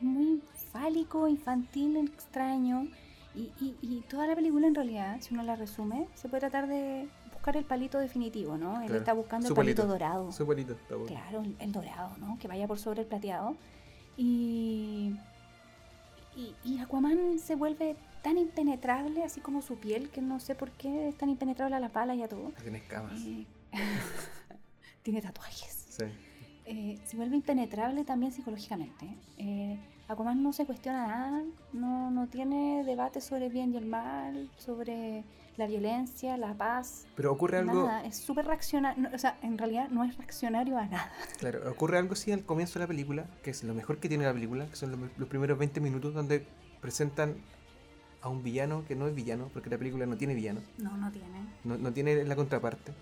muy 0.00 0.42
fálico, 0.72 1.28
infantil, 1.28 1.98
extraño. 1.98 2.88
Y, 3.36 3.52
y, 3.80 4.04
toda 4.10 4.26
la 4.26 4.34
película 4.34 4.66
en 4.66 4.74
realidad, 4.74 5.18
si 5.20 5.34
uno 5.34 5.44
la 5.44 5.54
resume, 5.54 6.08
se 6.16 6.28
puede 6.28 6.40
tratar 6.40 6.66
de 6.66 7.06
buscar 7.32 7.56
el 7.56 7.64
palito 7.64 8.00
definitivo, 8.00 8.58
¿no? 8.58 8.82
Él 8.82 8.92
está 8.92 9.12
buscando 9.12 9.46
el 9.46 9.54
palito, 9.54 9.86
dorado. 9.86 10.32
Su 10.32 10.44
palito, 10.44 10.74
Claro, 11.06 11.44
el, 11.60 11.70
dorado, 11.70 12.16
¿no? 12.18 12.36
Que 12.40 12.48
vaya 12.48 12.66
por 12.66 12.80
sobre 12.80 13.02
el 13.02 13.06
plateado. 13.06 13.54
Y, 14.16 15.14
y, 16.34 16.56
y 16.64 16.80
Aquaman 16.80 17.38
se 17.38 17.54
vuelve 17.54 17.94
tan 18.28 18.36
impenetrable, 18.36 19.24
así 19.24 19.40
como 19.40 19.62
su 19.62 19.76
piel, 19.76 20.10
que 20.10 20.20
no 20.20 20.38
sé 20.38 20.54
por 20.54 20.70
qué 20.72 21.08
es 21.08 21.16
tan 21.16 21.30
impenetrable 21.30 21.74
a 21.74 21.80
la 21.80 21.88
pala 21.88 22.14
y 22.14 22.22
a 22.22 22.28
todo. 22.28 22.52
Tiene 22.60 22.76
escamas. 22.76 23.18
Eh, 23.24 23.46
tiene 25.02 25.22
tatuajes. 25.22 25.86
Sí. 25.88 26.04
Eh, 26.66 26.98
se 27.06 27.16
vuelve 27.16 27.36
impenetrable 27.36 28.04
también 28.04 28.30
psicológicamente. 28.30 29.08
Eh, 29.38 29.78
Aquaman 30.08 30.42
no 30.42 30.52
se 30.52 30.66
cuestiona 30.66 31.06
nada, 31.06 31.42
no, 31.72 32.10
no 32.10 32.26
tiene 32.26 32.84
debate 32.84 33.22
sobre 33.22 33.46
el 33.46 33.52
bien 33.52 33.72
y 33.72 33.78
el 33.78 33.86
mal, 33.86 34.50
sobre 34.58 35.24
la 35.56 35.66
violencia, 35.66 36.36
la 36.36 36.52
paz. 36.52 37.06
Pero 37.16 37.32
ocurre 37.32 37.58
algo. 37.58 37.86
Nada, 37.86 38.04
es 38.04 38.18
súper 38.18 38.44
reaccionario. 38.44 39.08
o 39.14 39.18
sea, 39.18 39.38
en 39.40 39.56
realidad 39.56 39.88
no 39.88 40.04
es 40.04 40.14
reaccionario 40.18 40.76
a 40.76 40.84
nada. 40.84 41.10
Claro, 41.38 41.70
ocurre 41.70 41.96
algo 41.96 42.14
sí 42.14 42.30
al 42.30 42.44
comienzo 42.44 42.78
de 42.78 42.84
la 42.84 42.88
película, 42.88 43.24
que 43.42 43.52
es 43.52 43.64
lo 43.64 43.72
mejor 43.72 44.00
que 44.00 44.08
tiene 44.10 44.24
la 44.24 44.34
película, 44.34 44.66
que 44.66 44.76
son 44.76 44.90
los, 44.90 45.00
los 45.16 45.28
primeros 45.30 45.58
20 45.58 45.80
minutos 45.80 46.12
donde 46.12 46.46
presentan 46.82 47.36
a 48.20 48.28
un 48.28 48.42
villano 48.42 48.84
que 48.86 48.96
no 48.96 49.06
es 49.06 49.14
villano, 49.14 49.50
porque 49.52 49.70
la 49.70 49.78
película 49.78 50.06
no 50.06 50.16
tiene 50.16 50.34
villano. 50.34 50.60
No, 50.78 50.96
no 50.96 51.10
tiene. 51.10 51.38
No, 51.64 51.92
tiene 51.92 52.24
la 52.24 52.36
contraparte. 52.36 52.92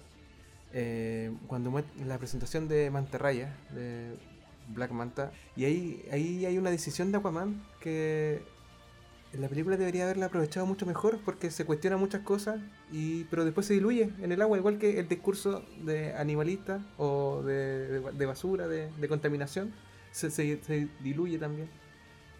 Eh, 0.72 1.32
cuando 1.46 1.82
la 2.04 2.18
presentación 2.18 2.68
de 2.68 2.90
Mantarraya, 2.90 3.56
de 3.74 4.16
Black 4.68 4.90
Manta, 4.90 5.32
y 5.56 5.64
ahí, 5.64 6.04
ahí 6.12 6.44
hay 6.44 6.58
una 6.58 6.70
decisión 6.70 7.12
de 7.12 7.18
Aquaman 7.18 7.62
que 7.80 8.42
la 9.32 9.48
película 9.48 9.76
debería 9.76 10.04
haberla 10.04 10.26
aprovechado 10.26 10.66
mucho 10.66 10.86
mejor 10.86 11.18
porque 11.24 11.50
se 11.50 11.64
cuestiona 11.64 11.96
muchas 11.96 12.22
cosas, 12.22 12.60
y 12.92 13.24
pero 13.24 13.44
después 13.44 13.66
se 13.66 13.74
diluye 13.74 14.10
en 14.20 14.32
el 14.32 14.42
agua, 14.42 14.58
igual 14.58 14.78
que 14.78 14.98
el 14.98 15.08
discurso 15.08 15.62
de 15.82 16.14
animalista 16.14 16.80
o 16.98 17.42
de, 17.42 18.00
de, 18.00 18.26
basura, 18.26 18.68
de, 18.68 18.90
de 18.90 19.08
contaminación, 19.08 19.72
se, 20.10 20.30
se, 20.30 20.88
diluye 21.00 21.38
también. 21.38 21.68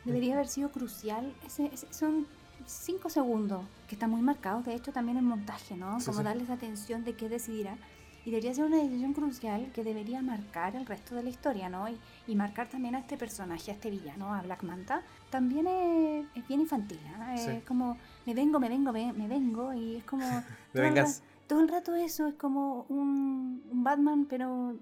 Debería 0.04 0.34
haber 0.34 0.48
sido 0.48 0.70
crucial. 0.70 1.34
Ese, 1.44 1.70
son 1.90 2.26
cinco 2.64 3.10
segundos 3.10 3.64
que 3.88 3.94
están 3.94 4.10
muy 4.10 4.22
marcados, 4.22 4.64
de 4.64 4.74
hecho, 4.74 4.92
también 4.92 5.18
en 5.18 5.24
montaje, 5.24 5.76
¿no? 5.76 5.98
Como 6.04 6.22
darles 6.22 6.50
atención 6.50 7.04
de 7.04 7.14
qué 7.14 7.28
decidirá. 7.28 7.76
Y 8.24 8.30
debería 8.30 8.52
ser 8.54 8.64
una 8.64 8.78
decisión 8.78 9.12
crucial 9.12 9.70
que 9.72 9.84
debería 9.84 10.20
marcar 10.20 10.74
el 10.74 10.84
resto 10.84 11.14
de 11.14 11.22
la 11.22 11.30
historia, 11.30 11.68
¿no? 11.68 11.88
Y, 11.88 11.96
y 12.26 12.34
marcar 12.34 12.68
también 12.68 12.96
a 12.96 12.98
este 12.98 13.16
personaje, 13.16 13.70
a 13.70 13.74
este 13.74 13.88
villano, 13.88 14.34
a 14.34 14.42
Black 14.42 14.64
Manta. 14.64 15.02
También 15.30 15.68
es, 15.68 16.26
es 16.34 16.48
bien 16.48 16.60
infantil, 16.60 16.98
¿no? 17.16 17.32
Es 17.32 17.62
como, 17.62 17.96
me 18.26 18.34
vengo, 18.34 18.58
me 18.58 18.68
vengo, 18.68 18.92
me, 18.92 19.12
me 19.12 19.28
vengo, 19.28 19.72
y 19.72 19.96
es 19.96 20.04
como... 20.04 20.26
me 20.72 20.80
vengas. 20.80 21.22
todo 21.46 21.60
el 21.60 21.68
rato 21.68 21.94
eso 21.94 22.26
es 22.26 22.34
como 22.34 22.84
un, 22.88 23.62
un 23.70 23.84
Batman, 23.84 24.26
pero 24.28 24.76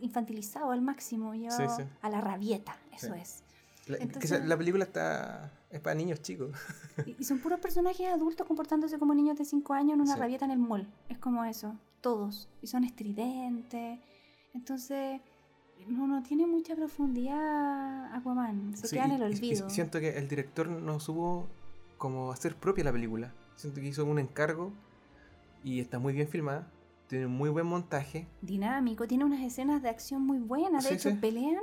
infantilizado 0.00 0.72
al 0.72 0.82
máximo, 0.82 1.34
llevado 1.34 1.86
a 2.02 2.10
la 2.10 2.20
rabieta, 2.20 2.76
eso 2.92 3.14
es. 3.14 3.44
La, 3.88 4.38
la 4.38 4.56
película 4.56 4.84
está 4.84 5.52
es 5.70 5.80
para 5.80 5.94
niños 5.94 6.22
chicos. 6.22 6.50
y, 7.18 7.24
son 7.24 7.40
puros 7.40 7.60
personajes 7.60 8.08
adultos 8.08 8.46
comportándose 8.46 8.98
como 8.98 9.14
niños 9.14 9.36
de 9.36 9.44
5 9.44 9.74
años 9.74 9.94
en 9.94 10.00
una 10.00 10.16
rabieta 10.16 10.44
en 10.44 10.52
el 10.52 10.58
mall. 10.58 10.88
Es 11.08 11.18
como 11.18 11.44
eso, 11.44 11.76
todos. 12.00 12.48
Y 12.62 12.66
son 12.66 12.84
estridentes. 12.84 13.98
Entonces, 14.54 15.20
no, 15.86 16.06
no 16.06 16.22
tiene 16.22 16.46
mucha 16.46 16.74
profundidad 16.74 18.14
Aquaman. 18.14 18.76
Se 18.76 18.88
queda 18.88 19.04
en 19.04 19.12
el 19.12 19.22
olvido. 19.22 19.68
siento 19.68 20.00
que 20.00 20.16
el 20.16 20.28
director 20.28 20.68
no 20.68 21.00
supo 21.00 21.46
como 21.98 22.32
hacer 22.32 22.56
propia 22.56 22.84
la 22.84 22.92
película. 22.92 23.32
Siento 23.56 23.80
que 23.80 23.88
hizo 23.88 24.04
un 24.04 24.18
encargo 24.18 24.72
y 25.62 25.80
está 25.80 25.98
muy 25.98 26.14
bien 26.14 26.28
filmada. 26.28 26.70
Tiene 27.08 27.26
un 27.26 27.32
muy 27.32 27.50
buen 27.50 27.66
montaje. 27.66 28.26
Dinámico, 28.42 29.06
tiene 29.06 29.24
unas 29.24 29.40
escenas 29.40 29.82
de 29.82 29.88
acción 29.88 30.22
muy 30.22 30.38
buenas. 30.38 30.88
De 30.88 30.94
hecho, 30.94 31.10
pelean, 31.20 31.62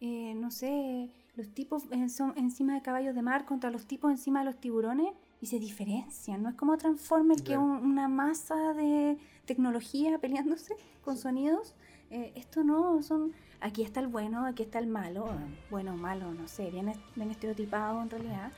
eh, 0.00 0.34
no 0.34 0.50
sé, 0.50 1.10
los 1.36 1.48
tipos 1.48 1.84
son 2.08 2.32
encima 2.36 2.74
de 2.74 2.82
caballos 2.82 3.14
de 3.14 3.22
mar 3.22 3.44
contra 3.44 3.70
los 3.70 3.86
tipos 3.86 4.10
encima 4.10 4.40
de 4.40 4.46
los 4.46 4.60
tiburones 4.60 5.12
y 5.40 5.46
se 5.46 5.58
diferencian. 5.58 6.42
No 6.42 6.48
es 6.50 6.54
como 6.54 6.76
Transformers, 6.76 7.42
que 7.42 7.52
es 7.52 7.58
una 7.58 8.08
masa 8.08 8.74
de 8.74 9.18
tecnología 9.46 10.18
peleándose 10.18 10.74
con 11.02 11.16
sonidos. 11.16 11.74
Eh, 12.10 12.32
esto 12.34 12.64
no, 12.64 13.02
son. 13.02 13.32
Aquí 13.60 13.82
está 13.82 14.00
el 14.00 14.08
bueno, 14.08 14.46
aquí 14.46 14.62
está 14.62 14.78
el 14.78 14.86
malo. 14.86 15.28
Bueno, 15.70 15.96
malo, 15.96 16.32
no 16.32 16.48
sé, 16.48 16.70
bien, 16.70 16.92
bien 17.14 17.30
estereotipado 17.30 18.02
en 18.02 18.10
realidad. 18.10 18.52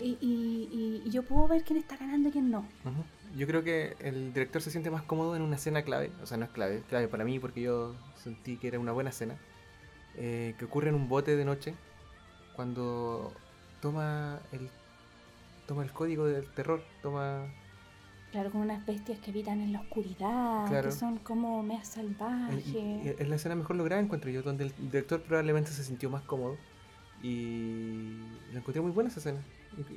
y, 0.00 0.18
y, 0.20 1.02
y, 1.04 1.10
yo 1.10 1.22
puedo 1.22 1.46
ver 1.46 1.62
quién 1.62 1.78
está 1.78 1.96
ganando 1.96 2.28
y 2.28 2.32
quién 2.32 2.50
no. 2.50 2.66
Yo 3.36 3.46
creo 3.46 3.62
que 3.62 3.96
el 4.00 4.32
director 4.32 4.60
se 4.60 4.70
siente 4.70 4.90
más 4.90 5.02
cómodo 5.02 5.36
en 5.36 5.42
una 5.42 5.56
escena 5.56 5.82
clave. 5.82 6.10
O 6.22 6.26
sea, 6.26 6.36
no 6.36 6.44
es 6.44 6.50
clave, 6.50 6.82
clave 6.88 7.06
para 7.06 7.24
mí 7.24 7.38
porque 7.38 7.62
yo 7.62 7.94
sentí 8.16 8.56
que 8.56 8.68
era 8.68 8.78
una 8.78 8.92
buena 8.92 9.10
escena. 9.10 9.36
Eh, 10.16 10.54
que 10.58 10.64
ocurre 10.64 10.90
en 10.90 10.94
un 10.94 11.08
bote 11.08 11.36
de 11.36 11.44
noche 11.44 11.74
cuando 12.54 13.32
toma 13.80 14.38
el 14.52 14.70
toma 15.66 15.82
el 15.82 15.92
código 15.92 16.26
del 16.26 16.46
terror, 16.52 16.82
toma 17.02 17.46
Claro, 18.34 18.50
como 18.50 18.64
unas 18.64 18.84
bestias 18.84 19.20
que 19.20 19.30
habitan 19.30 19.60
en 19.60 19.72
la 19.72 19.80
oscuridad, 19.80 20.82
que 20.82 20.90
son 20.90 21.18
como 21.18 21.62
meas 21.62 21.86
salvajes. 21.86 23.16
Es 23.16 23.28
la 23.28 23.36
escena 23.36 23.54
mejor 23.54 23.76
lograda, 23.76 24.02
encuentro 24.02 24.28
yo, 24.28 24.42
donde 24.42 24.64
el 24.64 24.74
director 24.90 25.22
probablemente 25.22 25.70
se 25.70 25.84
sintió 25.84 26.10
más 26.10 26.22
cómodo. 26.22 26.56
Y 27.22 28.16
la 28.52 28.58
encontré 28.58 28.82
muy 28.82 28.90
buena 28.90 29.08
esa 29.08 29.20
escena. 29.20 29.38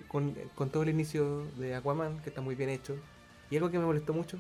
Con, 0.08 0.36
con, 0.54 0.70
todo 0.70 0.84
el 0.84 0.90
inicio 0.90 1.46
de 1.58 1.74
Aquaman, 1.74 2.20
que 2.20 2.30
está 2.30 2.42
muy 2.42 2.54
bien 2.54 2.70
hecho. 2.70 2.96
Y 3.50 3.56
algo 3.56 3.72
que 3.72 3.80
me 3.80 3.86
molestó 3.86 4.14
mucho 4.14 4.40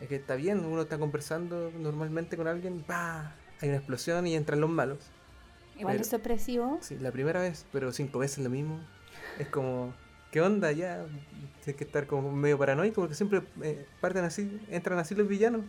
es 0.00 0.08
que 0.08 0.14
está 0.14 0.36
bien, 0.36 0.64
uno 0.64 0.82
está 0.82 0.96
conversando 0.96 1.72
normalmente 1.76 2.36
con 2.36 2.46
alguien, 2.46 2.84
¡bah! 2.86 3.34
Hay 3.60 3.68
una 3.68 3.78
explosión 3.78 4.26
y 4.26 4.34
entran 4.34 4.60
los 4.60 4.70
malos. 4.70 4.98
Igual 5.78 6.00
es 6.00 6.08
sorpresivo. 6.08 6.78
Sí, 6.80 6.96
la 6.98 7.10
primera 7.10 7.40
vez, 7.40 7.66
pero 7.72 7.92
cinco 7.92 8.18
veces 8.18 8.42
lo 8.42 8.50
mismo. 8.50 8.80
Es 9.38 9.48
como, 9.48 9.92
¿qué 10.30 10.40
onda? 10.40 10.72
Ya 10.72 11.04
tienes 11.64 11.76
que 11.76 11.84
estar 11.84 12.06
como 12.06 12.32
medio 12.32 12.58
paranoico 12.58 13.00
porque 13.00 13.14
siempre 13.14 13.42
eh, 13.62 13.86
parten 14.00 14.24
así, 14.24 14.60
entran 14.70 14.98
así 14.98 15.14
los 15.14 15.28
villanos. 15.28 15.62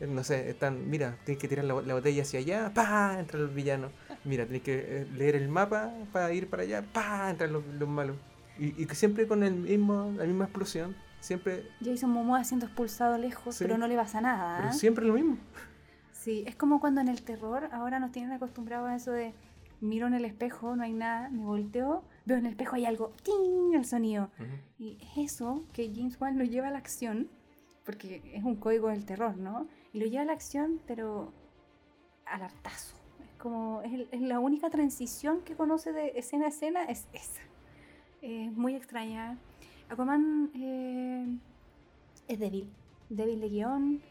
Eh, 0.00 0.06
no 0.06 0.24
sé, 0.24 0.50
están, 0.50 0.88
mira, 0.88 1.16
tienes 1.24 1.40
que 1.40 1.48
tirar 1.48 1.64
la, 1.64 1.74
botella 1.74 2.22
hacia 2.22 2.38
allá, 2.38 2.72
¡pa! 2.72 3.18
Entran 3.18 3.42
los 3.42 3.54
villanos. 3.54 3.90
Mira, 4.24 4.44
tienes 4.44 4.62
que 4.62 4.78
eh, 4.78 5.06
leer 5.16 5.36
el 5.36 5.48
mapa 5.48 5.92
para 6.12 6.32
ir 6.32 6.48
para 6.48 6.62
allá, 6.62 6.82
¡pa! 6.92 7.30
Entran 7.30 7.52
los, 7.52 7.66
los 7.66 7.88
malos. 7.88 8.16
Y, 8.58 8.84
que 8.84 8.94
siempre 8.94 9.26
con 9.26 9.42
el 9.42 9.54
mismo, 9.54 10.12
la 10.18 10.24
misma 10.24 10.44
explosión, 10.44 10.94
siempre... 11.20 11.66
Jason 11.82 12.10
Momoa 12.10 12.44
siendo 12.44 12.66
expulsado 12.66 13.16
lejos, 13.16 13.56
pero 13.58 13.78
no 13.78 13.88
le 13.88 13.96
pasa 13.96 14.20
nada. 14.20 14.58
Pero 14.60 14.72
siempre 14.74 15.06
lo 15.06 15.14
mismo. 15.14 15.38
Sí, 16.20 16.44
es 16.46 16.54
como 16.54 16.80
cuando 16.80 17.00
en 17.00 17.08
el 17.08 17.22
terror 17.22 17.70
ahora 17.72 17.98
nos 17.98 18.12
tienen 18.12 18.30
acostumbrados 18.32 18.90
a 18.90 18.96
eso 18.96 19.10
de 19.10 19.32
miro 19.80 20.06
en 20.06 20.12
el 20.12 20.26
espejo, 20.26 20.76
no 20.76 20.82
hay 20.82 20.92
nada, 20.92 21.30
me 21.30 21.42
volteo, 21.42 22.04
veo 22.26 22.36
en 22.36 22.44
el 22.44 22.52
espejo 22.52 22.76
hay 22.76 22.84
algo, 22.84 23.14
¡ting! 23.22 23.74
el 23.74 23.86
sonido. 23.86 24.28
Y 24.78 24.98
es 25.00 25.32
eso 25.32 25.64
que 25.72 25.90
James 25.94 26.20
Wan 26.20 26.36
lo 26.36 26.44
lleva 26.44 26.68
a 26.68 26.72
la 26.72 26.76
acción, 26.76 27.30
porque 27.86 28.20
es 28.34 28.44
un 28.44 28.56
código 28.56 28.88
del 28.88 29.06
terror, 29.06 29.38
¿no? 29.38 29.66
Y 29.94 30.00
lo 30.00 30.04
lleva 30.04 30.24
a 30.24 30.26
la 30.26 30.34
acción, 30.34 30.82
pero 30.86 31.32
al 32.26 32.42
hartazo. 32.42 32.96
Es 33.24 33.34
como, 33.38 33.80
es, 33.80 34.20
la 34.20 34.40
única 34.40 34.68
transición 34.68 35.40
que 35.40 35.56
conoce 35.56 35.90
de 35.94 36.12
escena 36.16 36.44
a 36.44 36.48
escena, 36.48 36.84
es 36.84 37.08
esa. 37.14 37.40
Es 38.20 38.52
muy 38.52 38.74
extraña. 38.74 39.38
Aquaman 39.88 40.50
eh, 40.54 41.38
es 42.28 42.38
débil, 42.38 42.70
débil 43.08 43.40
de 43.40 43.48
guion 43.48 44.02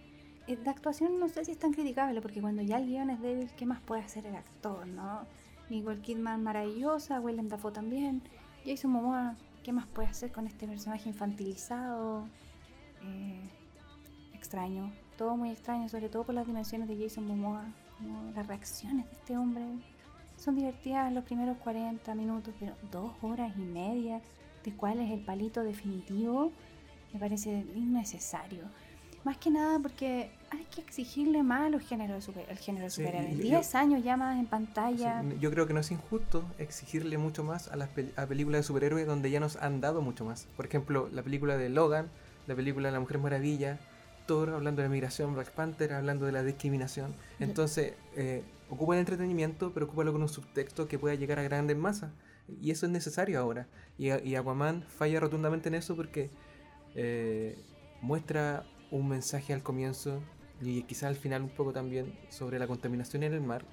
eh, 0.49 0.57
de 0.57 0.69
actuación 0.69 1.19
no 1.19 1.29
sé 1.29 1.45
si 1.45 1.51
es 1.51 1.59
tan 1.59 1.73
criticable, 1.73 2.21
porque 2.21 2.41
cuando 2.41 2.63
ya 2.63 2.77
el 2.77 2.87
guion 2.87 3.11
es 3.11 3.21
débil, 3.21 3.51
¿qué 3.55 3.67
más 3.67 3.79
puede 3.81 4.01
hacer 4.01 4.25
el 4.25 4.35
actor, 4.35 4.87
no? 4.87 5.21
Nicole 5.69 6.01
Kidman 6.01 6.41
maravillosa, 6.41 7.19
Willem 7.19 7.49
Dafoe 7.49 7.71
también, 7.71 8.23
Jason 8.65 8.89
Momoa, 8.89 9.35
¿qué 9.63 9.71
más 9.71 9.85
puede 9.85 10.07
hacer 10.07 10.31
con 10.31 10.47
este 10.47 10.67
personaje 10.67 11.07
infantilizado? 11.07 12.25
Eh, 13.03 13.39
extraño, 14.33 14.91
todo 15.19 15.37
muy 15.37 15.51
extraño, 15.51 15.87
sobre 15.87 16.09
todo 16.09 16.23
por 16.23 16.33
las 16.33 16.47
dimensiones 16.47 16.87
de 16.87 16.97
Jason 16.97 17.27
Momoa, 17.27 17.65
las 18.33 18.47
reacciones 18.47 19.05
de 19.05 19.11
este 19.11 19.37
hombre. 19.37 19.65
Son 20.35 20.55
divertidas 20.55 21.13
los 21.13 21.25
primeros 21.25 21.57
40 21.57 22.15
minutos, 22.15 22.55
pero 22.59 22.73
dos 22.91 23.11
horas 23.21 23.55
y 23.55 23.61
media, 23.61 24.19
de 24.63 24.73
cuál 24.73 24.99
es 24.99 25.11
el 25.11 25.19
palito 25.19 25.63
definitivo, 25.63 26.51
me 27.13 27.19
parece 27.19 27.67
innecesario. 27.75 28.63
Más 29.23 29.37
que 29.37 29.51
nada 29.51 29.77
porque 29.79 30.31
hay 30.51 30.65
que 30.65 30.81
exigirle 30.81 31.43
más 31.43 31.67
a 31.67 31.69
los 31.69 31.81
géneros 31.81 32.23
super, 32.23 32.45
el 32.49 32.57
género 32.57 32.85
de 32.85 32.89
superhéroes. 32.89 33.37
10 33.37 33.75
años 33.75 34.03
ya 34.03 34.17
más 34.17 34.37
en 34.39 34.45
pantalla. 34.45 35.23
yo 35.39 35.51
creo 35.51 35.67
que 35.67 35.73
no 35.73 35.79
es 35.79 35.91
injusto 35.91 36.43
exigirle 36.57 37.17
mucho 37.17 37.43
más 37.43 37.67
a 37.67 37.75
las 37.75 37.89
películas 37.89 38.59
de 38.59 38.63
superhéroes 38.63 39.05
donde 39.07 39.31
ya 39.31 39.39
nos 39.39 39.55
han 39.57 39.81
dado 39.81 40.01
mucho 40.01 40.25
más. 40.25 40.47
Por 40.55 40.65
ejemplo, 40.65 41.09
la 41.11 41.23
película 41.23 41.57
de 41.57 41.69
Logan, 41.69 42.09
la 42.47 42.55
película 42.55 42.89
de 42.89 42.93
La 42.93 42.99
Mujer 42.99 43.19
Maravilla, 43.19 43.79
Thor 44.25 44.49
hablando 44.51 44.81
de 44.81 44.87
la 44.87 44.91
migración, 44.91 45.33
Black 45.33 45.51
Panther 45.51 45.93
hablando 45.93 46.25
de 46.25 46.31
la 46.31 46.43
discriminación. 46.43 47.15
Entonces, 47.39 47.93
eh, 48.15 48.43
ocupa 48.69 48.93
el 48.93 48.99
entretenimiento, 48.99 49.73
pero 49.73 49.87
ocúpalo 49.87 50.11
con 50.11 50.21
un 50.21 50.29
subtexto 50.29 50.87
que 50.87 50.99
pueda 50.99 51.15
llegar 51.15 51.39
a 51.39 51.43
grandes 51.43 51.77
masas. 51.77 52.11
Y 52.61 52.71
eso 52.71 52.85
es 52.85 52.91
necesario 52.91 53.39
ahora. 53.39 53.67
Y, 53.97 54.11
y 54.11 54.35
Aquaman 54.35 54.83
falla 54.83 55.19
rotundamente 55.19 55.69
en 55.69 55.75
eso 55.75 55.95
porque 55.95 56.29
eh, 56.95 57.57
muestra 58.01 58.65
un 58.91 59.07
mensaje 59.07 59.53
al 59.53 59.63
comienzo 59.63 60.21
y 60.61 60.83
quizás 60.83 61.03
al 61.03 61.15
final 61.15 61.43
un 61.43 61.49
poco 61.49 61.71
también 61.71 62.13
sobre 62.29 62.59
la 62.59 62.67
contaminación 62.67 63.23
en 63.23 63.33
el 63.33 63.41
mar, 63.41 63.63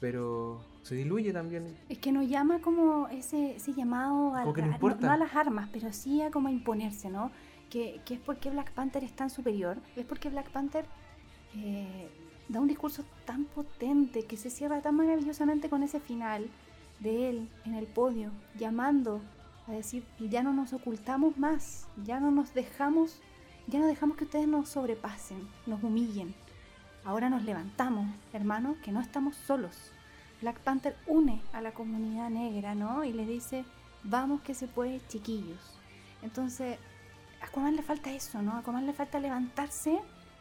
pero 0.00 0.60
se 0.82 0.94
diluye 0.94 1.32
también. 1.32 1.76
Es 1.88 1.98
que 1.98 2.12
nos 2.12 2.28
llama 2.28 2.60
como 2.60 3.08
ese, 3.08 3.56
ese 3.56 3.72
llamado 3.72 4.34
a, 4.34 4.44
no, 4.44 5.10
a 5.10 5.16
las 5.16 5.34
armas, 5.34 5.68
pero 5.72 5.92
sí 5.92 6.22
a 6.22 6.30
como 6.30 6.48
a 6.48 6.50
imponerse, 6.52 7.10
¿no? 7.10 7.30
Que, 7.70 8.00
que, 8.04 8.14
es 8.14 8.20
porque 8.20 8.50
Black 8.50 8.72
Panther 8.72 9.02
es 9.02 9.12
tan 9.12 9.30
superior, 9.30 9.78
es 9.96 10.04
porque 10.04 10.28
Black 10.28 10.50
Panther 10.50 10.84
eh, 11.56 12.08
da 12.48 12.60
un 12.60 12.68
discurso 12.68 13.04
tan 13.24 13.44
potente 13.46 14.24
que 14.24 14.36
se 14.36 14.50
cierra 14.50 14.80
tan 14.80 14.96
maravillosamente 14.96 15.68
con 15.68 15.82
ese 15.82 16.00
final 16.00 16.46
de 17.00 17.30
él 17.30 17.48
en 17.64 17.74
el 17.74 17.86
podio, 17.86 18.30
llamando 18.58 19.20
a 19.66 19.72
decir, 19.72 20.04
ya 20.20 20.42
no 20.42 20.52
nos 20.52 20.72
ocultamos 20.72 21.38
más, 21.38 21.88
ya 22.04 22.20
no 22.20 22.30
nos 22.30 22.54
dejamos 22.54 23.20
ya 23.66 23.78
no 23.78 23.86
dejamos 23.86 24.16
que 24.16 24.24
ustedes 24.24 24.48
nos 24.48 24.68
sobrepasen, 24.68 25.46
nos 25.66 25.82
humillen. 25.82 26.34
Ahora 27.04 27.28
nos 27.28 27.44
levantamos, 27.44 28.06
hermanos, 28.32 28.76
que 28.82 28.92
no 28.92 29.00
estamos 29.00 29.36
solos. 29.36 29.92
Black 30.40 30.58
Panther 30.60 30.96
une 31.06 31.40
a 31.52 31.60
la 31.60 31.72
comunidad 31.72 32.30
negra, 32.30 32.74
¿no? 32.74 33.04
Y 33.04 33.12
le 33.12 33.26
dice, 33.26 33.64
vamos 34.02 34.40
que 34.42 34.54
se 34.54 34.66
puede, 34.68 35.00
chiquillos. 35.08 35.78
Entonces, 36.22 36.78
a 37.42 37.46
Aquaman 37.46 37.76
le 37.76 37.82
falta 37.82 38.10
eso, 38.12 38.42
¿no? 38.42 38.52
A 38.52 38.58
Aquaman 38.58 38.86
le 38.86 38.92
falta 38.92 39.20
levantarse 39.20 39.98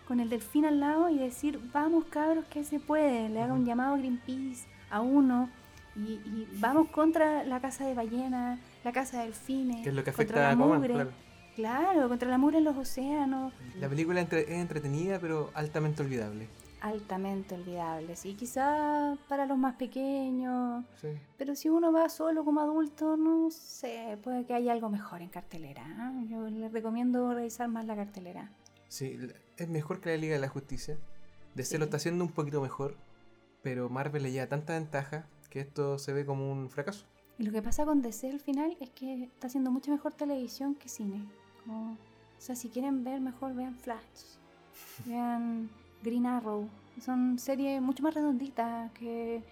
con 0.08 0.20
el 0.20 0.30
delfín 0.30 0.66
al 0.66 0.80
lado 0.80 1.10
y 1.10 1.18
decir, 1.18 1.60
vamos 1.74 2.06
cabros 2.06 2.46
que 2.46 2.64
se 2.64 2.80
puede. 2.80 3.30
Le 3.30 3.42
haga 3.42 3.54
un 3.54 3.66
llamado 3.66 3.96
a 3.96 3.98
Greenpeace, 3.98 4.66
a 4.90 5.02
uno, 5.02 5.50
Y, 5.96 6.14
y 6.26 6.48
vamos 6.60 6.90
contra 6.90 7.44
la 7.44 7.60
casa 7.60 7.86
de 7.86 7.94
ballenas, 7.94 8.60
la 8.84 8.92
casa 8.92 9.20
de 9.20 9.26
delfines. 9.26 9.84
Que 9.84 9.90
es 9.90 9.96
lo 9.96 10.04
que 10.04 10.10
afecta 10.10 10.50
a 10.50 10.52
Aquaman, 10.54 10.78
mugre. 10.80 10.94
claro. 10.96 11.12
Claro, 11.56 12.10
contra 12.10 12.30
la 12.30 12.38
mugre 12.38 12.58
en 12.58 12.64
los 12.64 12.78
océanos. 12.78 13.54
La 13.80 13.88
película 13.88 14.22
es 14.22 14.32
entretenida, 14.50 15.20
pero 15.20 15.52
altamente 15.54 16.02
olvidable. 16.02 16.48
Altamente 16.82 17.56
olvidable, 17.56 18.16
sí, 18.18 18.34
quizá 18.34 19.16
para 19.30 19.46
los 19.46 19.58
más 19.58 19.76
pequeños. 19.76 20.84
Sí. 21.00 21.08
Pero 21.38 21.56
si 21.56 21.70
uno 21.70 21.94
va 21.94 22.10
solo 22.10 22.44
como 22.44 22.60
adulto, 22.60 23.16
no 23.16 23.50
sé, 23.52 24.18
puede 24.22 24.46
que 24.46 24.54
haya 24.54 24.74
algo 24.74 24.90
mejor 24.90 25.22
en 25.22 25.30
cartelera. 25.30 25.84
¿ah? 25.98 26.12
Yo 26.28 26.50
les 26.50 26.74
recomiendo 26.74 27.34
revisar 27.34 27.70
más 27.70 27.86
la 27.86 27.96
cartelera. 27.96 28.52
Sí, 28.90 29.18
es 29.58 29.70
mejor 29.70 30.02
que 30.02 30.10
la 30.10 30.18
Liga 30.18 30.34
de 30.36 30.42
la 30.42 30.50
Justicia. 30.50 30.98
DC 31.56 31.70
Sí. 31.72 31.78
lo 31.78 31.86
está 31.86 31.98
haciendo 31.98 32.26
un 32.26 32.32
poquito 32.32 32.62
mejor, 32.62 32.98
pero 33.62 33.90
Marvel 33.90 34.24
le 34.24 34.32
lleva 34.32 34.48
tanta 34.48 34.74
ventaja 34.74 35.26
que 35.50 35.62
esto 35.62 35.98
se 36.00 36.12
ve 36.12 36.26
como 36.26 36.52
un 36.52 36.70
fracaso. 36.70 37.06
Y 37.40 37.44
lo 37.44 37.52
que 37.52 37.62
pasa 37.62 37.86
con 37.86 38.02
DC 38.02 38.30
al 38.30 38.40
final 38.40 38.76
es 38.82 38.90
que 38.90 39.24
está 39.24 39.48
haciendo 39.48 39.72
mucho 39.72 39.90
mejor 39.92 40.14
televisión 40.14 40.76
que 40.76 40.90
cine. 40.90 41.26
Como- 41.66 41.94
o 41.94 41.98
sea, 42.46 42.56
si 42.56 42.70
quieren 42.70 43.04
ver 43.04 43.22
mejor, 43.22 43.54
vean 43.56 43.76
Flash. 43.76 44.38
Vean 45.06 45.70
Green 46.04 46.26
Arrow. 46.26 46.68
Son 47.02 47.40
series 47.40 47.82
mucho 47.82 48.04
más 48.04 48.14
redonditas 48.14 48.92
que, 48.94 49.44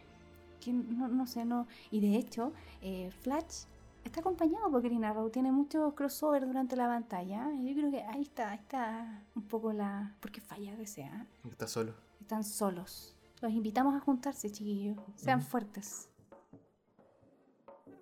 que 0.60 0.74
no, 0.74 1.08
no 1.08 1.26
sé, 1.26 1.46
no. 1.46 1.68
Y 1.90 2.02
de 2.02 2.18
hecho, 2.18 2.52
eh, 2.82 3.10
Flash 3.22 3.64
está 4.04 4.20
acompañado 4.20 4.70
por 4.70 4.82
Green 4.82 5.06
Arrow. 5.06 5.30
Tiene 5.30 5.52
muchos 5.52 5.94
crossover 5.94 6.46
durante 6.46 6.76
la 6.76 6.88
pantalla. 6.88 7.48
Yo 7.64 7.74
creo 7.74 7.92
que 7.92 8.02
ahí 8.04 8.22
está, 8.24 8.52
ahí 8.52 8.58
está 8.60 9.24
un 9.36 9.44
poco 9.44 9.72
la... 9.74 10.16
porque 10.20 10.42
falla 10.42 10.76
DC, 10.76 11.04
¿ah? 11.06 11.26
Está 11.50 11.68
solo. 11.68 11.94
Están 12.20 12.44
solos. 12.44 13.16
Los 13.42 13.52
invitamos 13.54 13.96
a 13.96 14.00
juntarse, 14.02 14.52
chiquillos. 14.52 14.98
Sean 15.16 15.42
fuertes. 15.42 16.10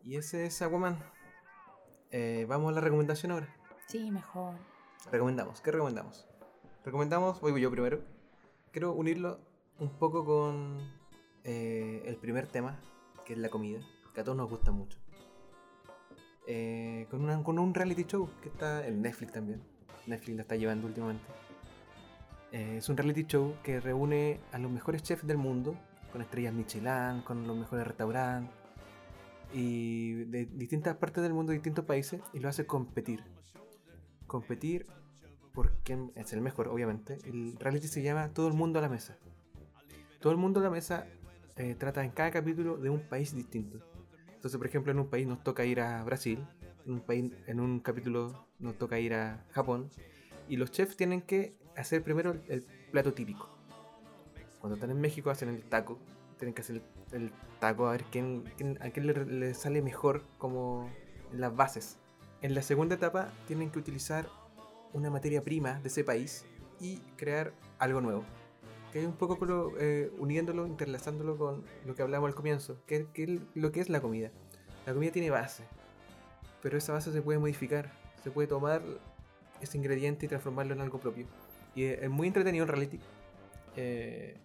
Y 0.04 0.16
ese 0.16 0.46
es 0.48 0.62
Aquaman. 0.62 0.98
Eh, 2.12 2.46
vamos 2.50 2.70
a 2.70 2.76
la 2.76 2.82
recomendación 2.82 3.32
ahora. 3.32 3.56
Sí, 3.90 4.12
mejor. 4.12 4.54
Recomendamos. 5.12 5.62
¿Qué 5.62 5.72
recomendamos? 5.72 6.28
Recomendamos, 6.86 7.42
voy 7.42 7.60
yo 7.60 7.72
primero. 7.72 8.02
Quiero 8.72 8.94
unirlo 8.94 9.40
un 9.80 9.90
poco 9.90 10.24
con 10.26 10.78
eh, 11.44 12.04
el 12.06 12.16
primer 12.18 12.46
tema, 12.48 12.80
que 13.26 13.34
es 13.34 13.40
la 13.40 13.50
comida, 13.50 13.80
que 14.14 14.22
a 14.22 14.24
todos 14.24 14.38
nos 14.38 14.48
gusta 14.50 14.72
mucho. 14.72 15.00
Eh, 16.46 17.08
con, 17.10 17.24
una- 17.24 17.42
con 17.44 17.58
un 17.58 17.74
reality 17.74 18.04
show 18.06 18.30
que 18.44 18.50
está 18.50 18.86
en 18.86 19.02
Netflix 19.02 19.34
también. 19.34 19.62
Netflix 20.06 20.36
la 20.36 20.42
está 20.44 20.56
llevando 20.56 20.86
últimamente. 20.88 21.26
Eh, 22.52 22.78
es 22.78 22.90
un 22.90 22.98
reality 22.98 23.26
show 23.26 23.56
que 23.64 23.80
reúne 23.80 24.40
a 24.52 24.60
los 24.60 24.72
mejores 24.72 25.02
chefs 25.02 25.26
del 25.26 25.38
mundo, 25.38 25.76
con 26.12 26.22
estrellas 26.22 26.54
Michelin, 26.54 27.22
con 27.24 27.48
los 27.48 27.58
mejores 27.58 27.88
restaurantes, 27.88 28.54
y 29.52 30.26
de 30.26 30.46
distintas 30.46 30.96
partes 30.98 31.24
del 31.24 31.34
mundo, 31.34 31.52
distintos 31.54 31.86
países, 31.86 32.22
y 32.34 32.40
lo 32.40 32.50
hace 32.50 32.68
competir. 32.68 33.24
Competir 34.30 34.86
por 35.54 35.72
quién 35.84 36.12
es 36.16 36.32
el 36.34 36.42
mejor, 36.42 36.68
obviamente. 36.68 37.18
El 37.26 37.58
reality 37.60 37.88
se 37.88 38.04
llama 38.04 38.30
Todo 38.30 38.48
el 38.48 38.54
mundo 38.54 38.78
a 38.78 38.82
la 38.84 38.88
mesa. 38.90 39.18
Todo 40.22 40.32
el 40.32 40.38
mundo 40.38 40.60
a 40.60 40.64
la 40.64 40.70
mesa 40.70 41.08
eh, 41.56 41.76
trata 41.78 42.04
en 42.06 42.12
cada 42.12 42.30
capítulo 42.30 42.78
de 42.78 42.90
un 42.92 43.02
país 43.02 43.36
distinto. 43.36 43.80
Entonces, 44.36 44.58
por 44.58 44.68
ejemplo, 44.68 44.92
en 44.92 45.00
un 45.00 45.08
país 45.10 45.26
nos 45.28 45.44
toca 45.44 45.66
ir 45.66 45.82
a 45.82 46.04
Brasil, 46.04 46.46
en 46.86 46.94
un, 46.94 47.00
país, 47.02 47.34
en 47.48 47.60
un 47.60 47.80
capítulo 47.80 48.46
nos 48.60 48.78
toca 48.78 49.00
ir 49.00 49.16
a 49.16 49.44
Japón, 49.50 49.90
y 50.48 50.58
los 50.58 50.72
chefs 50.72 50.96
tienen 50.96 51.22
que 51.22 51.58
hacer 51.76 52.04
primero 52.04 52.32
el, 52.32 52.42
el 52.50 52.66
plato 52.92 53.14
típico. 53.14 53.50
Cuando 54.60 54.76
están 54.76 54.92
en 54.92 55.02
México 55.02 55.30
hacen 55.32 55.50
el 55.50 55.64
taco, 55.64 55.98
tienen 56.38 56.54
que 56.54 56.62
hacer 56.62 56.82
el, 57.12 57.24
el 57.24 57.32
taco 57.60 57.88
a 57.88 57.92
ver 57.94 58.04
quién, 58.12 58.44
quién- 58.58 58.78
a 58.82 58.92
quién 58.92 59.08
le, 59.08 59.26
le 59.26 59.54
sale 59.56 59.82
mejor 59.82 60.24
como 60.38 60.90
las 61.34 61.54
bases. 61.56 61.98
En 62.42 62.56
la 62.56 62.62
segunda 62.62 62.96
etapa 62.96 63.30
tienen 63.48 63.70
que 63.70 63.80
utilizar 63.80 64.28
una 64.94 65.10
materia 65.10 65.42
prima 65.44 65.80
de 65.82 65.88
ese 65.90 66.04
país 66.04 66.46
y 66.80 66.98
crear 67.18 67.52
algo 67.78 68.02
nuevo. 68.02 68.24
Que 68.94 69.02
es 69.02 69.06
un 69.06 69.14
poco 69.14 69.46
lo, 69.46 69.74
eh, 69.78 70.12
uniéndolo, 70.18 70.66
interlazándolo 70.66 71.38
con 71.38 71.64
lo 71.86 71.96
que 71.96 72.02
hablamos 72.02 72.28
al 72.30 72.36
comienzo, 72.36 72.78
que, 72.88 73.08
que 73.14 73.40
lo 73.54 73.72
que 73.72 73.82
es 73.82 73.90
la 73.90 74.02
comida. 74.02 74.32
La 74.86 74.94
comida 74.94 75.12
tiene 75.12 75.30
base, 75.30 75.64
pero 76.64 76.78
esa 76.78 76.94
base 76.94 77.12
se 77.12 77.22
puede 77.22 77.38
modificar, 77.38 77.92
se 78.24 78.32
puede 78.32 78.48
tomar 78.48 78.82
ese 79.62 79.78
ingrediente 79.78 80.26
y 80.26 80.30
transformarlo 80.30 80.74
en 80.74 80.82
algo 80.82 80.98
propio. 81.00 81.28
Y 81.76 81.84
es, 81.84 82.10
muy 82.10 82.28
entretenido 82.28 82.64
el 82.64 82.70
reality. 82.72 83.00
Eh, 83.76 84.40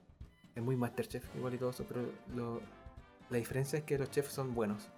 es 0.54 0.62
muy 0.62 0.76
Masterchef, 0.76 1.24
igual 1.36 1.54
y 1.54 1.58
todo 1.58 1.70
eso, 1.70 1.84
pero 1.88 2.02
lo- 2.34 2.60
la 3.30 3.38
diferencia 3.38 3.78
es 3.78 3.84
que 3.84 3.96
los 3.96 4.10
chefs 4.10 4.32
son 4.32 4.54
buenos. 4.54 4.90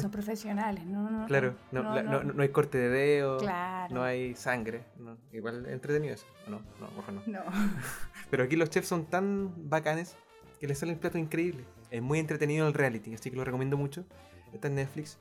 Son 0.00 0.10
profesionales, 0.10 0.84
¿no? 0.86 1.08
no 1.10 1.26
Claro, 1.26 1.54
no, 1.72 1.82
la- 1.94 2.02
no- 2.02 2.22
no 2.22 2.42
hay 2.42 2.48
corte 2.48 2.78
de 2.78 2.88
dedo, 2.88 3.38
Claro. 3.38 3.94
no 3.94 4.02
hay 4.02 4.34
sangre. 4.34 4.84
no, 4.98 5.16
igual 5.32 5.66
entretenido 5.66 6.14
eso. 6.14 6.26
No, 6.48 6.60
no, 6.80 6.90
mejor 6.96 7.14
no. 7.14 7.22
No. 7.26 7.40
Pero 8.30 8.44
aquí 8.44 8.56
los 8.56 8.70
chefs 8.70 8.88
son 8.88 9.06
tan 9.06 9.68
bacanes 9.68 10.16
que 10.60 10.66
les 10.66 10.78
salen 10.78 10.98
platos 10.98 11.20
increíbles. 11.20 11.66
Es 11.90 12.02
muy 12.02 12.18
entretenido 12.18 12.66
el 12.66 12.74
reality, 12.74 13.14
así 13.14 13.30
que 13.30 13.36
lo 13.36 13.44
recomiendo 13.44 13.76
mucho. 13.76 14.04
Está 14.52 14.68
en 14.68 14.74
Netflix. 14.76 15.18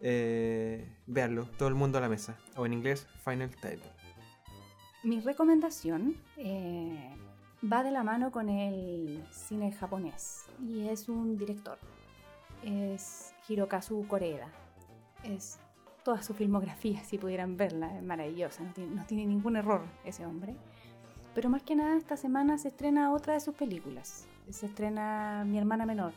Eh, 0.00 0.86
véanlo, 1.06 1.46
todo 1.58 1.68
el 1.68 1.74
mundo 1.74 1.98
a 1.98 2.00
la 2.00 2.08
mesa. 2.08 2.36
O 2.56 2.64
en 2.66 2.72
inglés, 2.72 3.06
Final 3.24 3.50
Table. 3.56 3.80
Mi 5.02 5.20
recomendación 5.20 6.16
eh, 6.38 7.14
va 7.70 7.82
de 7.82 7.90
la 7.90 8.02
mano 8.02 8.30
con 8.32 8.48
el 8.48 9.22
cine 9.30 9.70
japonés 9.72 10.46
y 10.66 10.88
es 10.88 11.08
un 11.10 11.36
director. 11.36 11.78
Es 12.62 13.33
Hirokazu 13.48 14.06
Koreeda. 14.06 14.48
Es 15.22 15.58
toda 16.04 16.22
su 16.22 16.34
filmografía, 16.34 17.02
si 17.02 17.18
pudieran 17.18 17.56
verla, 17.56 17.96
es 17.96 18.02
maravillosa, 18.02 18.62
no 18.62 18.72
tiene, 18.72 18.94
no 18.94 19.04
tiene 19.06 19.26
ningún 19.26 19.56
error 19.56 19.82
ese 20.04 20.26
hombre. 20.26 20.54
Pero 21.34 21.48
más 21.48 21.62
que 21.62 21.74
nada 21.74 21.96
esta 21.96 22.16
semana 22.16 22.58
se 22.58 22.68
estrena 22.68 23.12
otra 23.12 23.34
de 23.34 23.40
sus 23.40 23.54
películas. 23.54 24.26
Se 24.50 24.66
estrena 24.66 25.44
Mi 25.46 25.58
hermana 25.58 25.86
menor. 25.86 26.12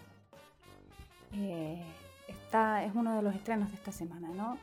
Eh, 1.33 1.83
está, 2.27 2.83
es 2.83 2.93
uno 2.93 3.15
de 3.15 3.21
los 3.21 3.33
estrenos 3.33 3.69
de 3.69 3.75
esta 3.75 3.91
semana, 3.91 4.29
¿no? 4.29 4.57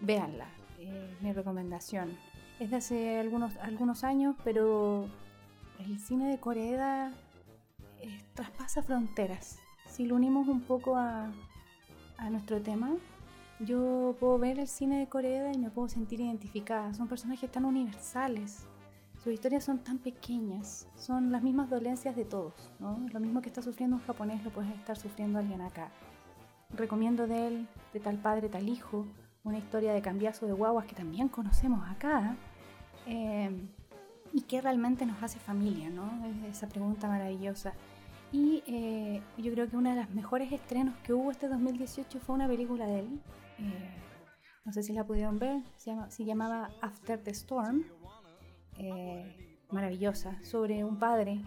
Véanla, 0.00 0.46
eh, 0.78 1.16
mi 1.20 1.32
recomendación. 1.32 2.16
Es 2.58 2.70
de 2.70 2.76
hace 2.76 3.18
algunos, 3.18 3.56
algunos 3.58 4.04
años, 4.04 4.36
pero 4.44 5.06
el 5.78 5.98
cine 5.98 6.30
de 6.30 6.38
Corea 6.38 7.12
eh, 8.00 8.24
traspasa 8.34 8.82
fronteras. 8.82 9.58
Si 9.88 10.06
lo 10.06 10.14
unimos 10.14 10.48
un 10.48 10.62
poco 10.62 10.96
a, 10.96 11.30
a 12.22 12.30
nuestro 12.30 12.60
tema, 12.62 12.90
yo 13.58 14.16
puedo 14.18 14.38
ver 14.38 14.58
el 14.58 14.68
cine 14.68 14.98
de 14.98 15.08
Corea 15.08 15.52
y 15.52 15.58
me 15.58 15.70
puedo 15.70 15.88
sentir 15.88 16.20
identificada. 16.20 16.94
Son 16.94 17.08
personajes 17.08 17.50
tan 17.50 17.64
universales. 17.64 18.66
Sus 19.22 19.32
historias 19.32 19.64
son 19.64 19.78
tan 19.78 19.98
pequeñas, 19.98 20.88
son 20.96 21.30
las 21.30 21.42
mismas 21.42 21.70
dolencias 21.70 22.16
de 22.16 22.24
todos, 22.24 22.72
¿no? 22.80 22.98
Lo 23.12 23.20
mismo 23.20 23.40
que 23.40 23.48
está 23.48 23.62
sufriendo 23.62 23.96
un 23.96 24.02
japonés 24.02 24.42
lo 24.42 24.50
puede 24.50 24.72
estar 24.74 24.96
sufriendo 24.96 25.38
alguien 25.38 25.60
acá. 25.60 25.90
Recomiendo 26.70 27.26
de 27.26 27.46
él, 27.46 27.68
de 27.92 28.00
tal 28.00 28.16
padre, 28.16 28.48
tal 28.48 28.68
hijo, 28.68 29.06
una 29.44 29.58
historia 29.58 29.92
de 29.92 30.02
cambiazo 30.02 30.46
de 30.46 30.52
guaguas 30.52 30.86
que 30.86 30.96
también 30.96 31.28
conocemos 31.28 31.88
acá, 31.88 32.36
eh, 33.06 33.50
y 34.32 34.40
que 34.42 34.60
realmente 34.60 35.06
nos 35.06 35.22
hace 35.22 35.38
familia, 35.38 35.90
¿no? 35.90 36.10
Es 36.26 36.56
esa 36.56 36.68
pregunta 36.68 37.06
maravillosa. 37.06 37.74
Y 38.32 38.62
eh, 38.66 39.22
yo 39.38 39.52
creo 39.52 39.68
que 39.68 39.76
uno 39.76 39.90
de 39.90 39.96
los 39.96 40.10
mejores 40.10 40.50
estrenos 40.52 40.94
que 41.04 41.12
hubo 41.12 41.30
este 41.30 41.48
2018 41.48 42.18
fue 42.20 42.34
una 42.34 42.48
película 42.48 42.86
de 42.86 43.00
él. 43.00 43.20
eh, 43.58 43.98
no 44.64 44.72
sé 44.72 44.82
si 44.84 44.92
la 44.92 45.04
pudieron 45.04 45.38
ver, 45.38 45.60
se, 45.76 45.90
llama- 45.90 46.08
se 46.10 46.24
llamaba 46.24 46.70
After 46.80 47.22
the 47.22 47.30
Storm. 47.32 47.84
eh, 48.78 49.58
maravillosa, 49.70 50.40
sobre 50.42 50.82
un 50.84 50.98
padre, 50.98 51.42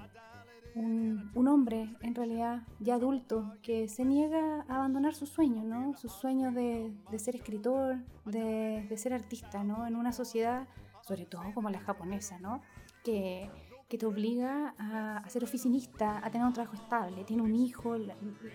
un, 0.76 1.32
un 1.36 1.48
hombre 1.48 1.96
en 2.02 2.14
realidad 2.16 2.64
ya 2.80 2.96
adulto 2.96 3.56
que 3.64 3.88
se 3.88 4.04
niega 4.06 4.66
a 4.68 4.76
abandonar 4.76 5.14
sus 5.16 5.30
sueños, 5.30 5.64
¿no? 5.64 5.96
Sus 5.98 6.12
sueños 6.12 6.54
de, 6.54 6.92
de 7.12 7.20
ser 7.20 7.36
escritor, 7.36 7.98
de, 8.26 8.86
de 8.90 8.98
ser 8.98 9.14
artista, 9.14 9.64
¿no? 9.64 9.86
En 9.88 9.96
una 9.96 10.12
sociedad, 10.12 10.68
sobre 11.02 11.26
todo 11.26 11.44
como 11.54 11.70
la 11.70 11.80
japonesa, 11.80 12.38
¿no? 12.40 12.62
Que, 13.04 13.50
que 13.88 13.98
te 13.98 14.06
obliga 14.06 14.74
a, 14.78 15.18
a 15.18 15.30
ser 15.30 15.44
oficinista, 15.44 16.26
a 16.26 16.32
tener 16.32 16.48
un 16.48 16.54
trabajo 16.54 16.76
estable, 16.76 17.24
tiene 17.24 17.44
un 17.44 17.56
hijo, 17.56 17.96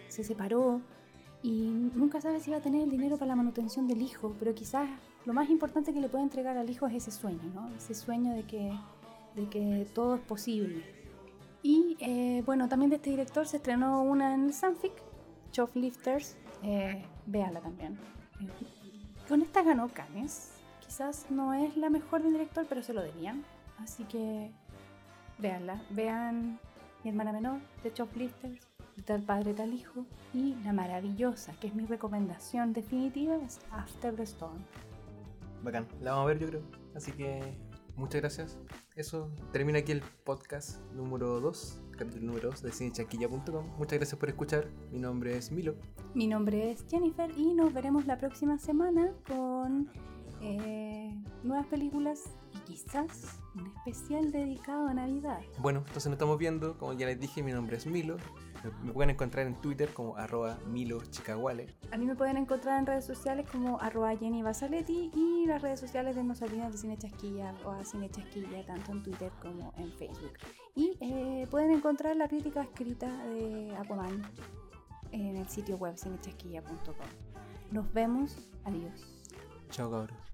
se 0.09 0.25
separó 0.25 0.81
y 1.43 1.71
nunca 1.95 2.21
sabe 2.21 2.41
si 2.41 2.51
va 2.51 2.59
a 2.59 2.61
tener 2.61 2.83
el 2.83 2.91
dinero 2.91 3.17
para 3.17 3.29
la 3.29 3.37
manutención 3.37 3.87
del 3.87 4.03
hijo, 4.03 4.35
pero 4.39 4.55
quizás 4.55 4.89
lo 5.25 5.33
más 5.33 5.49
importante 5.49 5.93
que 5.93 6.01
le 6.01 6.09
puede 6.09 6.25
entregar 6.25 6.57
al 6.57 6.69
hijo 6.69 6.87
es 6.87 6.95
ese 6.95 7.11
sueño, 7.11 7.43
¿no? 7.55 7.69
Ese 7.77 7.95
sueño 7.95 8.35
de 8.35 8.45
que, 8.45 8.73
de 9.37 9.49
que 9.49 9.87
todo 9.95 10.17
es 10.17 10.21
posible. 10.21 10.85
Y 11.63 11.97
eh, 12.01 12.43
bueno, 12.45 12.69
también 12.69 12.91
de 12.91 12.97
este 12.97 13.11
director 13.11 13.47
se 13.47 13.59
estrenó 13.59 14.03
una 14.03 14.35
en 14.35 14.53
Sanfic, 14.53 14.93
Shoplifters, 15.53 16.37
eh, 16.63 17.05
véanla 17.27 17.61
también. 17.61 17.99
Eh, 18.41 18.49
con 19.29 19.43
esta 19.43 19.63
ganó 19.63 19.89
Cannes, 19.89 20.53
quizás 20.81 21.27
no 21.31 21.55
es 21.55 21.77
la 21.77 21.91
mejor 21.91 22.23
del 22.23 22.33
director, 22.33 22.67
pero 22.69 22.83
se 22.83 22.93
lo 22.93 23.03
debían, 23.03 23.45
así 23.79 24.05
que 24.05 24.53
véanla, 25.41 25.83
vean 25.91 26.61
Mi 27.03 27.11
hermana 27.11 27.33
menor, 27.33 27.61
de 27.83 27.91
Shoplifters, 27.95 28.69
Tal 29.05 29.23
Padre, 29.23 29.55
Tal 29.55 29.73
Hijo. 29.73 30.05
Y 30.35 30.55
la 30.65 30.73
maravillosa, 30.73 31.53
que 31.61 31.69
es 31.69 31.75
mi 31.75 31.87
recomendación 31.87 32.73
definitiva, 32.73 33.37
es 33.37 33.61
After 33.71 34.15
the 34.15 34.23
Storm. 34.25 34.59
Bacán, 35.63 35.87
la 36.01 36.13
vamos 36.13 36.25
a 36.25 36.27
ver 36.29 36.39
yo 36.39 36.49
creo. 36.49 36.63
Así 36.95 37.13
que 37.13 37.41
muchas 37.97 38.21
gracias. 38.21 38.59
Eso 38.97 39.31
termina 39.53 39.79
aquí 39.79 39.93
el 39.93 40.03
podcast 40.25 40.81
número 40.93 41.41
2, 41.41 41.83
capítulo 41.97 42.27
número 42.27 42.51
2 42.51 42.63
de 42.63 42.73
cinechanquilla.com. 42.73 43.67
Muchas 43.79 43.99
gracias 43.99 44.19
por 44.19 44.29
escuchar. 44.29 44.69
Mi 44.91 44.99
nombre 44.99 45.37
es 45.37 45.51
Milo. 45.51 45.77
Mi 46.15 46.27
nombre 46.27 46.71
es 46.71 46.85
Jennifer 46.89 47.31
y 47.37 47.55
nos 47.55 47.73
veremos 47.73 48.07
la 48.07 48.19
próxima 48.19 48.59
semana 48.59 49.13
con 49.27 49.89
eh, 50.41 51.15
nuevas 51.43 51.67
películas 51.67 52.25
y 52.55 52.59
quizás 52.61 53.41
un 53.55 53.67
especial 53.87 54.31
dedicado 54.33 54.89
a 54.89 54.95
Navidad. 54.95 55.41
Bueno, 55.59 55.81
entonces 55.81 56.07
nos 56.07 56.15
estamos 56.15 56.39
viendo. 56.39 56.77
Como 56.79 56.93
ya 56.95 57.07
les 57.07 57.19
dije, 57.21 57.43
mi 57.43 57.53
nombre 57.53 57.77
es 57.77 57.87
Milo. 57.87 58.17
Me- 58.65 58.71
Me 58.87 58.93
pueden 58.93 59.11
encontrar 59.11 59.47
en 59.47 59.55
Twitter 59.61 59.93
como 59.95 60.17
arroba 60.17 60.59
Milo 60.67 61.01
Chicaguale. 61.11 61.75
A 61.93 61.97
mí 61.97 62.05
me 62.07 62.15
pueden 62.15 62.37
encontrar 62.37 62.79
en 62.79 62.87
redes 62.87 63.05
sociales 63.07 63.47
como 63.51 63.81
arroba 63.81 64.15
Jenny 64.17 64.43
Basaletti 64.43 65.11
y 65.15 65.47
las 65.47 65.63
redes 65.63 65.81
sociales 65.81 66.15
de 66.17 66.25
No 66.25 66.35
se 66.35 66.45
olviden 66.45 66.71
de 66.71 66.77
Cine 66.79 66.97
Chasquilla 66.99 67.55
o 67.65 67.71
a 67.71 67.85
Cine 67.85 68.11
Chasquilla, 68.11 68.65
tanto 68.67 68.93
en 68.93 69.03
Twitter 69.03 69.33
como 69.43 69.73
en 69.77 69.91
Facebook. 69.93 70.33
Y 70.75 70.97
eh, 71.01 71.47
pueden 71.51 71.71
encontrar 71.73 72.17
la 72.17 72.29
crítica 72.29 72.63
escrita 72.63 73.09
de 73.27 73.75
Aquaman 73.77 74.23
en 75.13 75.37
el 75.37 75.49
sitio 75.49 75.77
web 75.77 75.97
cinechasquilla.com. 75.97 76.95
Nos 77.73 77.93
vemos, 77.93 78.49
adiós. 78.65 79.25
Chao 79.71 79.91
cabros. 79.91 80.30